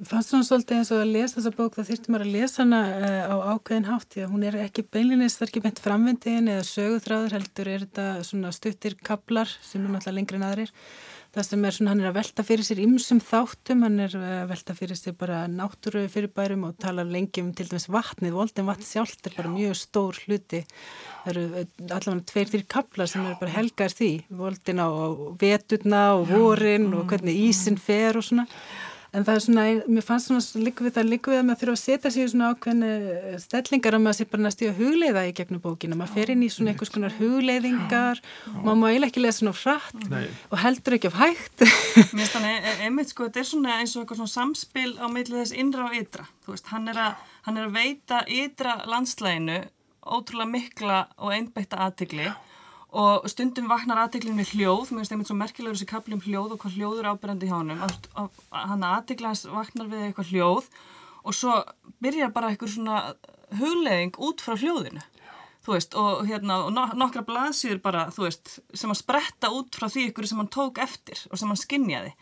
Fannst 0.01 0.31
þú 0.33 0.39
svolítið 0.49 0.79
eins 0.79 0.91
og 0.95 1.03
að 1.03 1.11
lesa 1.13 1.37
þessa 1.37 1.51
bók? 1.59 1.75
Þá 1.77 1.89
þýrtum 1.91 2.17
að 2.17 2.31
lesa 2.33 2.63
hana 2.63 2.79
uh, 2.89 3.25
á 3.29 3.37
ákveðin 3.53 3.85
hátt 3.85 4.15
því 4.15 4.23
að 4.25 4.31
hún 4.33 4.45
er 4.49 4.55
ekki 4.57 4.85
beinlinnist, 4.89 5.37
það 5.37 5.45
er 5.45 5.51
ekki 5.51 5.63
beint 5.67 5.83
framvindiðin 5.85 6.49
eða 6.55 6.63
söguþráður 6.71 7.35
heldur 7.37 7.69
er 7.69 7.85
þetta 7.85 8.53
stuttir 8.57 8.97
kablar 9.05 9.53
sem 9.61 9.85
er 9.85 9.93
náttúrulega 9.93 10.17
lengri 10.17 10.41
en 10.41 10.47
aðrir 10.49 10.73
það 11.35 11.47
sem 11.47 11.65
er 11.65 11.75
svona, 11.77 11.93
hann 11.93 12.03
er 12.03 12.09
að 12.11 12.17
velta 12.17 12.45
fyrir 12.47 12.67
sér 12.67 12.81
ymsum 12.83 13.21
þáttum, 13.23 13.85
hann 13.87 14.03
er 14.03 14.17
að 14.19 14.51
velta 14.51 14.75
fyrir 14.79 14.99
sér 14.99 15.15
bara 15.21 15.45
náttúru 15.51 16.03
fyrirbærum 16.11 16.67
og 16.67 16.77
tala 16.83 17.05
lengi 17.07 17.45
um 17.45 17.53
til 17.55 17.69
dæmis 17.71 17.87
vatnið, 17.93 18.35
voldin 18.35 18.67
vatn 18.67 18.87
sjálft 18.87 19.31
er 19.31 19.37
bara 19.39 19.53
mjög 19.53 19.79
stór 19.79 20.19
hluti. 20.25 20.65
Það 21.23 21.33
eru 21.33 21.45
eh, 21.63 21.73
allavega 21.87 22.29
tveir, 22.33 22.53
þýr 22.55 22.67
kaplar 22.75 23.11
sem 23.11 23.25
eru 23.25 23.39
bara 23.43 23.55
helgar 23.55 23.95
því, 23.95 24.13
voldin 24.43 24.83
á 24.83 24.89
veturna 25.41 26.05
og 26.19 26.31
vorin 26.33 26.91
og 26.91 27.07
hvernig 27.13 27.43
ísin 27.51 27.79
fer 27.79 28.19
og 28.19 28.27
svona 28.27 28.49
en 29.11 29.25
það 29.27 29.35
er 29.35 29.45
svona, 29.45 29.65
mér 29.91 30.05
fannst 30.07 30.29
svona 30.31 30.63
líka 30.65 30.85
við 30.87 30.95
það 30.97 31.09
líka 31.11 31.33
við 31.33 31.41
að 31.41 31.47
maður 31.49 31.61
þurfa 31.63 31.77
að 31.77 31.81
setja 31.83 32.13
sig 32.15 32.23
í 32.23 32.31
svona 32.31 32.51
ákveðinu 32.53 32.91
eh, 33.15 33.39
stellingar 33.43 33.97
að 33.97 34.05
maður 34.05 34.19
sé 34.21 34.27
bara 34.31 34.45
næstu 34.45 34.69
að 34.71 34.79
hugleiða 34.81 35.25
í 35.27 35.33
gegnum 35.41 35.63
bókina, 35.65 35.99
maður 35.99 36.15
fer 36.19 36.33
inn 36.35 36.45
í 36.47 36.51
svona 36.55 36.75
einhvers 36.75 36.93
konar 36.95 37.17
hugleiðingar. 37.19 38.23
Og 38.53 38.61
maður 38.63 38.79
má 38.83 38.87
eiginlega 38.91 39.11
ekki 39.11 39.25
lesa 39.25 39.43
svona 39.43 39.57
frætt 39.59 40.07
Nei. 40.13 40.29
og 40.51 40.63
heldur 40.63 40.97
ekki 40.99 41.11
af 41.11 41.19
hægt. 41.21 41.67
Mér 41.67 42.07
finnst 42.21 42.37
þannig, 42.37 42.71
e- 42.71 42.77
einmitt 42.87 43.11
sko, 43.11 43.27
þetta 43.27 43.43
er 43.43 43.51
svona 43.51 43.81
eins 43.81 43.97
og 43.97 44.05
eitthvað 44.05 44.23
svona 44.23 44.37
samspil 44.37 44.95
á 45.03 45.07
meilið 45.11 45.41
þess 45.41 45.57
innra 45.65 45.89
og 45.89 45.99
ytra, 45.99 46.29
þú 46.47 46.55
veist, 46.55 46.71
hann 46.71 46.87
er 46.93 47.03
að, 47.09 47.27
hann 47.49 47.59
er 47.59 47.67
að 47.67 47.77
veita 47.81 48.23
ytra 48.31 48.79
landslæginu 48.91 49.59
ótrúlega 50.01 50.49
mikla 50.55 51.01
og 51.21 51.35
einbætta 51.35 51.83
aðtigli 51.85 52.31
og 52.91 53.27
stundum 53.31 53.69
vaknar 53.71 54.01
aðteglinn 54.03 54.39
með 54.39 54.55
hljóð. 54.57 54.91
Mér 54.91 55.03
finnst 55.03 55.15
einmitt 55.15 55.31
svo 55.31 55.37
merkilegur 55.39 55.77
þessi 55.79 55.91
kapli 55.91 56.17
um 56.17 56.25
hljóð 56.25 56.57
og 56.57 56.63
hvað 56.63 56.79
hljóður 56.79 57.11
ábyrjandi 57.13 57.51
hjá 57.51 57.57
hann 57.59 57.71
hann 58.51 58.89
aðteglans 58.89 59.47
vaknar 59.51 59.91
við 59.93 60.09
eitthvað 60.09 60.33
hljóð 60.35 60.69
og 61.21 61.37
svo 61.37 61.61
byrjar 62.03 62.35
bara 62.35 62.51
eitthvað 62.51 62.75
svona 62.75 63.01
hugleðing 63.61 64.19
út 64.19 64.43
frá 64.43 64.57
hljóðinu. 64.59 65.03
Veist 65.71 65.95
og 65.95 66.25
hérna 66.27 66.65
og 66.65 66.73
nokkra 66.75 67.23
blaðsýður 67.23 67.83
bara 67.85 68.07
veist 68.17 68.57
sem 68.75 68.91
að 68.91 69.03
spretta 69.05 69.53
út 69.55 69.77
frá 69.77 69.87
því 69.93 70.09
ykkur 70.09 70.27
sem 70.27 70.41
hann 70.41 70.51
tók 70.51 70.81
eftir 70.83 71.21
og 71.31 71.39
sem 71.39 71.53
hann 71.53 71.61
skinnjaði 71.61 72.15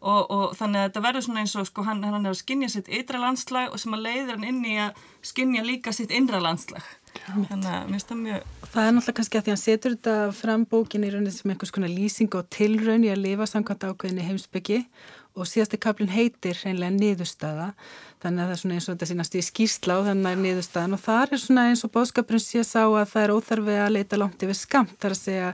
og, 0.00 0.22
og 0.30 0.44
þannig 0.58 0.80
að 0.80 0.88
þetta 0.88 1.02
verður 1.04 1.26
svona 1.26 1.42
eins 1.44 1.54
og 1.58 1.68
sko 1.68 1.84
hann, 1.86 2.02
hann 2.04 2.26
er 2.26 2.34
að 2.34 2.40
skinnja 2.40 2.70
sitt 2.72 2.90
ytra 2.92 3.20
landslag 3.22 3.72
og 3.72 3.80
sem 3.82 3.94
að 3.96 4.04
leiðir 4.08 4.34
hann 4.34 4.48
inn 4.48 4.62
í 4.66 4.76
að 4.82 5.02
skinnja 5.26 5.64
líka 5.66 5.94
sitt 5.94 6.14
innra 6.14 6.40
landslag. 6.42 6.84
Þannig 7.26 7.68
að 7.70 7.86
mér 7.86 7.94
finnst 7.94 8.10
það 8.12 8.22
mjög 8.24 8.50
Það 8.76 8.86
er 8.86 8.92
náttúrulega 8.92 9.16
kannski 9.16 9.38
að 9.38 9.44
því 9.44 9.48
að 9.48 9.54
hann 9.54 9.60
setur 9.62 9.92
þetta 9.94 10.14
fram 10.36 10.64
bókin 10.68 11.04
í 11.06 11.08
rauninni 11.08 11.30
sem 11.32 11.48
einhvers 11.48 11.70
konar 11.72 11.88
lýsing 11.88 12.34
og 12.36 12.50
tilraun 12.52 13.06
í 13.06 13.08
að 13.08 13.22
lifa 13.22 13.46
samkvæmt 13.48 13.86
ákveðinni 13.88 14.26
heimsbyggi 14.26 14.76
og 15.32 15.48
síðasti 15.48 15.78
kaplinn 15.80 16.12
heitir 16.12 16.60
hreinlega 16.60 16.92
niðurstaða. 16.92 17.70
Þannig 18.20 18.42
að 18.44 18.50
það 18.50 18.52
er 18.52 18.60
svona 18.60 18.76
eins 18.76 18.88
og 18.90 18.92
þetta 18.92 19.08
sínast 19.08 19.38
í 19.40 19.44
skýrsla 19.46 19.96
og 19.96 20.10
þannig 20.10 20.28
að 20.28 20.44
niðurstaðan. 20.44 20.98
Og 20.98 21.02
það 21.06 21.32
er 21.38 21.42
svona 21.46 21.64
eins 21.70 21.86
og 21.88 21.94
bóðskapurinn 21.96 22.44
sé 22.44 22.66
sá 22.68 22.82
að 22.84 23.08
það 23.14 23.22
er 23.22 23.34
óþarfið 23.38 23.80
að 23.86 23.94
leita 23.96 24.20
langt 24.20 24.44
yfir 24.44 24.60
skamt 24.60 24.96
þar 25.00 25.16
að 25.16 25.22
segja 25.22 25.50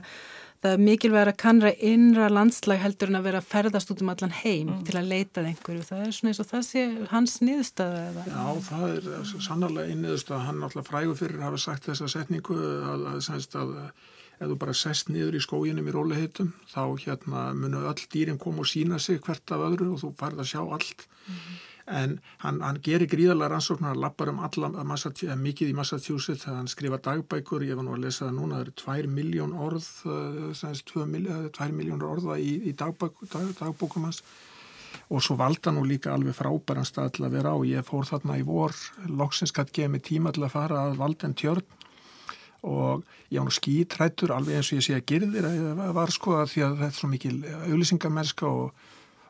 það 0.63 0.75
er 0.75 0.83
mikilvæg 0.87 1.29
að 1.29 1.39
kannra 1.43 1.71
innra 1.91 2.29
landslag 2.31 2.79
heldur 2.79 3.11
en 3.11 3.19
að 3.19 3.27
vera 3.27 3.41
að 3.41 3.49
ferðast 3.51 3.91
út 3.91 4.03
um 4.03 4.11
allan 4.13 4.35
heim 4.39 4.69
mm. 4.69 4.79
til 4.87 4.95
að 4.99 5.09
leitað 5.11 5.49
einhverju. 5.49 5.83
Það 5.89 6.03
er 6.05 6.15
svona 6.15 6.31
eins 6.31 6.41
og 6.43 6.49
það 6.53 6.63
sé 6.69 6.85
hans 7.11 7.35
niðurstöða 7.43 8.05
eða? 8.07 8.25
Já, 8.29 8.45
það 8.69 8.85
er 8.87 9.33
sannarlega 9.33 9.91
einn 9.91 10.03
niðurstöða. 10.05 10.41
Hann 10.47 10.63
alltaf 10.69 10.87
frægur 10.87 11.19
fyrir 11.19 11.41
að 11.41 11.47
hafa 11.49 11.61
sagt 11.65 11.89
þessa 11.89 12.09
setningu 12.15 12.57
að, 12.63 13.05
að, 13.11 13.29
að, 13.35 13.75
að 13.75 13.75
ef 14.39 14.47
þú 14.53 14.57
bara 14.63 14.77
sest 14.77 15.11
niður 15.11 15.37
í 15.37 15.43
skóginum 15.43 15.91
í 15.91 15.93
róliheitum 15.93 16.55
þá 16.71 16.81
hérna 17.03 17.43
munu 17.57 17.83
öll 17.91 18.07
dýrin 18.15 18.39
koma 18.41 18.63
og 18.63 18.71
sína 18.71 19.01
sig 19.03 19.19
hvert 19.23 19.53
af 19.53 19.67
öðru 19.67 19.91
og 19.93 20.01
þú 20.01 20.15
farið 20.19 20.45
að 20.45 20.51
sjá 20.55 20.63
allt. 20.63 21.07
Mm 21.27 21.61
en 21.87 22.19
hann, 22.43 22.61
hann 22.63 22.79
gerir 22.83 23.09
gríðarlega 23.11 23.51
rannsóknar, 23.51 23.91
hann 23.91 24.01
lappar 24.03 24.31
um 24.31 24.39
alla, 24.39 24.69
eh, 24.71 25.35
mikið 25.35 25.73
í 25.73 25.75
Massachusetts, 25.75 26.45
hann 26.47 26.67
skrifa 26.67 26.97
dagbækur, 26.97 27.65
ég 27.67 27.75
var 27.75 27.83
nú 27.83 27.97
að 27.97 28.05
lesa 28.05 28.25
það 28.25 28.37
núna, 28.37 28.55
það 28.55 28.63
eru 28.63 28.75
tvær 28.83 29.09
miljón 29.17 29.53
orð, 29.53 29.89
eh, 30.07 31.49
tvær 31.49 31.71
miljónur 31.75 32.09
orða 32.15 32.39
í, 32.39 32.69
í 32.69 32.73
dagbæk, 32.73 33.29
dag, 33.29 33.53
dagbókum 33.59 34.03
hans. 34.03 34.23
Og 35.09 35.21
svo 35.21 35.35
valda 35.35 35.71
nú 35.71 35.83
líka 35.83 36.13
alveg 36.13 36.35
frábæran 36.37 36.85
stað 36.85 37.13
til 37.13 37.25
að 37.25 37.31
vera 37.31 37.51
á, 37.51 37.57
ég 37.65 37.83
fór 37.83 38.05
þarna 38.07 38.39
í 38.39 38.45
vor, 38.45 38.71
loksins 39.07 39.51
gæti 39.51 39.73
gefa 39.73 39.89
mig 39.89 40.03
tíma 40.03 40.31
til 40.31 40.43
að 40.43 40.53
fara 40.53 40.87
að 40.87 40.97
valda 40.97 41.27
en 41.27 41.33
tjörn. 41.33 41.63
Og 42.63 43.03
ég 43.29 43.41
á 43.41 43.43
nú 43.43 43.51
skítrættur 43.51 44.31
alveg 44.31 44.55
eins 44.55 44.71
og 44.71 44.79
ég 44.79 44.85
sé 44.85 44.95
að 44.95 45.07
gerðir 45.11 45.45
að 45.49 45.93
var 45.93 46.11
sko 46.11 46.37
að 46.39 46.53
því 46.53 46.61
að 46.63 46.77
þetta 46.77 46.87
er 46.87 46.99
svo 46.99 47.09
mikil 47.11 47.37
auðlýsingamerska 47.67 48.47
og 48.47 48.71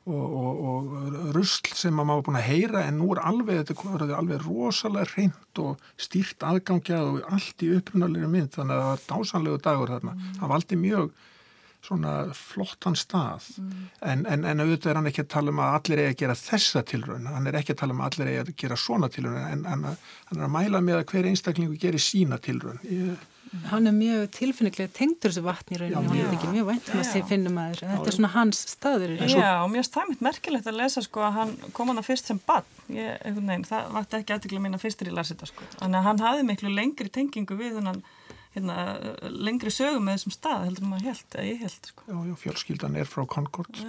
og, 0.04 0.24
og, 0.36 0.88
og 1.00 1.28
rusl 1.36 1.70
sem 1.80 1.96
maður 1.96 2.26
búin 2.28 2.40
að 2.40 2.48
heyra 2.50 2.86
en 2.88 2.98
nú 3.00 3.12
er 3.14 3.22
alveg, 3.24 3.62
þetta 3.64 3.94
er 4.04 4.16
alveg 4.18 4.42
rosalega 4.44 5.08
reynd 5.14 5.62
og 5.64 5.86
stýrt 6.02 6.44
aðgangjað 6.44 7.12
og 7.12 7.30
allt 7.38 7.64
í 7.64 7.70
upprunalegri 7.78 8.32
mynd 8.32 8.58
þannig 8.58 8.76
að 8.76 8.84
það 8.84 8.90
var 8.90 9.06
dásanlegu 9.12 9.62
dagur 9.64 9.94
þarna 9.94 10.16
mm. 10.18 10.34
það 10.42 10.52
valdi 10.54 10.80
mjög 10.82 11.14
svona 11.84 12.12
flottan 12.36 12.96
stað 13.00 13.48
mm. 13.60 13.72
en, 14.12 14.26
en, 14.34 14.46
en 14.52 14.64
auðvitað 14.64 14.92
er 14.92 15.00
hann 15.00 15.12
ekki 15.12 15.24
að 15.24 15.32
tala 15.36 15.54
um 15.54 15.64
að 15.64 15.78
allir 15.80 16.04
eigi 16.04 16.12
að 16.14 16.20
gera 16.24 16.40
þessa 16.40 16.84
tilröðin, 16.92 17.32
hann 17.32 17.48
er 17.48 17.60
ekki 17.60 17.76
að 17.76 17.82
tala 17.84 17.96
um 17.96 18.04
að 18.04 18.12
allir 18.12 18.32
eigi 18.32 18.44
að 18.44 18.54
gera 18.64 18.80
svona 18.80 19.12
tilröðin 19.12 19.50
en, 19.50 19.66
en 19.68 19.88
hann 19.92 20.38
er 20.40 20.46
að 20.48 20.56
mæla 20.58 20.84
með 20.84 21.00
að 21.00 21.08
hver 21.14 21.32
einstaklingu 21.32 21.80
gerir 21.80 22.04
sína 22.04 22.40
tilröðin 22.44 22.84
ég 22.92 23.30
hann 23.70 23.90
er 23.90 23.96
mjög 23.96 24.24
tilfinniglega 24.34 24.92
tengdur 24.98 25.34
þessu 25.34 25.44
vatn 25.46 25.76
í 25.76 25.80
rauninu, 25.82 26.02
hann 26.10 26.22
er 26.24 26.36
ekki 26.38 26.54
mjög 26.54 26.70
væntum 26.72 27.02
að 27.02 27.10
sé 27.10 27.22
finnum 27.30 27.60
að 27.62 27.76
þetta 27.84 28.10
er 28.10 28.18
svona 28.18 28.32
hans 28.34 28.64
staður 28.74 29.14
Já, 29.30 29.50
og 29.62 29.70
mér 29.74 29.90
mitt 30.10 30.26
merkilegt 30.26 30.70
að 30.72 30.80
lesa 30.80 31.04
sko 31.06 31.26
að 31.28 31.38
hann 31.38 31.54
kom 31.78 31.92
hann 31.92 32.02
að 32.02 32.10
fyrst 32.10 32.32
sem 32.32 32.42
bann 32.48 32.66
það 33.70 33.94
vart 33.94 34.18
ekki 34.18 34.36
aðtikla 34.36 34.64
mín 34.64 34.78
að 34.78 34.86
fyrstir 34.88 35.12
í 35.12 35.16
lasita 35.16 35.50
sko, 35.50 35.70
þannig 35.78 36.02
að 36.02 36.10
hann 36.10 36.26
hafði 36.26 36.50
miklu 36.50 36.74
lengri 36.74 37.14
tengingu 37.14 37.60
við 37.60 37.78
hann 37.82 38.02
hérna, 38.54 38.78
lengri 39.30 39.72
sögum 39.74 40.06
með 40.08 40.20
þessum 40.20 40.36
stað 40.36 40.68
heldur 40.68 40.90
maður 40.90 41.10
held, 41.12 41.26
eða 41.34 41.46
ég 41.48 41.64
held 41.64 41.90
sko. 41.90 42.06
Já, 42.08 42.18
já, 42.30 42.36
fjölskyldan 42.44 42.98
er 43.00 43.10
frá 43.10 43.26
Concord. 43.30 43.80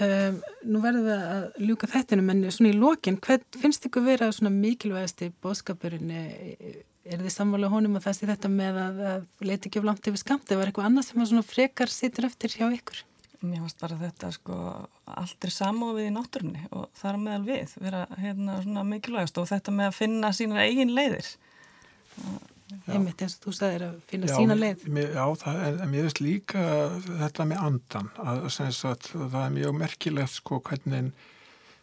Um, 0.00 0.38
Nú 0.70 0.80
verðum 0.84 1.08
við 1.08 1.24
að 1.34 1.64
ljúka 1.66 1.90
þettinum 1.90 2.30
en 2.32 2.44
svona 2.54 2.70
í 2.70 2.78
lokin, 2.78 3.18
hvern 3.20 3.60
finnst 3.60 3.88
ykkur 3.88 4.06
vera 4.06 4.30
svona 4.34 4.52
mikilvægasti 4.54 5.32
bóðskapurinn 5.42 6.14
er 7.10 7.22
þið 7.24 7.34
samvalið 7.34 7.72
honum 7.74 7.98
að 7.98 8.06
það 8.06 8.16
sé 8.16 8.28
þetta 8.30 8.50
með 8.52 8.80
að, 8.80 9.00
að 9.10 9.46
leita 9.48 9.68
ekki 9.68 9.80
af 9.80 9.86
langt 9.88 10.10
yfir 10.10 10.22
skamt 10.22 10.50
eða 10.50 10.60
var 10.60 10.70
eitthvað 10.70 10.90
annað 10.90 11.06
sem 11.08 11.22
var 11.22 11.30
svona 11.30 11.46
frekar 11.46 11.92
sittur 11.92 12.28
eftir 12.28 12.54
hjá 12.56 12.66
ykkur? 12.68 13.02
Mér 13.40 13.62
fannst 13.62 13.80
bara 13.80 13.96
þetta 13.96 14.30
sko 14.36 14.56
allt 15.08 15.46
er 15.48 15.52
samofið 15.54 16.10
í 16.10 16.12
náttúrunni 16.12 16.66
og 16.76 16.90
það 17.00 17.10
er 17.10 17.20
meðal 17.24 17.44
við 17.46 17.74
vera 17.80 18.02
hérna 18.20 18.58
svona 18.66 18.84
mikilvægast 18.90 19.40
og 19.40 19.48
þetta 19.48 19.74
með 19.76 19.88
að 19.88 19.96
finna 19.96 20.32
sína 20.36 20.64
eigin 20.66 20.92
leiðir. 20.96 21.30
Einmitt 22.90 23.24
eins 23.24 23.38
og 23.38 23.46
þú 23.46 23.54
sagðir 23.56 23.86
að 23.88 23.96
finna 24.10 24.28
já, 24.28 24.34
sína 24.36 24.56
leið. 24.58 24.84
mér, 24.92 25.14
Já, 25.16 25.24
það 25.40 25.62
er, 25.66 25.80
mér 25.90 26.06
veist 26.06 26.20
líka 26.22 26.64
þetta 27.08 27.46
með 27.50 27.64
andan 27.70 28.10
að, 28.20 28.44
að 28.46 29.08
það 29.16 29.40
er 29.40 29.56
mjög 29.56 29.78
merkilegt 29.80 30.36
sko 30.36 30.60
hvernig 30.68 31.10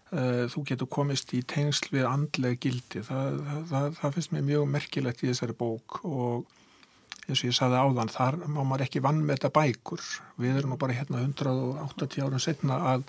þú 0.08 0.62
getur 0.70 0.88
komist 0.92 1.34
í 1.36 1.42
tengsl 1.44 1.90
við 1.92 2.06
andlega 2.08 2.60
gildi. 2.64 3.02
Það, 3.04 3.42
það, 3.72 3.88
það 4.00 4.14
finnst 4.16 4.34
mér 4.36 4.46
mjög 4.48 4.70
merkilegt 4.76 5.24
í 5.24 5.32
þessari 5.32 5.58
bók 5.58 6.00
og 6.08 6.46
eins 7.28 7.42
og 7.42 7.50
ég 7.50 7.58
saði 7.58 7.80
áðan, 7.82 8.12
þar 8.12 8.38
má 8.46 8.62
maður 8.62 8.86
ekki 8.86 9.04
vann 9.04 9.20
með 9.20 9.42
þetta 9.42 9.54
bækur. 9.58 10.04
Við 10.40 10.60
erum 10.62 10.74
nú 10.74 10.80
bara 10.80 10.96
hérna 10.96 11.24
180 11.26 12.24
árum 12.24 12.44
setna 12.44 12.80
að, 12.94 13.04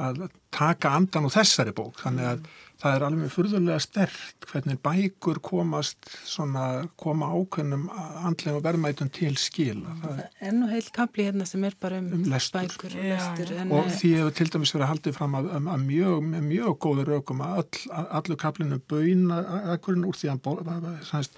að 0.00 0.26
taka 0.54 0.96
andan 0.98 1.28
úr 1.28 1.34
þessari 1.34 1.72
bók. 1.76 2.00
Þannig 2.02 2.28
að 2.30 2.48
það 2.80 2.94
er 2.96 3.04
alveg 3.04 3.32
fyrðulega 3.34 3.82
stert 3.84 4.46
hvernig 4.48 4.78
bækur 4.84 5.40
komast 5.44 6.08
svona, 6.28 6.86
koma 7.00 7.28
ákveðnum 7.34 7.86
andlega 8.24 8.62
verðmætum 8.64 9.10
til 9.14 9.34
skila. 9.40 9.94
Það 10.00 10.22
er 10.24 10.48
enn 10.50 10.64
og 10.64 10.72
heil 10.72 10.90
kapli 10.96 11.26
hérna 11.28 11.48
sem 11.48 11.66
er 11.68 11.76
bara 11.82 12.00
um, 12.00 12.08
um 12.16 12.26
lestur. 12.32 12.64
bækur 12.64 12.96
og 12.96 13.06
lestur 13.10 13.54
en, 13.58 13.74
og 13.76 13.92
því 13.98 14.12
hefur 14.16 14.36
til 14.40 14.50
dæmis 14.56 14.74
verið 14.76 14.92
haldið 14.94 15.18
fram 15.18 15.38
að, 15.40 15.50
að 15.60 15.86
mjög, 15.86 16.28
mjög 16.48 16.76
góður 16.86 17.14
aukum 17.18 17.44
að 17.44 17.62
all, 17.62 18.04
allur 18.20 18.40
kaplinu 18.40 18.80
bauðina 18.90 19.42
ekkurinn 19.76 20.08
úr 20.08 20.20
því 20.20 20.32
að 20.34 20.92
sannst, 21.10 21.36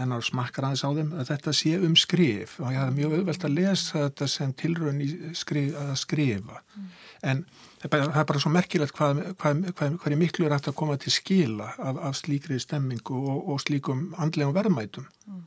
en 0.00 0.14
að 0.16 0.24
smakkar 0.28 0.68
aðeins 0.68 0.84
á 0.86 0.90
þeim 0.96 1.10
að 1.20 1.30
þetta 1.32 1.54
sé 1.56 1.72
um 1.84 1.96
skrif 1.98 2.54
og 2.60 2.72
ég 2.72 2.80
hef 2.80 2.94
mjög 2.96 3.16
auðvelt 3.18 3.46
að 3.48 3.56
lesa 3.58 4.04
þetta 4.06 4.28
sem 4.32 4.54
tilraun 4.62 5.02
í 5.04 5.08
skrif, 5.36 5.74
að 5.76 5.92
skrifa 6.00 6.60
mm. 6.62 6.86
en 7.32 7.44
það 7.82 8.20
er 8.22 8.28
bara 8.30 8.42
svo 8.42 8.52
merkilegt 8.54 8.96
hvað, 8.96 9.22
hvað, 9.40 9.64
hvað, 9.72 9.96
hvað 10.00 10.14
er 10.14 10.20
miklu 10.20 10.48
rætt 10.48 10.70
að 10.70 10.78
koma 10.78 10.98
til 11.00 11.12
skila 11.12 11.72
af, 11.76 11.98
af 12.08 12.20
slíkri 12.20 12.60
stemmingu 12.62 13.18
og, 13.20 13.50
og 13.52 13.64
slíkum 13.64 14.10
andlegum 14.22 14.56
verðmætum 14.56 15.08
mm. 15.26 15.42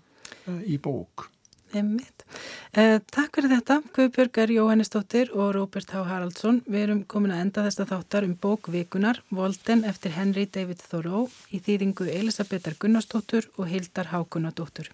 uh, 0.52 0.62
í 0.66 0.78
bók. 0.82 1.30
Eh, 1.76 3.00
takk 3.12 3.38
fyrir 3.38 3.52
þetta, 3.52 3.80
Guðbjörgar 3.96 4.52
Jóhannesdóttir 4.52 5.32
og 5.36 5.54
Róbert 5.56 5.92
H. 5.92 6.04
Haraldsson. 6.08 6.62
Við 6.68 6.86
erum 6.88 7.04
komin 7.08 7.34
að 7.36 7.44
enda 7.46 7.64
þesta 7.68 7.86
þáttar 7.92 8.28
um 8.28 8.36
bókvikunar, 8.36 9.22
Volden 9.32 9.86
eftir 9.88 10.16
Henry 10.16 10.46
David 10.48 10.84
Thoreau 10.90 11.30
í 11.52 11.60
þýðingu 11.60 12.08
Elisabetar 12.12 12.76
Gunnarsdóttur 12.80 13.50
og 13.58 13.70
Hildar 13.72 14.12
Hákunadóttur. 14.12 14.92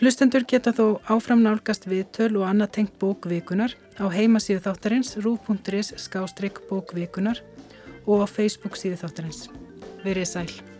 Hlustendur 0.00 0.46
geta 0.48 0.72
þó 0.72 1.00
áfram 1.12 1.42
nálgast 1.44 1.86
við 1.86 2.08
töl 2.16 2.32
og 2.40 2.48
annað 2.48 2.74
tengt 2.78 2.98
bókvikunar 3.02 3.76
á 4.00 4.06
heimasíðu 4.08 4.64
þáttarins 4.64 5.16
rú.is 5.20 5.94
skástrygg 6.00 6.64
bókvikunar 6.70 7.42
og 8.06 8.24
á 8.24 8.26
Facebook 8.26 8.80
síðu 8.80 9.02
þáttarins. 9.04 9.48
Verið 10.02 10.30
sæl. 10.32 10.71